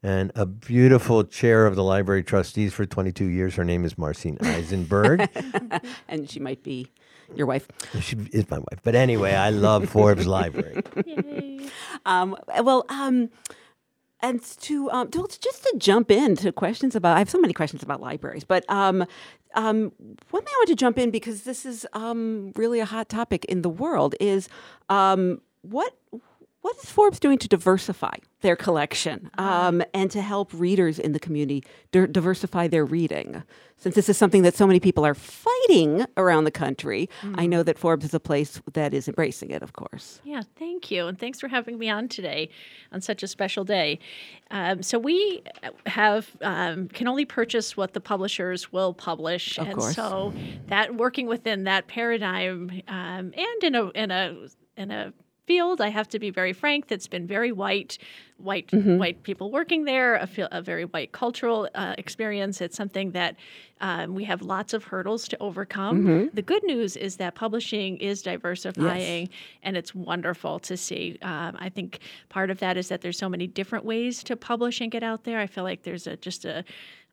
and 0.04 0.32
a 0.36 0.46
beautiful 0.46 1.24
chair 1.24 1.68
of 1.68 1.76
the 1.76 1.84
library 1.84 2.24
trustees 2.24 2.74
for 2.74 2.86
22 2.86 3.26
years. 3.26 3.56
Her 3.56 3.64
name 3.64 3.86
is 3.86 3.98
Marcine 3.98 4.38
Eisenberg. 4.42 5.30
and 6.08 6.30
she 6.30 6.40
might 6.40 6.64
be 6.64 6.88
your 7.36 7.48
wife. 7.48 7.68
she 8.02 8.18
is 8.32 8.50
my 8.50 8.58
wife. 8.58 8.80
But 8.84 8.96
anyway, 8.96 9.34
I 9.34 9.52
love 9.52 9.90
Forbes 9.90 10.26
Library. 10.28 10.84
um, 12.06 12.36
well, 12.62 12.86
um, 12.90 13.30
and 14.22 14.42
to, 14.62 14.92
um, 14.92 15.10
to 15.12 15.28
just 15.40 15.64
to 15.64 15.74
jump 15.78 16.12
into 16.12 16.52
questions 16.52 16.96
about, 16.96 17.16
I 17.16 17.20
have 17.20 17.30
so 17.30 17.40
many 17.40 17.54
questions 17.54 17.84
about 17.84 18.02
libraries, 18.02 18.44
but 18.44 18.70
um, 18.70 19.06
um, 19.56 19.92
one 20.30 20.44
thing 20.44 20.54
I 20.54 20.60
want 20.60 20.68
to 20.70 20.76
jump 20.76 20.98
in 20.98 21.12
because 21.12 21.44
this 21.44 21.66
is 21.66 21.86
um, 21.94 22.54
really 22.56 22.80
a 22.80 22.86
hot 22.86 23.10
topic 23.10 23.46
in 23.46 23.62
the 23.62 23.70
world 23.70 24.16
is 24.20 24.50
um, 24.90 25.42
what 25.62 25.96
what 26.62 26.76
is 26.78 26.92
Forbes 26.92 27.20
doing 27.20 27.40
to 27.40 27.48
diversify 27.48 28.18
their 28.42 28.56
collection 28.56 29.32
um, 29.38 29.84
and 29.94 30.12
to 30.12 30.22
help 30.22 30.52
readers 30.54 31.00
in 31.00 31.12
the 31.12 31.20
community 31.20 31.64
di- 31.92 32.06
diversify 32.06 32.68
their 32.68 32.86
reading? 32.86 33.42
Since 33.78 33.96
this 33.96 34.10
is 34.10 34.18
something 34.18 34.44
that 34.44 34.56
so 34.56 34.68
many 34.68 34.80
people 34.80 35.04
are 35.04 35.16
fighting 35.16 36.06
around 36.16 36.44
the 36.44 36.52
country, 36.52 37.10
I 37.34 37.48
know 37.48 37.64
that 37.64 37.80
Forbes 37.80 38.06
is 38.06 38.14
a 38.14 38.20
place 38.20 38.62
that 38.74 38.94
is 38.94 39.08
embracing 39.08 39.50
it, 39.50 39.64
of 39.64 39.74
course. 39.74 40.22
Yeah, 40.24 40.44
thank 40.56 40.92
you. 40.92 41.08
And 41.08 41.18
thanks 41.18 41.40
for 41.40 41.48
having 41.48 41.80
me 41.80 41.90
on 41.90 42.08
today 42.08 42.50
on 42.92 43.02
such 43.02 43.24
a 43.24 43.28
special 43.28 43.64
day. 43.64 43.98
Um, 44.52 44.84
so, 44.84 45.00
we 45.00 45.42
have 45.88 46.30
um, 46.42 46.90
can 46.90 47.08
only 47.08 47.26
purchase 47.26 47.76
what 47.76 47.94
the 47.94 48.02
publishers 48.02 48.72
will 48.72 48.94
publish. 48.94 49.58
Of 49.58 49.68
and 49.68 49.78
course. 49.80 49.96
so, 49.96 50.32
that 50.68 50.96
working 50.96 51.26
within 51.26 51.64
that 51.64 51.88
paradigm 51.88 52.84
um, 52.88 53.34
and 53.36 53.64
in 53.64 53.74
a, 53.74 53.90
in 53.90 54.12
a, 54.12 54.38
in 54.78 54.92
a 54.92 55.12
field, 55.52 55.82
I 55.82 55.90
have 55.90 56.08
to 56.10 56.20
be 56.20 56.30
very 56.30 56.54
frank, 56.54 56.88
that's 56.88 57.08
been 57.08 57.28
very 57.28 57.52
white, 57.52 57.98
white, 58.38 58.68
Mhm. 58.72 58.98
white 58.98 59.22
people 59.24 59.52
working 59.52 59.84
there, 59.84 60.16
a, 60.16 60.30
a 60.60 60.62
very 60.62 60.86
white 60.86 61.12
cultural 61.12 61.68
uh, 61.76 61.94
experience. 61.98 62.62
It's 62.62 62.78
something 62.78 63.12
that 63.12 63.36
um, 63.82 64.14
we 64.14 64.24
have 64.26 64.42
lots 64.44 64.74
of 64.74 64.84
hurdles 64.86 65.28
to 65.28 65.36
overcome. 65.42 65.98
Mhm. 66.06 66.34
The 66.34 66.42
good 66.44 66.64
news 66.64 66.96
is 66.96 67.18
that 67.18 67.34
publishing 67.36 67.98
is 67.98 68.22
diversifying, 68.22 69.28
and 69.64 69.76
it's 69.76 69.94
wonderful 69.94 70.60
to 70.60 70.78
see. 70.78 71.18
Um, 71.22 71.58
I 71.60 71.70
think 71.70 72.00
part 72.30 72.50
of 72.52 72.60
that 72.60 72.78
is 72.78 72.88
that 72.90 73.02
there's 73.02 73.18
so 73.18 73.28
many 73.28 73.48
different 73.48 73.84
ways 73.84 74.24
to 74.30 74.36
publish 74.38 74.80
and 74.82 74.90
get 74.92 75.04
out 75.04 75.24
there. 75.26 75.40
I 75.40 75.48
feel 75.48 75.64
like 75.66 75.82
there's 75.84 76.06
a 76.08 76.16
just 76.16 76.46
a 76.46 76.64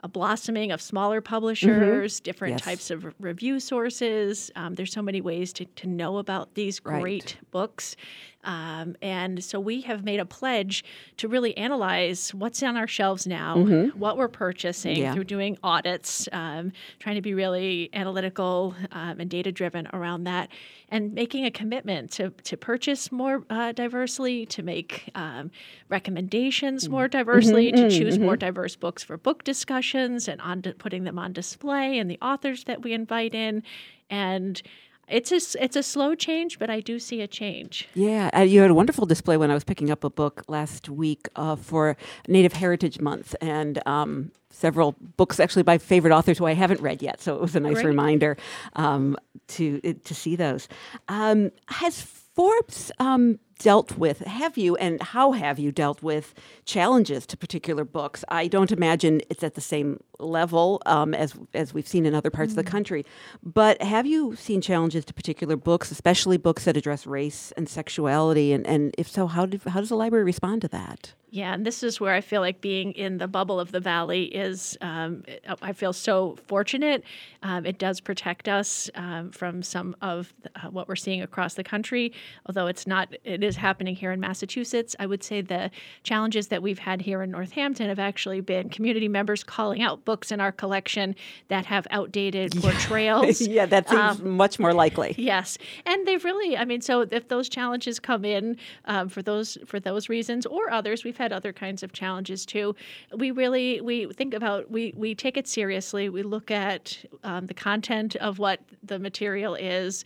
a 0.03 0.09
blossoming 0.09 0.71
of 0.71 0.81
smaller 0.81 1.21
publishers, 1.21 2.21
different 2.21 2.53
Yes. 2.55 2.63
types 2.63 2.91
of 2.91 3.15
review 3.19 3.59
sources. 3.61 4.51
Um, 4.55 4.75
there's 4.77 4.93
so 4.93 5.03
many 5.03 5.21
ways 5.21 5.53
to, 5.55 5.65
to 5.65 5.89
know 5.89 6.19
about 6.19 6.55
these 6.55 6.81
Right. 6.85 7.01
great 7.01 7.37
books. 7.51 7.97
Um, 8.45 8.97
and 9.03 9.43
so 9.43 9.59
we 9.59 9.81
have 9.83 10.05
made 10.05 10.21
a 10.21 10.25
pledge 10.25 10.85
to 11.17 11.29
really 11.29 11.57
analyze 11.57 12.33
what's 12.33 12.63
on 12.63 12.77
our 12.77 12.87
shelves 12.87 13.27
now, 13.27 13.57
Mhm. 13.57 13.95
what 13.97 14.17
we're 14.17 14.29
purchasing 14.29 14.97
Yeah. 14.97 15.13
through 15.13 15.25
doing 15.25 15.59
audits, 15.63 16.29
um, 16.33 16.73
trying 17.01 17.17
to 17.17 17.21
be 17.21 17.35
really 17.35 17.91
analytical 17.93 18.75
um, 18.93 19.19
and 19.21 19.29
data 19.29 19.51
driven 19.51 19.89
around 19.93 20.25
that, 20.25 20.49
and 20.89 21.13
making 21.13 21.45
a 21.45 21.51
commitment 21.51 22.11
to, 22.13 22.31
to 22.45 22.57
purchase 22.57 23.11
more 23.11 23.45
uh, 23.51 23.73
diversely, 23.73 24.47
to 24.47 24.63
make 24.63 25.11
um, 25.17 25.51
recommendations 25.89 26.89
more 26.89 27.09
diversely, 27.09 27.73
Mhm, 27.73 27.77
to 27.77 27.87
choose 27.87 28.19
more 28.21 28.37
mhm. 28.37 28.39
diverse 28.39 28.77
books 28.77 29.03
for 29.03 29.17
book 29.19 29.45
discussions 29.45 30.29
and 30.29 30.41
on 30.41 30.63
putting 30.79 31.05
them 31.05 31.19
on 31.19 31.33
display, 31.33 31.99
and 31.99 32.09
the 32.11 32.19
authors 32.23 32.65
that 32.65 32.83
we 32.83 32.93
invite 32.93 33.35
in. 33.35 33.63
And 34.11 34.63
it's 35.09 35.33
a, 35.33 35.63
it's 35.63 35.77
a 35.77 35.83
slow 35.83 36.15
change, 36.15 36.59
but 36.59 36.71
I 36.71 36.81
do 36.81 36.99
see 36.99 37.21
a 37.21 37.27
change. 37.27 37.89
Yeah, 37.95 38.31
uh, 38.37 38.41
you 38.41 38.61
had 38.61 38.71
a 38.71 38.75
wonderful 38.75 39.07
display 39.07 39.37
when 39.37 39.51
I 39.51 39.55
was 39.55 39.65
picking 39.65 39.91
up 39.91 40.05
a 40.05 40.11
book 40.11 40.45
last 40.49 40.89
week 40.89 41.29
uh, 41.37 41.57
for 41.57 41.97
Native 42.27 42.53
Heritage 42.53 43.01
Month, 43.01 43.35
and 43.41 43.81
um, 43.87 44.33
several 44.51 44.97
books 45.17 45.41
actually 45.41 45.63
by 45.63 45.79
favorite 45.79 46.13
authors 46.13 46.39
who 46.39 46.47
I 46.47 46.55
haven't 46.55 46.81
read 46.81 47.03
yet. 47.03 47.21
So 47.21 47.35
it 47.35 47.41
was 47.41 47.57
a 47.57 47.61
nice 47.61 47.83
reminder 47.83 48.37
um, 48.75 49.17
to 49.49 49.81
to 49.81 50.15
see 50.15 50.37
those. 50.37 50.69
Um, 51.09 51.53
has 51.67 52.01
Forbes 52.01 52.93
um, 52.99 53.39
dealt 53.59 53.99
with? 53.99 54.21
Have 54.21 54.57
you 54.57 54.77
and 54.77 55.03
how 55.03 55.33
have 55.33 55.59
you 55.59 55.73
dealt 55.73 56.03
with 56.03 56.35
challenges 56.65 57.27
to 57.27 57.37
particular 57.37 57.85
books? 57.85 58.25
I 58.29 58.47
don't 58.47 58.73
imagine 58.73 59.21
it's 59.29 59.43
at 59.43 59.55
the 59.55 59.61
same 59.61 60.01
level 60.19 60.81
um, 60.87 61.15
as 61.15 61.35
as 61.55 61.75
we've 61.75 61.87
seen 61.87 62.07
in 62.07 62.15
other 62.15 62.31
parts 62.31 62.53
of 62.53 62.57
the 62.57 62.65
country, 62.65 63.05
but 63.43 63.81
have 63.83 64.07
you 64.07 64.37
seen 64.37 64.61
challenges 64.61 65.05
to 65.07 65.15
particular 65.15 65.57
books, 65.57 65.91
especially 65.91 66.37
books 66.37 66.65
that 66.65 66.77
address 66.77 67.07
race 67.07 67.53
and 67.57 67.69
sexuality? 67.69 68.53
And, 68.53 68.67
and 68.67 68.95
if 68.97 69.09
so, 69.09 69.27
how 69.27 69.47
did, 69.47 69.63
how 69.63 69.81
does 69.81 69.89
the 69.91 69.97
library 69.97 70.25
respond 70.25 70.63
to 70.63 70.69
that? 70.69 71.15
Yeah, 71.31 71.53
and 71.53 71.67
this 71.67 71.83
is 71.83 72.01
where 72.01 72.15
I 72.15 72.21
feel 72.21 72.41
like 72.41 72.61
being 72.61 72.93
in 72.93 73.19
the 73.19 73.29
bubble 73.29 73.61
of 73.61 73.71
the 73.71 73.81
valley 73.81 74.25
is, 74.25 74.79
um, 74.81 75.25
I 75.61 75.73
feel 75.73 75.93
so 75.93 76.37
fortunate. 76.47 77.05
Um, 77.43 77.67
it 77.67 77.79
does 77.79 78.01
protect 78.01 78.49
us 78.49 78.89
um, 78.95 79.31
from 79.31 79.63
some 79.63 79.95
of 80.01 80.33
the, 80.43 80.51
uh, 80.57 80.71
what 80.71 80.89
we're 80.89 80.97
seeing 80.97 81.21
across 81.21 81.55
the 81.55 81.65
country, 81.65 82.13
although 82.47 82.67
it's 82.67 82.87
not, 82.87 83.15
it 83.25 83.45
is 83.45 83.57
happening 83.57 83.95
here 83.95 84.11
in 84.11 84.21
Massachusetts. 84.21 84.97
I 84.99 85.07
would 85.07 85.23
say 85.23 85.43
the 85.43 85.71
challenges 86.03 86.49
that 86.49 86.63
we've 86.63 86.79
had 86.79 87.03
here 87.03 87.23
in 87.23 87.31
Northampton 87.31 87.89
have 87.89 87.99
actually 87.99 88.41
been 88.41 88.71
community 88.71 89.09
members 89.09 89.45
calling 89.45 89.83
out 89.83 90.05
books 90.07 90.33
in 90.33 90.41
our 90.41 90.51
collection 90.53 91.15
that 91.49 91.67
have 91.67 91.87
outdated 91.91 92.53
portrayals. 92.61 93.41
yeah, 93.43 93.67
that 93.67 93.89
seems 93.89 94.21
Um, 94.21 94.31
much 94.31 94.59
more 94.59 94.73
likely. 94.73 95.15
Yes, 95.19 95.59
and 95.85 96.07
they've 96.07 96.25
really. 96.25 96.57
I 96.57 96.65
mean, 96.65 96.81
so 96.81 97.03
if 97.03 97.29
those 97.29 97.51
challenges 97.51 98.01
come 98.01 98.25
in 98.25 98.57
um, 98.87 99.11
for 99.11 99.21
those 99.21 99.59
for 99.67 99.79
those 99.79 100.09
reasons 100.09 100.47
or 100.47 100.71
others, 100.73 101.05
we've 101.05 101.18
had 101.19 101.33
other 101.33 101.53
kinds 101.53 101.83
of 101.83 101.93
challenges 101.93 102.47
too. 102.47 102.75
We 103.15 103.31
really 103.31 103.81
we 103.81 104.07
think 104.13 104.33
about 104.35 104.71
we 104.71 104.95
we 104.97 105.15
take 105.15 105.37
it 105.37 105.47
seriously. 105.47 106.09
We 106.09 106.23
look 106.23 106.51
at 106.51 106.99
um, 107.25 107.47
the 107.47 107.55
content 107.55 108.17
of 108.17 108.39
what 108.39 108.61
the 108.83 108.99
material 108.99 109.55
is. 109.55 110.05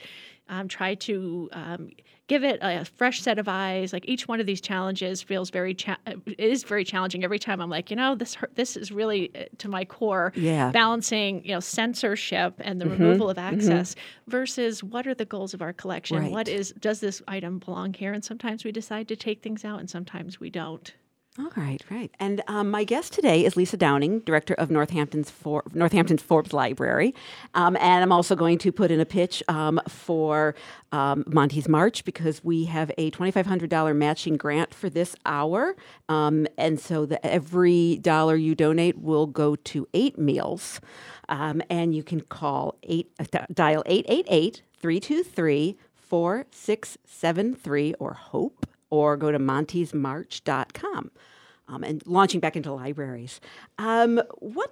Um, 0.49 0.69
try 0.69 0.97
to 0.97 1.49
um, 1.53 1.91
give 2.27 2.43
it 2.45 2.59
a 2.61 2.85
fresh 2.85 3.23
set 3.23 3.39
of 3.39 3.49
eyes. 3.49 3.93
Like 3.93 4.05
each 4.07 4.27
one 4.29 4.39
of 4.41 4.45
these 4.45 4.61
challenges 4.61 5.23
feels 5.23 5.49
very 5.51 5.73
cha- 5.73 5.97
it 6.05 6.21
is 6.39 6.65
very 6.65 6.85
challenging 6.85 7.23
every 7.25 7.39
time. 7.39 7.61
I'm 7.63 7.71
like, 7.71 7.91
you 7.91 7.97
know, 7.97 8.17
this 8.17 8.35
hurt- 8.35 8.55
this 8.57 8.77
is 8.77 8.91
really 8.93 9.31
uh, 9.35 9.45
to 9.59 9.69
my 9.69 9.85
core. 9.85 10.33
Yeah. 10.35 10.71
balancing 10.73 11.43
you 11.45 11.53
know 11.55 11.61
censorship 11.61 12.55
and 12.59 12.81
the 12.81 12.85
Mhm, 12.87 12.99
removal 12.99 13.31
of 13.31 13.37
mhm. 13.39 13.53
access 13.53 13.95
versus 14.27 14.83
what 14.83 15.07
are 15.07 15.15
the 15.15 15.25
goals 15.25 15.55
of 15.55 15.63
our 15.63 15.73
collection? 15.73 16.19
Right. 16.19 16.31
What 16.33 16.49
is 16.49 16.73
does 16.81 17.01
this 17.01 17.23
item 17.29 17.59
belong 17.59 17.95
here? 17.95 18.13
And 18.13 18.25
sometimes 18.25 18.65
we 18.65 18.73
decide 18.73 19.09
to 19.09 19.17
take 19.17 19.43
things 19.43 19.65
out, 19.65 19.79
and 19.81 19.89
sometimes 19.89 20.41
we 20.41 20.51
don't. 20.51 20.93
All 21.39 21.51
right, 21.57 21.83
right. 21.91 22.11
And 22.21 22.43
um, 22.47 22.71
my 22.71 22.85
guest 22.85 23.15
today 23.15 23.47
is 23.47 23.57
Lisa 23.57 23.79
Downing, 23.79 24.19
director 24.21 24.53
of 24.53 24.71
Northampton's 24.71 25.31
For- 25.31 25.65
Northampton's 25.73 26.21
Forbes 26.21 26.53
Library, 26.53 27.15
um, 27.55 27.75
and 27.77 28.03
I'm 28.03 28.13
also 28.13 28.37
going 28.37 28.59
to 28.59 28.71
put 28.71 28.91
in 28.91 29.01
a 29.01 29.07
pitch 29.07 29.43
um, 29.49 29.81
for 29.89 30.55
um, 30.93 31.25
Monty's 31.27 31.71
March 31.71 32.05
because 32.05 32.45
we 32.45 32.67
have 32.67 32.93
a 32.99 33.11
$2,500 33.13 33.97
matching 33.97 34.37
grant 34.37 34.75
for 34.75 34.91
this 34.91 35.17
hour, 35.25 35.75
um, 36.11 36.47
and 36.59 36.79
so 36.79 37.07
the, 37.07 37.25
every 37.25 37.97
dollar 38.03 38.37
you 38.37 38.55
donate 38.55 38.99
will 38.99 39.27
go 39.27 39.57
to 39.57 39.89
eight 39.95 40.19
meals, 40.19 40.83
um, 41.31 41.63
and 41.71 41.95
you 41.95 42.03
can 42.03 42.21
call 42.21 42.77
eight 42.83 43.11
uh, 43.19 43.25
dial 43.51 43.83
888 43.87 44.61
323 44.83 45.79
4673 45.97 47.95
or 47.95 48.13
hope 48.13 48.67
or 48.93 49.17
go 49.17 49.33
to 49.33 49.39
montysmarch.com 49.39 51.11
um, 51.67 51.83
and 51.83 52.07
launching 52.07 52.41
back 52.41 52.57
into 52.57 52.71
libraries. 52.71 53.41
Um, 53.79 54.21
what 54.39 54.71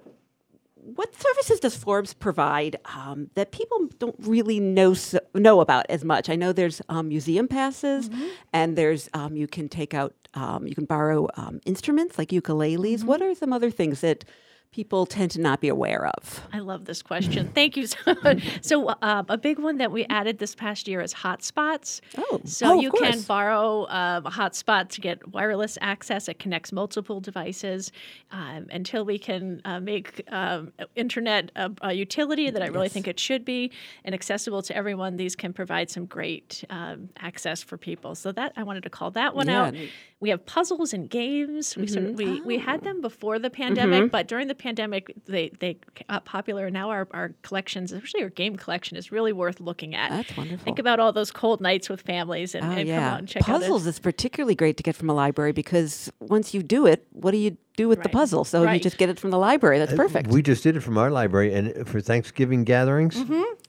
what 0.75 1.13
services 1.15 1.59
does 1.59 1.75
Forbes 1.75 2.13
provide 2.13 2.75
um, 2.85 3.29
that 3.35 3.51
people 3.51 3.87
don't 3.99 4.15
really 4.19 4.59
know 4.59 4.95
so, 4.95 5.19
know 5.35 5.59
about 5.59 5.85
as 5.89 6.03
much? 6.03 6.29
I 6.29 6.35
know 6.35 6.53
there's 6.53 6.81
um, 6.89 7.09
museum 7.09 7.47
passes, 7.47 8.09
and 8.53 8.75
there's 8.75 9.09
um, 9.13 9.35
you 9.35 9.47
can 9.47 9.69
take 9.69 9.93
out 9.93 10.13
um, 10.35 10.67
you 10.67 10.75
can 10.75 10.85
borrow 10.85 11.27
um, 11.35 11.59
instruments 11.65 12.17
like 12.17 12.29
ukuleles. 12.29 13.03
What 13.03 13.21
are 13.21 13.33
some 13.35 13.53
other 13.53 13.71
things 13.71 14.01
that 14.01 14.23
people 14.71 15.05
tend 15.05 15.29
to 15.31 15.41
not 15.41 15.59
be 15.59 15.67
aware 15.67 16.07
of? 16.07 16.47
I 16.53 16.59
love 16.59 16.85
this 16.85 17.01
question. 17.01 17.49
Thank 17.53 17.75
you 17.75 17.87
so 17.87 17.97
much. 18.23 18.41
So, 18.61 18.87
uh, 18.89 19.23
a 19.27 19.37
big 19.37 19.59
one 19.59 19.77
that 19.77 19.91
we 19.91 20.05
added 20.05 20.37
this 20.39 20.55
past 20.55 20.87
year 20.87 21.01
is 21.01 21.13
hotspots. 21.13 21.99
Oh, 22.17 22.41
so 22.45 22.71
oh, 22.71 22.79
you 22.79 22.91
can 22.91 23.21
borrow 23.21 23.85
um, 23.89 24.25
a 24.25 24.29
hotspot 24.31 24.89
to 24.89 25.01
get 25.01 25.27
wireless 25.33 25.77
access. 25.81 26.27
It 26.29 26.39
connects 26.39 26.71
multiple 26.71 27.19
devices 27.19 27.91
um, 28.31 28.67
until 28.71 29.03
we 29.03 29.17
can 29.19 29.61
uh, 29.65 29.79
make 29.79 30.23
um, 30.31 30.71
internet 30.95 31.51
a, 31.55 31.71
a 31.81 31.93
utility 31.93 32.49
that 32.49 32.61
I 32.61 32.67
really 32.67 32.81
Yes. 32.85 32.93
think 32.93 33.07
it 33.07 33.19
should 33.19 33.43
be 33.45 33.71
and 34.05 34.15
accessible 34.15 34.61
to 34.63 34.75
everyone. 34.75 35.17
These 35.17 35.35
can 35.35 35.53
provide 35.53 35.89
some 35.89 36.05
great 36.05 36.63
um, 36.69 37.09
access 37.19 37.61
for 37.61 37.77
people. 37.77 38.15
So 38.15 38.31
that 38.31 38.53
I 38.55 38.63
wanted 38.63 38.83
to 38.83 38.89
call 38.89 39.11
that 39.11 39.35
one 39.35 39.47
Yeah, 39.47 39.63
out. 39.67 39.75
We 40.19 40.29
have 40.29 40.45
puzzles 40.45 40.93
and 40.93 41.09
games. 41.09 41.75
We 41.75 41.87
sort 41.87 42.05
of, 42.05 42.15
we 42.15 42.41
we 42.41 42.57
had 42.59 42.83
them 42.83 43.01
before 43.01 43.39
the 43.39 43.49
pandemic, 43.49 44.03
Mhm. 44.03 44.11
but 44.11 44.27
during 44.27 44.47
the 44.47 44.55
pandemic, 44.61 45.11
they 45.25 45.49
they 45.59 45.77
got 46.09 46.25
popular. 46.25 46.67
And 46.67 46.73
now 46.73 46.89
our, 46.89 47.07
our 47.11 47.33
collections, 47.41 47.91
especially 47.91 48.23
our 48.23 48.29
game 48.29 48.55
collection, 48.55 48.95
is 48.97 49.11
really 49.11 49.33
worth 49.33 49.59
looking 49.59 49.95
at. 49.95 50.09
That's 50.11 50.37
wonderful. 50.37 50.63
Think 50.63 50.79
about 50.79 50.99
all 50.99 51.11
those 51.11 51.31
cold 51.31 51.59
nights 51.61 51.89
with 51.89 52.01
families 52.01 52.55
and, 52.55 52.63
Oh, 52.65 52.69
and 52.69 52.77
come 52.79 52.87
yeah. 52.87 53.11
out 53.13 53.19
and 53.19 53.27
check 53.27 53.43
Puzzles 53.43 53.85
out. 53.85 53.89
is 53.89 53.99
particularly 53.99 54.55
great 54.55 54.77
to 54.77 54.83
get 54.83 54.95
from 54.95 55.09
a 55.09 55.13
library 55.13 55.51
because 55.51 56.11
once 56.19 56.53
you 56.53 56.61
do 56.63 56.85
it, 56.85 57.05
what 57.11 57.31
do 57.31 57.37
you 57.37 57.57
do 57.77 57.87
with 57.89 58.03
the 58.03 58.09
puzzle? 58.09 58.43
So 58.43 58.69
you 58.69 58.79
just 58.79 58.97
get 58.97 59.09
it 59.09 59.19
from 59.19 59.31
the 59.31 59.39
library. 59.39 59.79
That's 59.79 59.93
Uh, 59.93 59.97
perfect. 59.97 60.29
We 60.29 60.41
just 60.41 60.61
did 60.63 60.75
it 60.77 60.81
from 60.81 60.97
our 60.97 61.09
library, 61.09 61.53
and 61.53 61.87
for 61.87 61.99
Thanksgiving 62.01 62.63
gatherings, 62.63 63.15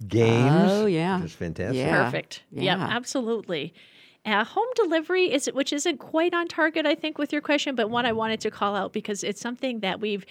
games. 0.06 0.70
Oh, 0.72 0.86
yeah. 0.86 1.20
just 1.22 1.36
fantastic. 1.36 1.76
Yeah. 1.76 2.04
Perfect. 2.04 2.42
Yep, 2.52 2.64
Yeah. 2.78 2.86
absolutely. 2.90 3.72
Uh, 4.24 4.44
home 4.44 4.68
delivery 4.76 5.32
is 5.32 5.46
which 5.52 5.72
isn't 5.72 5.98
quite 5.98 6.32
on 6.32 6.46
target, 6.46 6.86
I 6.86 6.94
think, 6.94 7.18
with 7.18 7.32
your 7.32 7.40
question, 7.42 7.74
but 7.74 7.90
one 7.90 8.06
I 8.06 8.12
wanted 8.12 8.40
to 8.42 8.50
call 8.52 8.76
out 8.76 8.92
because 8.92 9.24
it's 9.24 9.40
something 9.40 9.80
that 9.80 10.00
we've 10.00 10.24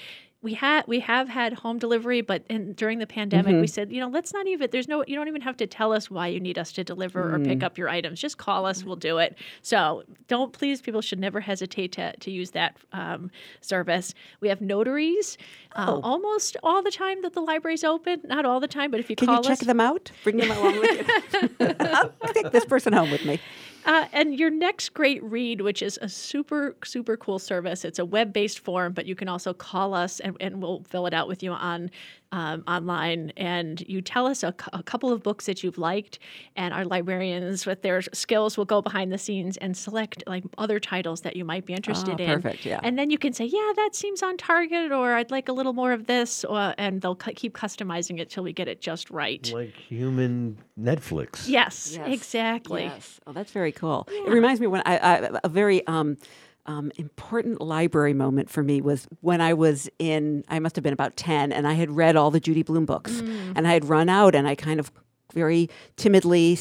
we 0.44 0.56
had 0.56 0.86
we 0.88 1.00
have 1.02 1.30
had 1.30 1.54
home 1.54 1.78
delivery, 1.78 2.22
but 2.22 2.44
in, 2.50 2.74
during 2.74 2.98
the 2.98 3.06
pandemic, 3.06 3.56
we 3.58 3.68
Mhm. 3.68 3.70
said, 3.70 3.92
you 3.92 4.00
know, 4.00 4.08
let's 4.08 4.34
not 4.34 4.48
even. 4.48 4.70
There's 4.72 4.88
no. 4.88 5.04
You 5.08 5.16
don't 5.16 5.28
even 5.28 5.42
have 5.42 5.56
to 5.58 5.68
tell 5.68 5.94
us 5.94 6.10
why 6.10 6.28
you 6.28 6.40
need 6.40 6.58
us 6.58 6.72
to 6.74 6.84
deliver 6.84 7.36
or 7.36 7.40
pick 7.40 7.60
Mm. 7.60 7.64
up 7.64 7.78
your 7.78 7.90
items. 7.90 8.20
Just 8.20 8.40
call 8.40 8.66
us. 8.66 8.84
We'll 8.84 8.96
do 8.96 9.20
it. 9.20 9.38
So 9.62 10.04
don't 10.28 10.52
please. 10.52 10.82
People 10.82 11.02
should 11.02 11.20
never 11.20 11.42
hesitate 11.42 11.92
to 11.94 12.16
to 12.18 12.32
use 12.32 12.52
that 12.52 12.76
um, 12.92 13.30
service. 13.62 14.16
We 14.40 14.50
have 14.50 14.62
notaries 14.62 15.38
uh, 15.76 15.86
Oh. 15.90 16.02
almost 16.02 16.58
all 16.64 16.82
the 16.82 16.92
time 16.92 17.22
that 17.22 17.34
the 17.34 17.42
library's 17.42 17.84
open. 17.84 18.22
Not 18.24 18.44
all 18.46 18.60
the 18.60 18.68
time, 18.68 18.90
but 18.90 19.00
if 19.00 19.10
you 19.12 19.16
Can 19.16 19.28
call 19.28 19.38
you 19.38 19.44
check 19.44 19.60
us, 19.62 19.68
them 19.68 19.80
out? 19.80 20.12
Bring 20.24 20.38
them 20.38 20.50
along 20.52 20.80
with 20.80 21.30
you. 21.60 21.76
I'll 21.80 22.34
take 22.34 22.52
this 22.52 22.66
person 22.66 22.94
home 22.94 23.12
with 23.12 23.24
me. 23.26 23.40
Uh, 23.86 24.06
and 24.14 24.38
your 24.38 24.50
next 24.50 24.90
great 24.94 25.24
read, 25.24 25.62
which 25.62 25.82
is 25.82 25.98
a 26.02 26.10
super, 26.10 26.76
super 26.84 27.18
cool 27.18 27.40
service. 27.40 27.84
It's 27.84 28.00
a 28.00 28.06
web 28.06 28.32
based 28.34 28.60
form, 28.60 28.94
but 28.94 29.06
you 29.06 29.16
can 29.16 29.28
also 29.28 29.54
call 29.54 29.94
us 29.94 30.20
and, 30.20 30.36
and 30.40 30.62
we'll 30.62 30.84
fill 30.84 31.08
it 31.08 31.14
out 31.14 31.28
with 31.28 31.42
you 31.42 31.52
on 31.52 31.90
um, 32.32 32.64
online. 32.68 33.32
And 33.38 33.82
you 33.88 34.02
tell 34.02 34.26
us 34.28 34.44
a, 34.44 34.54
a 34.74 34.84
couple 34.84 35.12
of 35.12 35.22
books 35.24 35.46
that 35.46 35.64
you've 35.64 35.78
liked, 35.78 36.20
and 36.56 36.74
our 36.74 36.86
librarians, 36.86 37.66
with 37.66 37.82
their 37.82 38.02
skills, 38.14 38.58
will 38.58 38.66
go 38.66 38.82
behind 38.82 39.12
the 39.12 39.18
scenes 39.18 39.58
and 39.58 39.76
select 39.76 40.24
like 40.28 40.44
other 40.58 40.80
titles 40.80 41.22
that 41.22 41.36
you 41.36 41.46
might 41.46 41.66
be 41.66 41.74
interested 41.74 42.20
Ah, 42.20 42.24
in. 42.24 42.42
perfect, 42.42 42.66
yeah. 42.66 42.80
And 42.84 42.98
then 42.98 43.10
you 43.10 43.18
can 43.18 43.34
say, 43.34 43.46
yeah, 43.46 43.72
that 43.76 43.92
seems 43.94 44.24
on 44.24 44.38
target, 44.38 44.92
or 44.92 45.14
I'd 45.14 45.32
like 45.32 45.50
a 45.50 45.54
little 45.54 45.74
more 45.74 45.92
of 45.92 46.08
this, 46.08 46.44
or, 46.46 46.74
and 46.78 47.02
they'll 47.02 47.16
cu- 47.16 47.34
keep 47.34 47.56
customizing 47.56 48.20
it 48.20 48.30
till 48.30 48.44
we 48.44 48.54
get 48.54 48.68
it 48.68 48.82
just 48.82 49.10
right. 49.10 49.52
Like 49.54 49.74
human 49.76 50.58
Netflix. 50.80 51.48
Yes, 51.48 51.96
Yes, 51.98 52.08
exactly. 52.08 52.84
Yes. 52.84 53.20
Oh, 53.28 53.34
that's 53.34 53.52
very 53.52 53.72
cool. 53.72 54.08
It 54.10 54.30
reminds 54.32 54.60
me 54.62 54.68
when 54.68 54.82
I, 54.86 54.98
I 54.98 55.40
a 55.44 55.50
very 55.50 55.86
um, 55.88 56.18
um, 56.66 56.92
important 56.98 57.62
library 57.62 58.14
moment 58.14 58.50
for 58.50 58.64
me 58.64 58.82
was 58.82 59.08
when 59.22 59.42
I 59.42 59.54
was 59.54 59.90
in. 60.00 60.44
I 60.48 60.60
must 60.60 60.76
have 60.76 60.84
been 60.84 60.94
about 60.94 61.16
ten, 61.16 61.52
and 61.52 61.68
I 61.68 61.74
had 61.74 61.92
read 61.92 62.16
all 62.16 62.32
the 62.32 62.40
Judy 62.40 62.64
Blume 62.64 62.86
books, 62.86 63.12
Mm. 63.22 63.54
and 63.56 63.68
I 63.68 63.74
had 63.74 63.86
run 63.86 64.10
out, 64.10 64.36
and 64.36 64.48
I 64.48 64.56
kind 64.56 64.80
of 64.80 64.92
very 65.34 65.70
timidly 65.96 66.58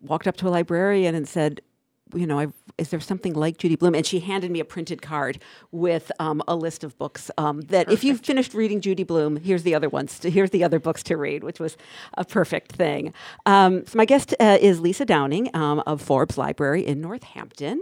walked 0.00 0.26
up 0.28 0.36
to 0.38 0.48
a 0.48 0.50
librarian 0.50 1.14
and 1.14 1.28
said. 1.28 1.60
You 2.12 2.26
know, 2.26 2.40
I, 2.40 2.48
is 2.76 2.88
there 2.88 2.98
something 2.98 3.34
like 3.34 3.56
Judy 3.58 3.76
Blume? 3.76 3.94
And 3.94 4.04
she 4.04 4.18
handed 4.18 4.50
me 4.50 4.58
a 4.58 4.64
printed 4.64 5.00
card 5.00 5.38
with 5.70 6.10
um, 6.18 6.42
a 6.48 6.56
list 6.56 6.82
of 6.82 6.98
books 6.98 7.30
um, 7.38 7.60
that, 7.68 7.88
if 7.88 8.02
you've 8.02 8.18
finished 8.18 8.52
reading 8.52 8.80
Judy 8.80 9.04
Blume, 9.04 9.36
here's 9.36 9.62
the 9.62 9.76
other 9.76 9.88
ones. 9.88 10.18
To, 10.18 10.28
here's 10.28 10.50
the 10.50 10.64
other 10.64 10.80
books 10.80 11.04
to 11.04 11.16
read, 11.16 11.44
which 11.44 11.60
was 11.60 11.76
a 12.18 12.24
perfect 12.24 12.72
thing. 12.72 13.14
Um, 13.46 13.86
so 13.86 13.96
my 13.96 14.06
guest 14.06 14.34
uh, 14.40 14.58
is 14.60 14.80
Lisa 14.80 15.04
Downing 15.04 15.54
um, 15.54 15.84
of 15.86 16.02
Forbes 16.02 16.36
Library 16.36 16.84
in 16.84 17.00
Northampton. 17.00 17.80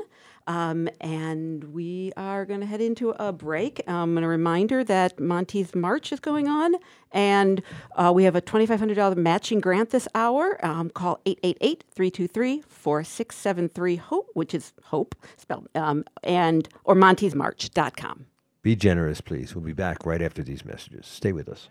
Um, 0.49 0.88
and 1.01 1.62
we 1.72 2.12
are 2.16 2.44
going 2.44 2.61
to 2.61 2.66
head 2.66 2.80
into 2.80 3.11
a 3.11 3.32
break. 3.32 3.88
Um, 3.88 4.16
and 4.16 4.24
a 4.24 4.28
reminder 4.28 4.82
that 4.82 5.20
Monty's 5.20 5.74
March 5.74 6.11
is 6.11 6.18
going 6.18 6.49
on, 6.49 6.74
and 7.12 7.62
uh, 7.94 8.12
we 8.14 8.24
have 8.24 8.34
a 8.34 8.40
$2,500 8.40 9.16
matching 9.16 9.61
grant 9.61 9.90
this 9.90 10.09
hour. 10.14 10.59
Um, 10.64 10.90
call 10.90 11.20
888 11.26 11.84
323 11.94 12.62
4673 12.62 13.96
HOPE, 13.96 14.26
which 14.34 14.55
is 14.55 14.72
HOPE, 14.84 15.14
spelled, 15.36 15.68
um, 15.74 16.05
and 16.24 16.68
or 16.84 16.94
montysmarch.com. 16.96 18.26
Be 18.62 18.74
generous, 18.74 19.20
please. 19.20 19.55
We'll 19.55 19.64
be 19.64 19.72
back 19.72 20.05
right 20.05 20.20
after 20.20 20.42
these 20.42 20.64
messages. 20.64 21.07
Stay 21.07 21.32
with 21.32 21.49
us. 21.49 21.68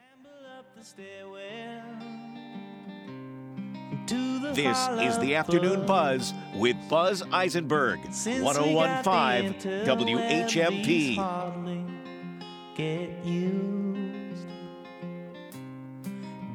This 4.58 4.90
is 5.00 5.20
the 5.20 5.36
Afternoon 5.36 5.86
Buzz 5.86 6.34
with 6.56 6.76
Buzz 6.90 7.22
Eisenberg, 7.32 8.00
1015 8.00 9.54
WHMP. 9.86 11.16
get 12.76 13.24
used. 13.24 14.48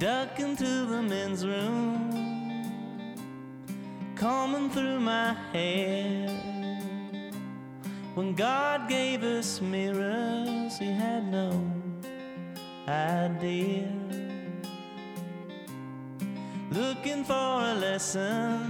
Duck 0.00 0.40
into 0.40 0.84
the 0.86 1.00
men's 1.00 1.46
room, 1.46 3.14
combing 4.16 4.68
through 4.70 4.98
my 4.98 5.34
hair. 5.53 6.28
When 8.16 8.34
God 8.34 8.88
gave 8.88 9.22
us 9.22 9.61
mirrors, 9.61 10.76
He 10.76 10.86
had 10.86 11.30
no 11.30 11.53
idea. 12.88 14.21
Looking 16.74 17.22
for 17.22 17.34
a 17.34 17.74
lesson 17.74 18.62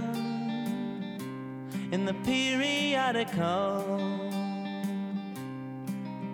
in 1.93 2.03
the 2.03 2.13
periodical. 2.25 3.85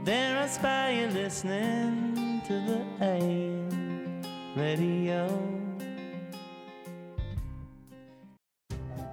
There 0.03 0.39
I 0.39 0.47
spy 0.47 0.89
you 0.99 1.07
listening 1.09 2.41
to 2.47 2.53
the 2.53 2.82
AM 3.05 4.24
radio. 4.55 5.68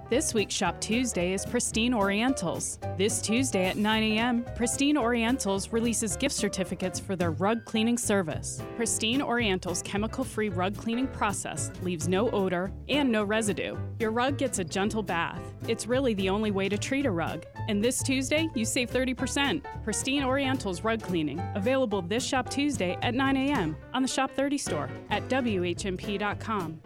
This 0.09 0.33
week's 0.33 0.55
Shop 0.55 0.79
Tuesday 0.79 1.33
is 1.33 1.45
Pristine 1.45 1.93
Orientals. 1.93 2.79
This 2.97 3.21
Tuesday 3.21 3.65
at 3.65 3.75
9 3.75 4.03
a.m., 4.03 4.45
Pristine 4.55 4.95
Orientals 4.95 5.73
releases 5.73 6.15
gift 6.15 6.33
certificates 6.33 6.97
for 6.97 7.17
their 7.17 7.31
rug 7.31 7.65
cleaning 7.65 7.97
service. 7.97 8.61
Pristine 8.77 9.21
Orientals' 9.21 9.81
chemical 9.81 10.23
free 10.23 10.47
rug 10.47 10.77
cleaning 10.77 11.07
process 11.07 11.73
leaves 11.81 12.07
no 12.07 12.29
odor 12.29 12.71
and 12.87 13.11
no 13.11 13.25
residue. 13.25 13.75
Your 13.99 14.11
rug 14.11 14.37
gets 14.37 14.59
a 14.59 14.63
gentle 14.63 15.03
bath. 15.03 15.41
It's 15.67 15.87
really 15.87 16.13
the 16.13 16.29
only 16.29 16.51
way 16.51 16.69
to 16.69 16.77
treat 16.77 17.05
a 17.05 17.11
rug. 17.11 17.45
And 17.67 17.83
this 17.83 18.01
Tuesday, 18.01 18.47
you 18.55 18.63
save 18.63 18.89
30%. 18.89 19.61
Pristine 19.83 20.23
Orientals 20.23 20.85
Rug 20.85 21.01
Cleaning, 21.01 21.41
available 21.53 22.01
this 22.01 22.23
Shop 22.23 22.49
Tuesday 22.49 22.97
at 23.01 23.13
9 23.13 23.35
a.m. 23.35 23.75
on 23.93 24.03
the 24.03 24.07
Shop 24.07 24.31
30 24.31 24.57
store 24.57 24.89
at 25.09 25.27
WHMP.com. 25.27 26.79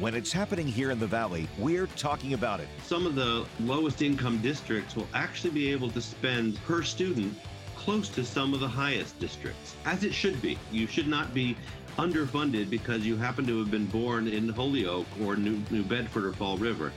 When 0.00 0.14
it's 0.14 0.32
happening 0.32 0.66
here 0.66 0.90
in 0.90 0.98
the 0.98 1.06
Valley, 1.06 1.46
we're 1.58 1.86
talking 1.88 2.32
about 2.32 2.58
it. 2.58 2.68
Some 2.86 3.04
of 3.04 3.14
the 3.14 3.44
lowest 3.60 4.00
income 4.00 4.38
districts 4.38 4.96
will 4.96 5.06
actually 5.12 5.50
be 5.50 5.70
able 5.70 5.90
to 5.90 6.00
spend 6.00 6.58
per 6.64 6.82
student 6.82 7.38
close 7.76 8.08
to 8.08 8.24
some 8.24 8.54
of 8.54 8.60
the 8.60 8.68
highest 8.68 9.18
districts, 9.18 9.76
as 9.84 10.02
it 10.02 10.14
should 10.14 10.40
be. 10.40 10.58
You 10.72 10.86
should 10.86 11.06
not 11.06 11.34
be 11.34 11.54
underfunded 11.98 12.70
because 12.70 13.04
you 13.04 13.18
happen 13.18 13.46
to 13.48 13.58
have 13.58 13.70
been 13.70 13.84
born 13.84 14.26
in 14.26 14.48
Holyoke 14.48 15.06
or 15.22 15.36
New, 15.36 15.62
New 15.70 15.82
Bedford 15.82 16.24
or 16.24 16.32
Fall 16.32 16.56
River. 16.56 16.94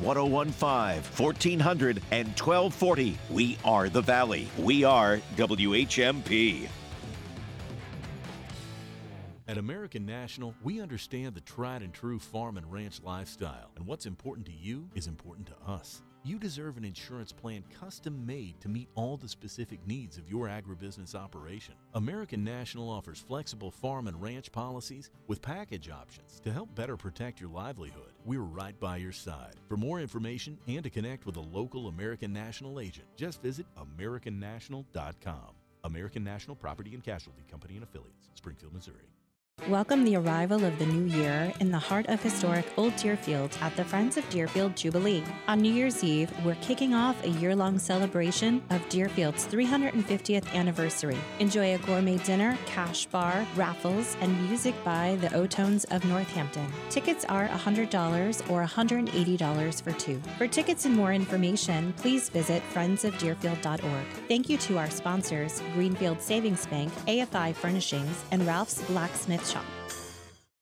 1015, 0.00 1.02
1400, 1.02 2.00
and 2.12 2.28
1240. 2.28 3.18
We 3.28 3.58
are 3.64 3.88
the 3.88 4.02
Valley. 4.02 4.48
We 4.56 4.84
are 4.84 5.18
WHMP. 5.34 6.68
At 9.46 9.58
American 9.58 10.06
National, 10.06 10.54
we 10.62 10.80
understand 10.80 11.34
the 11.34 11.42
tried 11.42 11.82
and 11.82 11.92
true 11.92 12.18
farm 12.18 12.56
and 12.56 12.72
ranch 12.72 13.02
lifestyle, 13.04 13.70
and 13.76 13.86
what's 13.86 14.06
important 14.06 14.46
to 14.46 14.52
you 14.52 14.88
is 14.94 15.06
important 15.06 15.46
to 15.48 15.70
us. 15.70 16.02
You 16.24 16.38
deserve 16.38 16.78
an 16.78 16.84
insurance 16.86 17.30
plan 17.30 17.62
custom 17.78 18.24
made 18.24 18.58
to 18.62 18.70
meet 18.70 18.88
all 18.94 19.18
the 19.18 19.28
specific 19.28 19.86
needs 19.86 20.16
of 20.16 20.30
your 20.30 20.46
agribusiness 20.46 21.14
operation. 21.14 21.74
American 21.92 22.42
National 22.42 22.88
offers 22.88 23.22
flexible 23.28 23.70
farm 23.70 24.08
and 24.08 24.18
ranch 24.22 24.50
policies 24.50 25.10
with 25.26 25.42
package 25.42 25.90
options 25.90 26.40
to 26.40 26.50
help 26.50 26.74
better 26.74 26.96
protect 26.96 27.38
your 27.38 27.50
livelihood. 27.50 28.14
We're 28.24 28.40
right 28.40 28.80
by 28.80 28.96
your 28.96 29.12
side. 29.12 29.56
For 29.68 29.76
more 29.76 30.00
information 30.00 30.56
and 30.66 30.82
to 30.84 30.88
connect 30.88 31.26
with 31.26 31.36
a 31.36 31.40
local 31.40 31.88
American 31.88 32.32
National 32.32 32.80
agent, 32.80 33.08
just 33.14 33.42
visit 33.42 33.66
AmericanNational.com. 33.76 35.54
American 35.84 36.24
National 36.24 36.56
Property 36.56 36.94
and 36.94 37.04
Casualty 37.04 37.44
Company 37.50 37.74
and 37.74 37.84
Affiliates, 37.84 38.30
Springfield, 38.32 38.72
Missouri. 38.72 39.10
Welcome 39.68 40.04
the 40.04 40.16
arrival 40.16 40.62
of 40.62 40.78
the 40.78 40.84
new 40.84 41.06
year 41.16 41.50
in 41.58 41.70
the 41.70 41.78
heart 41.78 42.06
of 42.10 42.22
historic 42.22 42.66
Old 42.76 42.94
Deerfield 42.96 43.56
at 43.62 43.74
the 43.76 43.84
Friends 43.84 44.18
of 44.18 44.28
Deerfield 44.28 44.76
Jubilee. 44.76 45.24
On 45.48 45.58
New 45.58 45.72
Year's 45.72 46.04
Eve, 46.04 46.30
we're 46.44 46.54
kicking 46.56 46.92
off 46.92 47.24
a 47.24 47.30
year 47.30 47.56
long 47.56 47.78
celebration 47.78 48.62
of 48.68 48.86
Deerfield's 48.90 49.46
350th 49.46 50.52
anniversary. 50.52 51.16
Enjoy 51.38 51.74
a 51.74 51.78
gourmet 51.78 52.18
dinner, 52.18 52.58
cash 52.66 53.06
bar, 53.06 53.46
raffles, 53.56 54.18
and 54.20 54.38
music 54.46 54.74
by 54.84 55.16
the 55.22 55.34
O-Tones 55.34 55.84
of 55.84 56.04
Northampton. 56.04 56.70
Tickets 56.90 57.24
are 57.24 57.48
$100 57.48 58.50
or 58.50 58.62
$180 58.66 59.82
for 59.82 59.92
two. 59.92 60.20
For 60.36 60.46
tickets 60.46 60.84
and 60.84 60.94
more 60.94 61.14
information, 61.14 61.94
please 61.96 62.28
visit 62.28 62.62
friendsofdeerfield.org. 62.74 64.06
Thank 64.28 64.50
you 64.50 64.58
to 64.58 64.76
our 64.76 64.90
sponsors, 64.90 65.62
Greenfield 65.72 66.20
Savings 66.20 66.66
Bank, 66.66 66.92
AFI 67.06 67.54
Furnishings, 67.54 68.24
and 68.30 68.46
Ralph's 68.46 68.82
Blacksmith 68.82 69.43
Shop. 69.44 69.64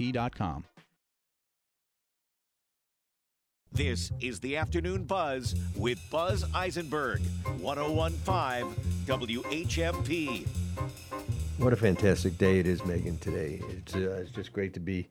WHMP.com. 0.00 0.64
This 3.72 4.10
is 4.20 4.40
the 4.40 4.56
Afternoon 4.56 5.04
Buzz 5.04 5.54
with 5.76 5.98
Buzz 6.10 6.44
Eisenberg, 6.54 7.20
1015 7.60 8.74
WHMP. 9.06 10.46
What 11.58 11.72
a 11.72 11.76
fantastic 11.76 12.36
day 12.36 12.58
it 12.58 12.66
is, 12.66 12.84
Megan, 12.84 13.18
today. 13.18 13.60
It's, 13.68 13.94
uh, 13.94 14.22
it's 14.22 14.30
just 14.32 14.52
great 14.52 14.74
to 14.74 14.80
be. 14.80 15.08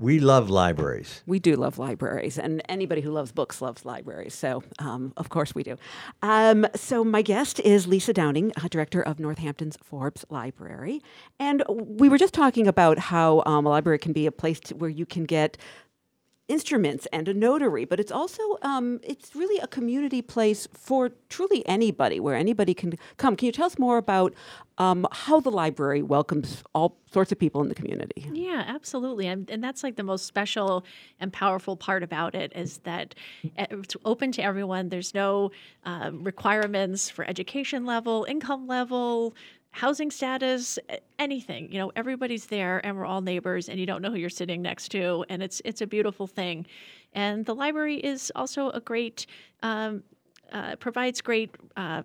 We 0.00 0.18
love 0.18 0.50
libraries. 0.50 1.22
We 1.26 1.38
do 1.38 1.54
love 1.54 1.78
libraries, 1.78 2.38
and 2.38 2.60
anybody 2.68 3.00
who 3.00 3.10
loves 3.10 3.30
books 3.30 3.62
loves 3.62 3.84
libraries. 3.84 4.34
So, 4.34 4.62
um, 4.80 5.12
of 5.16 5.28
course, 5.28 5.54
we 5.54 5.62
do. 5.62 5.76
Um, 6.22 6.66
so, 6.74 7.04
my 7.04 7.22
guest 7.22 7.60
is 7.60 7.86
Lisa 7.86 8.12
Downing, 8.12 8.52
uh, 8.56 8.68
director 8.68 9.00
of 9.00 9.20
Northampton's 9.20 9.76
Forbes 9.82 10.24
Library, 10.28 11.02
and 11.38 11.62
we 11.68 12.08
were 12.08 12.18
just 12.18 12.34
talking 12.34 12.66
about 12.66 12.98
how 12.98 13.42
um, 13.46 13.64
a 13.64 13.68
library 13.68 13.98
can 13.98 14.12
be 14.12 14.26
a 14.26 14.32
place 14.32 14.58
to, 14.60 14.74
where 14.74 14.90
you 14.90 15.06
can 15.06 15.24
get 15.24 15.56
instruments 16.48 17.06
and 17.12 17.26
a 17.28 17.34
notary 17.34 17.84
but 17.84 17.98
it's 17.98 18.12
also 18.12 18.42
um, 18.62 19.00
it's 19.02 19.34
really 19.34 19.58
a 19.58 19.66
community 19.66 20.22
place 20.22 20.68
for 20.72 21.10
truly 21.28 21.66
anybody 21.66 22.20
where 22.20 22.36
anybody 22.36 22.72
can 22.72 22.94
come 23.16 23.34
can 23.36 23.46
you 23.46 23.52
tell 23.52 23.66
us 23.66 23.78
more 23.78 23.98
about 23.98 24.32
um, 24.78 25.06
how 25.10 25.40
the 25.40 25.50
library 25.50 26.02
welcomes 26.02 26.62
all 26.74 26.96
sorts 27.10 27.32
of 27.32 27.38
people 27.38 27.62
in 27.62 27.68
the 27.68 27.74
community 27.74 28.26
Yeah, 28.32 28.64
absolutely. 28.66 29.26
And, 29.26 29.50
and 29.50 29.62
that's 29.62 29.82
like 29.82 29.96
the 29.96 30.02
most 30.02 30.26
special 30.26 30.84
and 31.18 31.32
powerful 31.32 31.76
part 31.76 32.02
about 32.02 32.34
it 32.34 32.52
is 32.54 32.78
that 32.78 33.14
uh, 33.58 33.66
it's 33.70 33.96
open 34.04 34.32
to 34.32 34.42
everyone. 34.42 34.88
There's 34.88 35.14
no 35.14 35.50
um, 35.84 36.22
requirements 36.22 37.10
for 37.10 37.24
education 37.28 37.84
level, 37.84 38.24
income 38.28 38.66
level, 38.66 39.34
housing 39.82 40.10
status, 40.10 40.78
anything. 41.18 41.70
You 41.72 41.78
know, 41.80 41.92
everybody's 41.94 42.46
there 42.46 42.76
and 42.84 42.96
we're 42.96 43.04
all 43.04 43.20
neighbors 43.20 43.68
and 43.68 43.78
you 43.78 43.86
don't 43.86 44.00
know 44.02 44.10
who 44.10 44.16
you're 44.18 44.30
sitting 44.42 44.62
next 44.62 44.88
to. 44.92 45.24
And 45.28 45.42
it's, 45.42 45.60
it's 45.64 45.80
a 45.82 45.86
beautiful 45.86 46.26
thing. 46.26 46.66
And 47.12 47.44
the 47.44 47.54
library 47.54 47.96
is 48.12 48.32
also 48.34 48.70
a 48.70 48.80
great, 48.80 49.26
um, 49.62 50.02
uh, 50.52 50.76
provides 50.76 51.20
great, 51.20 51.50
uh, 51.76 52.02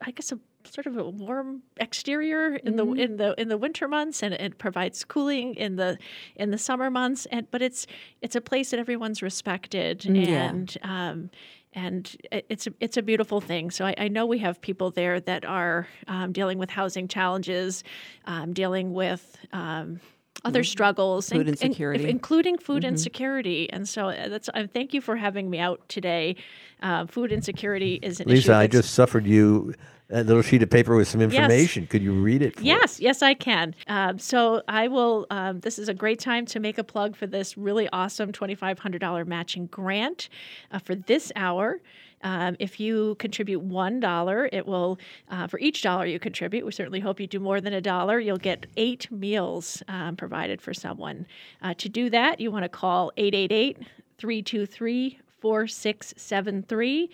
I 0.00 0.10
guess, 0.12 0.32
a 0.32 0.38
sort 0.64 0.86
of 0.86 0.96
a 0.96 1.04
warm 1.08 1.62
exterior 1.76 2.56
in 2.56 2.76
the 2.76 2.86
Mhm. 2.86 2.98
in 3.04 3.16
the 3.18 3.34
in 3.38 3.48
the 3.48 3.58
winter 3.58 3.86
months, 3.86 4.22
and 4.22 4.32
it 4.32 4.56
provides 4.56 5.04
cooling 5.04 5.54
in 5.56 5.76
the 5.76 5.98
in 6.36 6.50
the 6.52 6.56
summer 6.58 6.90
months. 6.90 7.26
And 7.26 7.50
but 7.50 7.60
it's 7.60 7.86
it's 8.22 8.34
a 8.34 8.40
place 8.40 8.70
that 8.70 8.80
everyone's 8.80 9.20
respected, 9.22 10.00
Mm, 10.00 10.26
yeah. 10.26 10.48
and 10.48 10.78
um, 10.82 11.30
and 11.74 12.16
it's 12.30 12.66
a, 12.66 12.72
it's 12.80 12.96
a 12.96 13.02
beautiful 13.02 13.40
thing. 13.40 13.70
So 13.70 13.84
I, 13.86 13.94
I 13.98 14.08
know 14.08 14.26
we 14.26 14.38
have 14.38 14.60
people 14.60 14.90
there 14.90 15.20
that 15.20 15.44
are 15.44 15.86
um, 16.08 16.32
dealing 16.32 16.58
with 16.58 16.70
housing 16.70 17.08
challenges, 17.08 17.84
um, 18.26 18.52
dealing 18.52 18.92
with. 18.92 19.36
Um, 19.52 20.00
other 20.44 20.60
Mhm. 20.60 20.66
struggles, 20.66 21.30
Food 21.30 21.42
in- 21.42 21.46
in- 21.46 21.48
insecurity. 21.54 22.04
including 22.10 22.58
food 22.58 22.82
Mhm. 22.82 22.88
insecurity, 22.88 23.70
and 23.70 23.88
so 23.88 24.08
uh, 24.08 24.28
that's. 24.28 24.50
Uh, 24.52 24.66
thank 24.70 24.92
you 24.92 25.00
for 25.00 25.16
having 25.16 25.48
me 25.48 25.58
out 25.58 25.88
today. 25.88 26.36
Uh, 26.82 27.06
food 27.06 27.32
insecurity 27.32 27.94
is 28.02 28.20
an 28.20 28.28
issue. 28.28 28.34
Lisa, 28.34 28.54
I 28.54 28.66
just 28.66 28.92
suffered 28.92 29.26
you 29.26 29.72
a 30.10 30.22
little 30.22 30.42
sheet 30.42 30.62
of 30.62 30.70
paper 30.70 30.96
with 30.96 31.08
some 31.08 31.20
information. 31.20 31.84
Yes. 31.84 31.90
Could 31.90 32.02
you 32.02 32.12
read 32.12 32.42
it? 32.42 32.56
For 32.56 32.62
Yes, 32.62 33.00
yes, 33.00 33.22
I 33.22 33.34
can. 33.34 33.74
Um, 33.86 34.18
so 34.18 34.62
I 34.68 34.88
will. 34.88 35.26
Um, 35.30 35.60
this 35.60 35.78
is 35.78 35.88
a 35.88 35.94
great 35.94 36.18
time 36.18 36.46
to 36.46 36.60
make 36.60 36.78
a 36.78 36.84
plug 36.84 37.16
for 37.16 37.26
this 37.26 37.56
really 37.56 37.88
awesome 37.92 38.32
twenty-five 38.32 38.78
hundred 38.78 39.00
dollar 39.00 39.24
matching 39.24 39.66
grant 39.66 40.28
uh, 40.70 40.78
for 40.78 40.94
this 40.94 41.32
hour. 41.36 41.80
Um, 42.22 42.56
if 42.58 42.80
you 42.80 43.16
contribute 43.18 43.60
one 43.60 44.00
dollar, 44.00 44.48
it 44.52 44.66
will 44.66 44.98
uh, 45.30 45.46
for 45.46 45.58
each 45.58 45.82
dollar 45.82 46.06
you 46.06 46.18
contribute. 46.18 46.64
We 46.64 46.72
certainly 46.72 47.00
hope 47.00 47.20
you 47.20 47.26
do 47.26 47.38
more 47.40 47.60
than 47.60 47.72
a 47.72 47.80
dollar. 47.80 48.18
You'll 48.18 48.36
get 48.38 48.66
eight 48.76 49.10
meals 49.10 49.82
um, 49.88 50.16
provided 50.16 50.60
for 50.60 50.72
someone. 50.74 51.26
Uh, 51.62 51.74
to 51.74 51.88
do 51.88 52.10
that, 52.10 52.40
you 52.40 52.50
want 52.50 52.64
to 52.64 52.68
call 52.68 53.12
888 53.16 53.78
323 54.18 55.18
4673. 55.40 57.10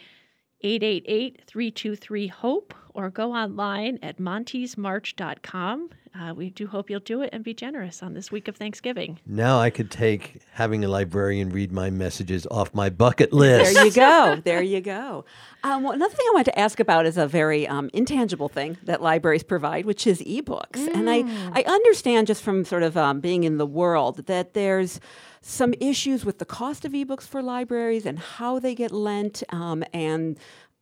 888-323-HOPE 0.62 2.74
or 2.94 3.10
go 3.10 3.32
online 3.32 3.98
at 4.02 4.18
montysmarch.com. 4.18 5.90
Uh, 6.18 6.34
we 6.34 6.50
do 6.50 6.66
hope 6.66 6.90
you'll 6.90 6.98
do 6.98 7.22
it 7.22 7.30
and 7.32 7.44
be 7.44 7.54
generous 7.54 8.02
on 8.02 8.14
this 8.14 8.32
week 8.32 8.48
of 8.48 8.56
Thanksgiving. 8.56 9.20
Now 9.26 9.60
I 9.60 9.70
could 9.70 9.92
take 9.92 10.40
having 10.52 10.84
a 10.84 10.88
librarian 10.88 11.50
read 11.50 11.70
my 11.70 11.88
messages 11.88 12.46
off 12.50 12.74
my 12.74 12.90
bucket 12.90 13.32
list. 13.32 13.74
There 13.74 13.84
you 13.84 13.92
go. 13.92 14.40
There 14.44 14.62
you 14.62 14.80
go. 14.80 15.24
Um, 15.62 15.82
well, 15.82 15.92
another 15.92 16.14
thing 16.14 16.26
I 16.28 16.32
wanted 16.32 16.52
to 16.52 16.58
ask 16.58 16.80
about 16.80 17.06
is 17.06 17.16
a 17.16 17.26
very 17.26 17.68
um, 17.68 17.90
intangible 17.92 18.48
thing 18.48 18.78
that 18.84 19.00
libraries 19.02 19.42
provide, 19.42 19.84
which 19.84 20.06
is 20.06 20.20
ebooks. 20.22 20.88
And 20.92 21.08
I, 21.08 21.18
I 21.52 21.62
understand 21.62 22.26
just 22.26 22.42
from 22.42 22.64
sort 22.64 22.82
of 22.82 22.96
um, 22.96 23.20
being 23.20 23.44
in 23.44 23.58
the 23.58 23.66
world 23.66 24.26
that 24.26 24.54
there's 24.54 24.98
some 25.42 25.74
issues 25.80 26.24
with 26.24 26.38
the 26.38 26.44
cost 26.44 26.84
of 26.84 26.92
ebooks 26.92 27.22
for 27.26 27.42
libraries 27.42 28.04
and 28.06 28.18
how 28.18 28.58
they 28.58 28.74
get 28.74 28.90
lent 28.90 29.42
um, 29.50 29.84
and 29.92 30.38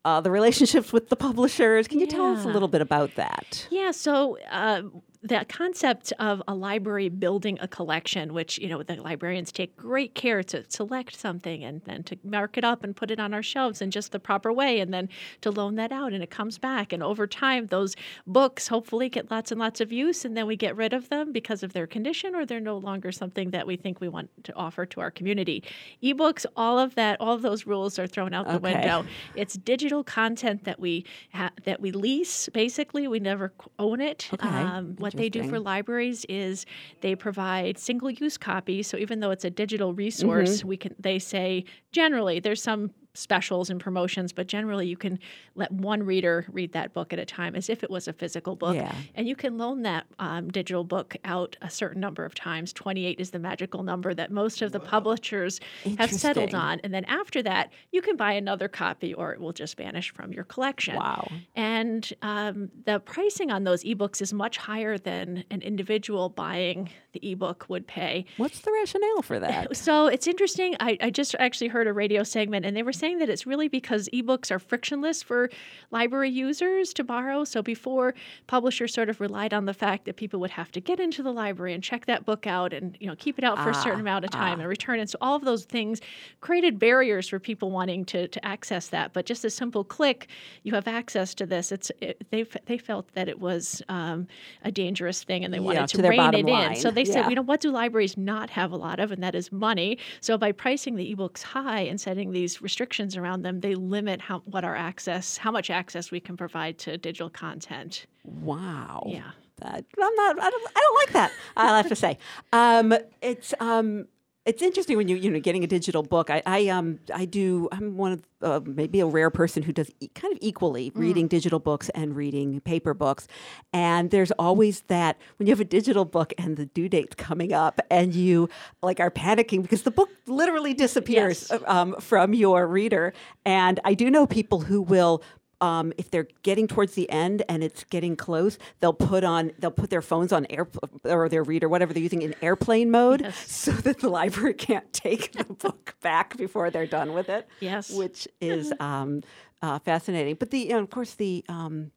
uh, 0.08 0.20
the 0.22 0.30
relationships 0.30 0.92
with 0.92 1.08
the 1.10 1.16
publishers. 1.16 1.86
Can 1.86 2.00
you 2.00 2.06
tell 2.06 2.26
us 2.34 2.44
a 2.44 2.48
little 2.48 2.68
bit 2.68 2.80
about 2.80 3.14
that? 3.16 3.66
Yeah, 3.70 3.90
so 3.90 4.38
uh, 4.50 4.82
the 5.22 5.44
concept 5.48 6.12
of 6.20 6.40
a 6.46 6.54
library 6.54 7.08
building 7.08 7.58
a 7.60 7.66
collection, 7.68 8.32
which 8.32 8.58
you 8.58 8.68
know 8.68 8.82
the 8.82 8.94
librarians 8.96 9.50
take 9.50 9.76
great 9.76 10.14
care 10.14 10.42
to 10.44 10.64
select 10.68 11.16
something 11.16 11.64
and 11.64 11.82
then 11.86 12.02
to 12.04 12.16
mark 12.22 12.56
it 12.56 12.64
up 12.64 12.84
and 12.84 12.94
put 12.94 13.10
it 13.10 13.18
on 13.18 13.34
our 13.34 13.42
shelves 13.42 13.82
in 13.82 13.90
just 13.90 14.12
the 14.12 14.20
proper 14.20 14.52
way, 14.52 14.78
and 14.80 14.94
then 14.94 15.08
to 15.40 15.50
loan 15.50 15.74
that 15.74 15.90
out, 15.90 16.12
and 16.12 16.22
it 16.22 16.30
comes 16.30 16.56
back. 16.58 16.92
And 16.92 17.02
over 17.02 17.26
time, 17.26 17.66
those 17.66 17.96
books 18.26 18.68
hopefully 18.68 19.08
get 19.08 19.30
lots 19.30 19.50
and 19.50 19.58
lots 19.60 19.80
of 19.80 19.90
use, 19.90 20.24
and 20.24 20.36
then 20.36 20.46
we 20.46 20.54
get 20.56 20.76
rid 20.76 20.92
of 20.92 21.08
them 21.08 21.32
because 21.32 21.62
of 21.62 21.72
their 21.72 21.86
condition, 21.86 22.36
or 22.36 22.46
they're 22.46 22.60
no 22.60 22.76
longer 22.78 23.10
something 23.10 23.50
that 23.50 23.66
we 23.66 23.76
think 23.76 24.00
we 24.00 24.08
want 24.08 24.30
to 24.44 24.54
offer 24.54 24.86
to 24.86 25.00
our 25.00 25.10
community. 25.10 25.64
Ebooks, 26.02 26.46
all 26.56 26.78
of 26.78 26.94
that, 26.94 27.20
all 27.20 27.34
of 27.34 27.42
those 27.42 27.66
rules 27.66 27.98
are 27.98 28.06
thrown 28.06 28.32
out 28.32 28.46
the 28.46 28.54
Okay. 28.54 28.74
window. 28.74 29.04
It's 29.34 29.54
digital 29.54 30.04
content 30.04 30.64
that 30.64 30.78
we 30.78 31.04
ha- 31.32 31.50
that 31.64 31.80
we 31.80 31.90
lease. 31.90 32.48
Basically, 32.50 33.08
we 33.08 33.18
never 33.18 33.52
own 33.78 34.00
it. 34.00 34.28
Okay. 34.32 34.46
Um, 34.48 34.94
what 35.14 35.18
they 35.18 35.28
do 35.28 35.42
for 35.48 35.58
libraries 35.60 36.24
is 36.28 36.66
they 37.00 37.14
provide 37.14 37.78
single-use 37.78 38.38
copies. 38.38 38.86
So 38.86 38.96
even 38.96 39.20
though 39.20 39.30
it's 39.30 39.44
a 39.44 39.50
digital 39.50 39.92
resource, 39.94 40.60
Mhm. 40.62 40.64
we 40.64 40.76
can. 40.76 40.94
They 40.98 41.18
say 41.18 41.64
generally 41.92 42.40
there's 42.40 42.62
some 42.62 42.90
specials 43.18 43.70
and 43.70 43.80
promotions, 43.80 44.32
but 44.32 44.46
generally 44.46 44.86
you 44.86 44.96
can 44.96 45.18
let 45.54 45.70
one 45.72 46.02
reader 46.02 46.46
read 46.50 46.72
that 46.72 46.92
book 46.92 47.12
at 47.12 47.18
a 47.18 47.24
time 47.24 47.54
as 47.54 47.68
if 47.68 47.82
it 47.82 47.90
was 47.90 48.08
a 48.08 48.12
physical 48.12 48.56
book. 48.56 48.76
Yeah. 48.76 48.94
And 49.14 49.28
you 49.28 49.36
can 49.36 49.58
loan 49.58 49.82
that 49.82 50.06
um, 50.18 50.48
digital 50.50 50.84
book 50.84 51.16
out 51.24 51.56
a 51.60 51.70
certain 51.70 52.00
number 52.00 52.24
of 52.24 52.34
times. 52.34 52.72
28 52.72 53.18
is 53.20 53.30
the 53.30 53.38
magical 53.38 53.82
number 53.82 54.14
that 54.14 54.30
most 54.30 54.62
of 54.62 54.72
the 54.72 54.80
publishers 54.80 55.60
have 55.98 56.12
settled 56.12 56.44
Interesting. 56.44 56.54
on. 56.54 56.80
And 56.84 56.94
then 56.94 57.04
after 57.04 57.42
that, 57.42 57.72
you 57.92 58.02
can 58.02 58.16
buy 58.16 58.32
another 58.32 58.68
copy 58.68 59.14
or 59.14 59.32
it 59.32 59.40
will 59.40 59.52
just 59.52 59.76
vanish 59.76 60.12
from 60.12 60.32
your 60.32 60.44
collection. 60.44 60.96
Wow. 60.96 61.28
And 61.54 62.10
um, 62.22 62.70
the 62.84 63.00
pricing 63.00 63.50
on 63.50 63.64
those 63.64 63.84
ebooks 63.84 64.22
is 64.22 64.32
much 64.32 64.56
higher 64.56 64.98
than 64.98 65.44
an 65.50 65.62
individual 65.62 66.28
buying 66.28 66.90
the 67.20 67.32
ebook 67.32 67.66
would 67.68 67.86
pay. 67.86 68.24
What's 68.36 68.60
the 68.60 68.72
rationale 68.72 69.22
for 69.22 69.38
that? 69.40 69.76
So 69.76 70.06
it's 70.06 70.26
interesting. 70.26 70.76
I, 70.80 70.96
I 71.00 71.10
just 71.10 71.34
actually 71.38 71.68
heard 71.68 71.86
a 71.86 71.92
radio 71.92 72.22
segment, 72.22 72.64
and 72.66 72.76
they 72.76 72.82
were 72.82 72.92
saying 72.92 73.18
that 73.18 73.28
it's 73.28 73.46
really 73.46 73.68
because 73.68 74.08
ebooks 74.12 74.50
are 74.50 74.58
frictionless 74.58 75.22
for 75.22 75.50
library 75.90 76.30
users 76.30 76.92
to 76.94 77.04
borrow. 77.04 77.44
So 77.44 77.62
before, 77.62 78.14
publishers 78.46 78.92
sort 78.94 79.08
of 79.08 79.20
relied 79.20 79.54
on 79.54 79.64
the 79.66 79.74
fact 79.74 80.04
that 80.04 80.16
people 80.16 80.40
would 80.40 80.50
have 80.50 80.70
to 80.72 80.80
get 80.80 81.00
into 81.00 81.22
the 81.22 81.32
library 81.32 81.74
and 81.74 81.82
check 81.82 82.06
that 82.06 82.24
book 82.24 82.46
out, 82.46 82.72
and 82.72 82.96
you 83.00 83.06
know 83.06 83.16
keep 83.16 83.38
it 83.38 83.44
out 83.44 83.60
for 83.60 83.70
a 83.70 83.74
certain 83.74 84.00
Ah, 84.00 84.00
amount 84.00 84.24
of 84.24 84.30
time 84.30 84.58
ah. 84.58 84.62
and 84.62 84.68
return 84.68 85.00
it. 85.00 85.10
So 85.10 85.18
all 85.20 85.36
of 85.36 85.44
those 85.44 85.64
things 85.64 86.00
created 86.40 86.78
barriers 86.78 87.28
for 87.28 87.38
people 87.38 87.70
wanting 87.70 88.04
to 88.06 88.28
to 88.28 88.44
access 88.44 88.88
that. 88.88 89.12
But 89.12 89.26
just 89.26 89.44
a 89.44 89.50
simple 89.50 89.84
click, 89.84 90.28
you 90.62 90.74
have 90.74 90.88
access 90.88 91.34
to 91.34 91.46
this. 91.46 91.72
It's 91.72 91.90
it, 92.00 92.26
they 92.30 92.44
they 92.66 92.78
felt 92.78 93.12
that 93.14 93.28
it 93.28 93.40
was 93.40 93.82
um, 93.88 94.26
a 94.62 94.70
dangerous 94.72 95.22
thing, 95.24 95.44
and 95.44 95.52
they 95.52 95.58
Yeah, 95.58 95.64
wanted 95.64 95.88
to 95.88 95.98
to, 95.98 96.02
rein 96.08 96.34
it 96.34 96.46
line. 96.46 96.74
in. 96.74 96.74
So 96.74 96.90
they 96.90 97.04
said, 97.12 97.28
you 97.28 97.34
know, 97.34 97.42
what 97.42 97.60
do 97.60 97.70
libraries 97.70 98.16
not 98.16 98.50
have 98.50 98.72
a 98.72 98.76
lot 98.76 99.00
of, 99.00 99.12
and 99.12 99.22
that 99.22 99.34
is 99.34 99.50
money. 99.52 99.98
So 100.20 100.36
by 100.38 100.52
pricing 100.52 100.96
the 100.96 101.14
ebooks 101.14 101.42
high 101.42 101.80
and 101.80 102.00
setting 102.00 102.32
these 102.32 102.62
restrictions 102.62 103.16
around 103.16 103.42
them, 103.42 103.60
they 103.60 103.74
limit 103.74 104.20
how 104.20 104.40
what 104.44 104.64
our 104.64 104.76
access, 104.76 105.36
how 105.36 105.50
much 105.50 105.70
access 105.70 106.10
we 106.10 106.20
can 106.20 106.36
provide 106.36 106.78
to 106.78 106.98
digital 106.98 107.30
content. 107.30 108.06
Wow. 108.24 109.04
Yeah. 109.06 109.30
that. 109.60 109.84
I'm 110.00 110.14
not. 110.14 110.40
I 110.40 110.50
don't. 110.50 110.70
I 110.76 110.80
don't 110.80 110.98
like 111.00 111.12
that. 111.12 111.32
I'll 111.56 111.76
have 111.76 111.88
to 111.88 111.96
say. 111.96 112.18
Um, 112.52 112.94
it's 113.22 113.54
um, 113.60 114.06
it's 114.48 114.62
interesting 114.62 114.96
when 114.96 115.08
you 115.08 115.16
you 115.16 115.30
know 115.30 115.40
getting 115.40 115.62
a 115.62 115.66
digital 115.66 116.02
book. 116.02 116.30
I, 116.30 116.42
I 116.46 116.68
um 116.68 116.98
I 117.14 117.26
do. 117.26 117.68
I'm 117.70 117.96
one 117.98 118.12
of 118.12 118.22
uh, 118.40 118.60
maybe 118.64 119.00
a 119.00 119.06
rare 119.06 119.30
person 119.30 119.62
who 119.62 119.72
does 119.72 119.90
e- 120.00 120.08
kind 120.14 120.32
of 120.32 120.38
equally 120.40 120.90
reading 120.94 121.26
digital 121.28 121.58
books 121.58 121.88
and 121.90 122.16
reading 122.16 122.60
paper 122.60 122.94
books. 122.94 123.26
And 123.72 124.10
there's 124.10 124.30
always 124.32 124.80
that 124.82 125.18
when 125.36 125.46
you 125.46 125.52
have 125.52 125.60
a 125.60 125.64
digital 125.64 126.04
book 126.04 126.32
and 126.38 126.56
the 126.56 126.66
due 126.66 126.88
date's 126.88 127.14
coming 127.16 127.52
up, 127.52 127.80
and 127.90 128.14
you 128.14 128.48
like 128.82 129.00
are 129.00 129.10
panicking 129.10 129.60
because 129.62 129.82
the 129.82 129.90
book 129.90 130.08
literally 130.26 130.72
disappears 130.72 131.52
um, 131.66 131.94
from 132.00 132.32
your 132.32 132.66
reader. 132.66 133.12
And 133.44 133.80
I 133.84 133.94
do 133.94 134.10
know 134.10 134.26
people 134.26 134.60
who 134.60 134.80
will 134.80 135.22
um, 135.60 135.92
if 135.98 136.10
they're 136.10 136.28
getting 136.42 136.66
towards 136.66 136.94
the 136.94 137.08
end 137.10 137.42
and 137.48 137.62
it's 137.62 137.84
getting 137.84 138.16
close, 138.16 138.58
they'll 138.80 138.92
put 138.92 139.24
on 139.24 139.52
they'll 139.58 139.70
put 139.70 139.90
their 139.90 140.02
phones 140.02 140.32
on 140.32 140.46
air 140.50 140.68
or 141.04 141.28
their 141.28 141.42
reader 141.42 141.68
whatever 141.68 141.92
they're 141.92 142.02
using 142.02 142.22
in 142.22 142.34
airplane 142.42 142.90
mode, 142.90 143.32
so 143.44 143.72
that 143.72 144.00
the 144.00 144.08
library 144.08 144.54
can't 144.68 144.92
take 144.92 145.32
the 145.32 145.44
book 145.54 145.96
back 146.00 146.36
before 146.36 146.70
they're 146.70 146.86
done 146.86 147.12
with 147.12 147.28
it. 147.28 147.48
Yes, 147.60 147.90
which 147.90 148.28
is 148.40 148.72
um, 148.80 149.22
uh, 149.62 149.78
fascinating. 149.80 150.36
But 150.36 150.50
the 150.50 150.70
and 150.70 150.80
of 150.80 150.90
course 150.90 151.14
the 151.14 151.44
um, 151.48 151.90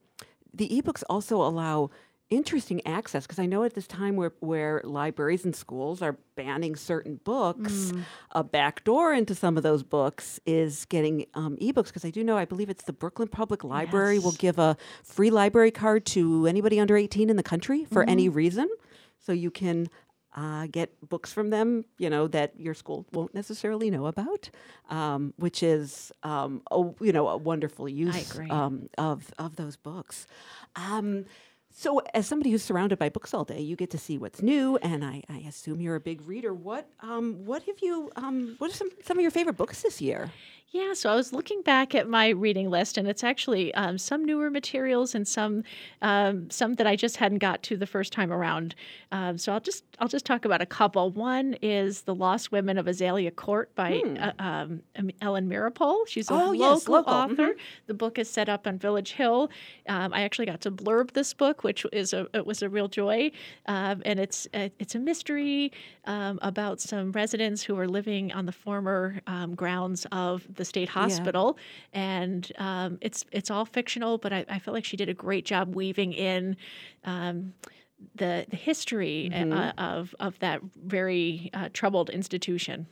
the 0.53 0.69
ebooks 0.69 1.03
also 1.09 1.41
allow 1.41 1.91
interesting 2.31 2.81
access 2.87 3.27
because 3.27 3.37
I 3.37 3.45
know 3.45 3.63
at 3.63 3.75
this 3.75 3.85
time 3.85 4.15
where 4.15 4.31
where 4.39 4.81
libraries 4.83 5.45
and 5.45 5.55
schools 5.55 6.01
are 6.01 6.17
banning 6.35 6.75
certain 6.75 7.19
books, 7.23 7.91
Mm. 7.91 8.03
a 8.31 8.43
backdoor 8.43 9.13
into 9.13 9.35
some 9.35 9.57
of 9.57 9.63
those 9.63 9.83
books 9.83 10.39
is 10.45 10.85
getting 10.85 11.25
um, 11.35 11.57
ebooks 11.57 11.87
because 11.87 12.05
I 12.05 12.09
do 12.09 12.23
know 12.23 12.37
I 12.37 12.45
believe 12.45 12.69
it's 12.69 12.85
the 12.85 12.93
Brooklyn 12.93 13.27
Public 13.27 13.63
Library 13.63 14.17
will 14.17 14.31
give 14.31 14.57
a 14.57 14.75
free 15.03 15.29
library 15.29 15.71
card 15.71 16.05
to 16.07 16.47
anybody 16.47 16.79
under 16.79 16.97
18 16.97 17.29
in 17.29 17.35
the 17.35 17.43
country 17.43 17.85
for 17.85 18.03
any 18.09 18.29
Mhm. 18.29 18.35
reason, 18.35 18.69
so 19.19 19.31
you 19.31 19.51
can. 19.51 19.87
Uh, 20.33 20.65
get 20.71 20.89
books 21.09 21.33
from 21.33 21.49
them, 21.49 21.83
you 21.97 22.09
know 22.09 22.25
that 22.25 22.57
your 22.57 22.73
school 22.73 23.05
won't 23.11 23.33
necessarily 23.35 23.91
know 23.91 24.05
about, 24.05 24.49
um, 24.89 25.33
which 25.35 25.61
is 25.61 26.09
um, 26.23 26.61
a, 26.71 26.79
you 27.01 27.11
know 27.11 27.27
a 27.27 27.35
wonderful 27.35 27.89
use. 27.89 28.15
Um, 28.49 28.87
of 28.97 29.29
of 29.37 29.57
those 29.57 29.75
books. 29.75 30.25
So, 31.73 31.99
as 32.13 32.27
somebody 32.27 32.51
who's 32.51 32.63
surrounded 32.63 32.99
by 32.99 33.09
books 33.09 33.33
all 33.33 33.45
day, 33.45 33.61
you 33.61 33.75
get 33.75 33.89
to 33.91 33.97
see 33.97 34.17
what's 34.17 34.41
new, 34.41 34.77
and 34.77 35.05
I, 35.05 35.23
I 35.29 35.37
assume 35.47 35.79
you're 35.79 35.95
a 35.95 36.01
big 36.01 36.27
reader. 36.27 36.53
What 36.53 36.87
um, 36.99 37.45
what 37.45 37.63
have 37.63 37.77
you? 37.81 38.11
Um, 38.15 38.55
what 38.57 38.71
are 38.71 38.75
some 38.75 38.89
some 39.03 39.17
of 39.17 39.21
your 39.21 39.31
favorite 39.31 39.57
books 39.57 39.81
this 39.81 40.01
year? 40.01 40.31
Yeah, 40.73 40.93
so 40.93 41.09
I 41.11 41.15
was 41.15 41.33
looking 41.33 41.61
back 41.63 41.93
at 41.95 42.07
my 42.07 42.29
reading 42.29 42.69
list, 42.69 42.97
and 42.97 43.05
it's 43.05 43.25
actually 43.25 43.73
um, 43.73 43.97
some 43.97 44.23
newer 44.23 44.49
materials 44.49 45.13
and 45.13 45.27
some 45.27 45.63
um, 46.01 46.49
some 46.49 46.75
that 46.75 46.87
I 46.87 46.95
just 46.95 47.17
hadn't 47.17 47.39
got 47.39 47.61
to 47.63 47.75
the 47.75 47.85
first 47.85 48.13
time 48.13 48.31
around. 48.31 48.73
Um, 49.11 49.37
so 49.37 49.51
I'll 49.51 49.59
just 49.59 49.83
I'll 49.99 50.07
just 50.07 50.25
talk 50.25 50.45
about 50.45 50.61
a 50.61 50.65
couple. 50.65 51.09
One 51.11 51.57
is 51.61 52.03
The 52.03 52.15
Lost 52.15 52.53
Women 52.53 52.77
of 52.77 52.87
Azalea 52.87 53.31
Court 53.31 53.75
by 53.75 54.01
uh, 54.17 54.31
um, 54.41 54.81
Ellen 55.21 55.49
Meeropol. 55.49 56.07
She's 56.07 56.29
a 56.29 56.33
Hmm. 56.33 56.39
Oh, 56.39 56.45
local, 56.51 56.55
yes, 56.55 56.87
local, 56.87 57.13
author. 57.13 57.55
The 57.87 57.93
book 57.93 58.17
is 58.17 58.29
set 58.29 58.47
up 58.47 58.65
on 58.65 58.77
Village 58.77 59.11
Hill. 59.11 59.49
Um, 59.89 60.13
I 60.13 60.21
actually 60.21 60.45
got 60.45 60.61
to 60.61 60.71
blurb 60.71 61.11
this 61.11 61.33
book, 61.33 61.65
which 61.65 61.85
is 61.91 62.13
a 62.13 62.27
it 62.33 62.45
was 62.45 62.61
a 62.61 62.69
real 62.69 62.87
joy. 62.87 63.31
Um, 63.65 64.01
and 64.05 64.21
it's 64.21 64.47
a, 64.53 64.71
it's 64.79 64.95
a 64.95 64.99
mystery 64.99 65.73
um, 66.05 66.39
about 66.41 66.79
some 66.79 67.11
residents 67.11 67.61
who 67.61 67.77
are 67.77 67.89
living 67.89 68.31
on 68.31 68.45
the 68.45 68.53
former 68.53 69.19
um, 69.27 69.53
grounds 69.53 70.07
of 70.13 70.47
the 70.55 70.60
state 70.65 70.89
hospital, 70.89 71.57
and 71.93 72.51
um, 72.57 72.97
it's 73.01 73.25
it's 73.31 73.49
all 73.51 73.65
fictional. 73.65 74.17
But 74.17 74.33
I, 74.33 74.45
I 74.49 74.59
feel 74.59 74.73
like 74.73 74.85
she 74.85 74.97
did 74.97 75.09
a 75.09 75.13
great 75.13 75.45
job 75.45 75.75
weaving 75.75 76.13
in. 76.13 76.57
Um, 77.03 77.53
the, 78.15 78.47
the 78.49 78.55
history 78.55 79.29
uh, 79.31 79.35
Mhm. 79.45 79.73
of 79.77 80.15
of 80.19 80.39
that 80.39 80.59
very 80.75 81.51
uh, 81.53 81.69
troubled 81.71 82.09
institution. 82.09 82.87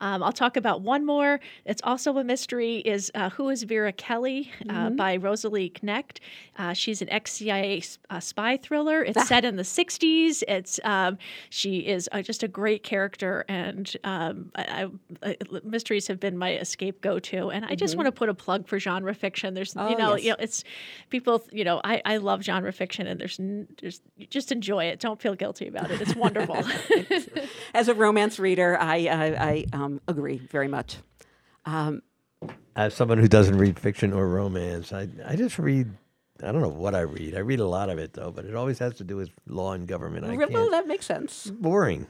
Um, 0.00 0.22
I'll 0.22 0.32
talk 0.32 0.56
about 0.56 0.82
one 0.82 1.04
more. 1.06 1.40
It's 1.64 1.80
also 1.84 2.18
a 2.18 2.24
mystery. 2.24 2.78
Is 2.78 3.10
uh, 3.14 3.30
who 3.30 3.48
is 3.48 3.62
Vera 3.62 3.92
Kelly 3.92 4.50
uh, 4.68 4.88
Mhm. 4.90 4.96
by 4.96 5.16
Rosalie 5.16 5.70
Knecht. 5.70 6.18
Uh, 6.58 6.72
she's 6.72 7.02
an 7.02 7.08
ex-CIA 7.10 7.82
uh, 8.10 8.20
spy 8.20 8.56
thriller. 8.56 9.02
It's 9.02 9.26
set 9.26 9.44
in 9.44 9.56
the 9.56 9.62
'60s. 9.62 10.42
It's 10.46 10.78
um, 10.84 11.18
she 11.50 11.78
is 11.78 12.08
uh, 12.12 12.22
just 12.22 12.42
a 12.42 12.48
great 12.48 12.82
character, 12.82 13.44
and 13.48 13.94
um, 14.04 14.50
I, 14.54 14.88
I, 15.22 15.28
I- 15.30 15.36
mysteries 15.64 16.06
have 16.08 16.20
been 16.20 16.36
my 16.38 16.54
escape 16.56 17.00
go-to. 17.00 17.50
And 17.50 17.64
I 17.64 17.74
just 17.74 17.94
Mhm. 17.94 17.98
want 17.98 18.06
to 18.06 18.12
put 18.12 18.28
a 18.28 18.34
plug 18.34 18.66
for 18.68 18.78
genre 18.78 19.14
fiction. 19.14 19.54
There's 19.54 19.74
Oh, 19.76 19.88
you 19.88 19.96
know 19.96 20.14
yes. 20.14 20.24
you 20.24 20.30
know 20.30 20.36
it's 20.40 20.64
people 21.10 21.42
you 21.50 21.64
know 21.64 21.80
I, 21.84 22.00
I 22.04 22.16
love 22.18 22.42
genre 22.42 22.72
fiction, 22.72 23.06
and 23.06 23.20
there's 23.20 23.38
there's 23.80 24.00
just 24.30 24.52
enjoy 24.52 24.84
it. 24.84 25.00
Don't 25.00 25.20
feel 25.20 25.34
guilty 25.34 25.66
about 25.68 25.90
it. 25.90 26.00
It's 26.00 26.14
wonderful. 26.14 26.56
As 27.74 27.88
a 27.88 27.94
romance 27.94 28.38
reader, 28.38 28.78
I 28.80 28.96
I, 29.08 29.24
I 29.54 29.66
um, 29.72 30.00
agree 30.08 30.38
very 30.38 30.68
much. 30.68 30.98
Um, 31.64 32.02
As 32.76 32.94
someone 32.94 33.18
who 33.18 33.28
doesn't 33.28 33.56
read 33.56 33.78
fiction 33.78 34.12
or 34.12 34.28
romance, 34.28 34.92
I 34.92 35.08
I 35.24 35.36
just 35.36 35.58
read. 35.58 35.90
I 36.42 36.50
don't 36.50 36.60
know 36.60 36.68
what 36.68 36.94
I 36.94 37.02
read. 37.02 37.36
I 37.36 37.38
read 37.38 37.60
a 37.60 37.66
lot 37.66 37.88
of 37.88 37.98
it 37.98 38.12
though, 38.12 38.32
but 38.32 38.44
it 38.44 38.54
always 38.54 38.78
has 38.80 38.94
to 38.94 39.04
do 39.04 39.16
with 39.16 39.30
law 39.46 39.72
and 39.72 39.86
government. 39.86 40.26
I 40.26 40.34
well, 40.34 40.70
that 40.70 40.88
makes 40.88 41.06
sense. 41.06 41.50
Boring. 41.50 42.06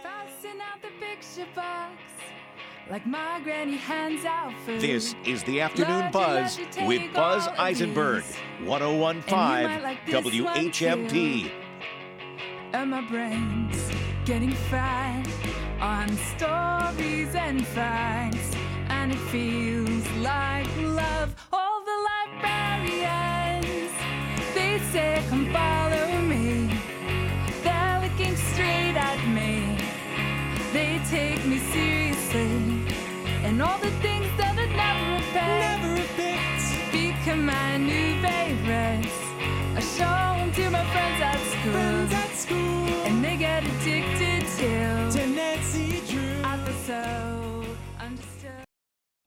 Fasten 0.04 0.62
out 0.62 0.82
the 0.82 0.90
picture 1.00 1.48
box 1.56 2.02
like 2.90 3.06
my 3.06 3.42
granny 3.44 3.78
hands 3.78 4.26
out 4.26 4.54
food. 4.66 4.80
This 4.80 5.16
is 5.26 5.44
the 5.44 5.62
Afternoon 5.62 6.00
Lord, 6.00 6.12
Buzz 6.12 6.60
with 6.86 7.14
Buzz 7.14 7.48
Eisenberg, 7.58 8.24
these. 8.24 8.68
1015 8.68 9.38
might 9.38 9.82
like 9.82 10.06
this 10.06 10.16
one 10.16 10.72
WHMP. 10.72 11.52
And 14.28 14.44
my 14.44 14.50
brain's 14.50 14.50
getting 14.50 14.54
fried 14.70 15.28
on 15.82 16.10
stories 16.38 17.36
and 17.36 17.66
facts. 17.68 18.56
And 18.90 19.12
it 19.12 19.20
feels 19.32 20.08
like 20.18 20.68
love. 20.78 21.36
All 21.54 21.84
the 21.86 21.98
librarians, 22.10 23.92
they 24.54 24.80
say, 24.92 25.24
come 25.30 25.52
follow 25.54 26.22
me. 26.22 26.70
They're 27.64 28.00
looking 28.02 28.36
straight 28.36 28.98
at 28.98 29.20
me. 29.28 29.78
They 30.74 31.00
take 31.10 31.46
me 31.46 31.60
seriously. 31.60 32.86
And 33.44 33.62
all 33.62 33.80
the 33.80 33.92
things 34.02 34.28
that 34.38 34.58
I'd 34.58 34.70
never 34.72 35.22
have 36.02 36.16
picked, 36.16 36.92
become 36.92 37.46
my 37.46 37.78
new 37.78 38.22
favorites. 38.22 39.18
I 39.76 39.80
show 39.82 40.36
them 40.40 40.52
to 40.54 40.70
my 40.70 40.84
friends 40.92 41.22
at 41.22 41.40
school. 41.40 41.72
Friends 41.72 41.86
at 41.86 41.92
school. 41.92 41.95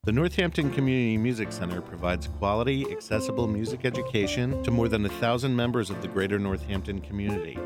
The 0.08 0.12
Northampton 0.12 0.70
Community 0.70 1.18
Music 1.18 1.52
Center 1.52 1.82
provides 1.82 2.28
quality, 2.38 2.90
accessible 2.90 3.46
music 3.46 3.84
education 3.84 4.62
to 4.62 4.70
more 4.70 4.88
than 4.88 5.04
a 5.04 5.08
thousand 5.10 5.54
members 5.54 5.90
of 5.90 6.00
the 6.00 6.08
greater 6.08 6.38
Northampton 6.38 7.02
community. 7.02 7.58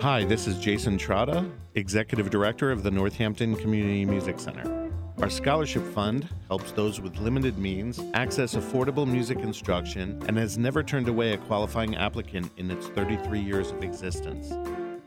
Hi, 0.00 0.22
this 0.22 0.46
is 0.46 0.60
Jason 0.60 0.98
Trotta, 0.98 1.50
Executive 1.74 2.30
Director 2.30 2.70
of 2.70 2.84
the 2.84 2.92
Northampton 2.92 3.56
Community 3.56 4.04
Music 4.04 4.38
Center. 4.38 4.92
Our 5.18 5.28
scholarship 5.28 5.84
fund 5.92 6.28
helps 6.46 6.70
those 6.70 7.00
with 7.00 7.18
limited 7.18 7.58
means 7.58 8.00
access 8.14 8.54
affordable 8.54 9.04
music 9.04 9.38
instruction 9.38 10.22
and 10.28 10.38
has 10.38 10.56
never 10.56 10.84
turned 10.84 11.08
away 11.08 11.32
a 11.32 11.38
qualifying 11.38 11.96
applicant 11.96 12.52
in 12.56 12.70
its 12.70 12.86
33 12.86 13.40
years 13.40 13.72
of 13.72 13.82
existence. 13.82 14.50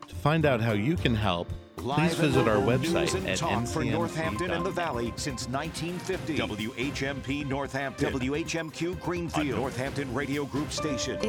To 0.06 0.16
find 0.16 0.46
out 0.46 0.60
how 0.60 0.74
you 0.74 0.98
can 0.98 1.16
help, 1.16 1.48
please 1.76 2.16
visit 2.16 2.48
our 2.48 2.58
website 2.58 3.28
at 3.28 3.38
talk 3.38 3.68
for 3.68 3.84
Northampton 3.84 4.52
and 4.52 4.66
the 4.66 4.72
Valley 4.72 5.14
since 5.16 5.48
1950. 5.48 6.38
WHMP 6.38 7.46
Northampton. 7.46 8.14
WHMQ 8.14 9.00
Greenfield. 9.00 9.60
Northampton 9.60 10.14
Radio 10.14 10.46
Group 10.46 10.72
station. 10.72 11.20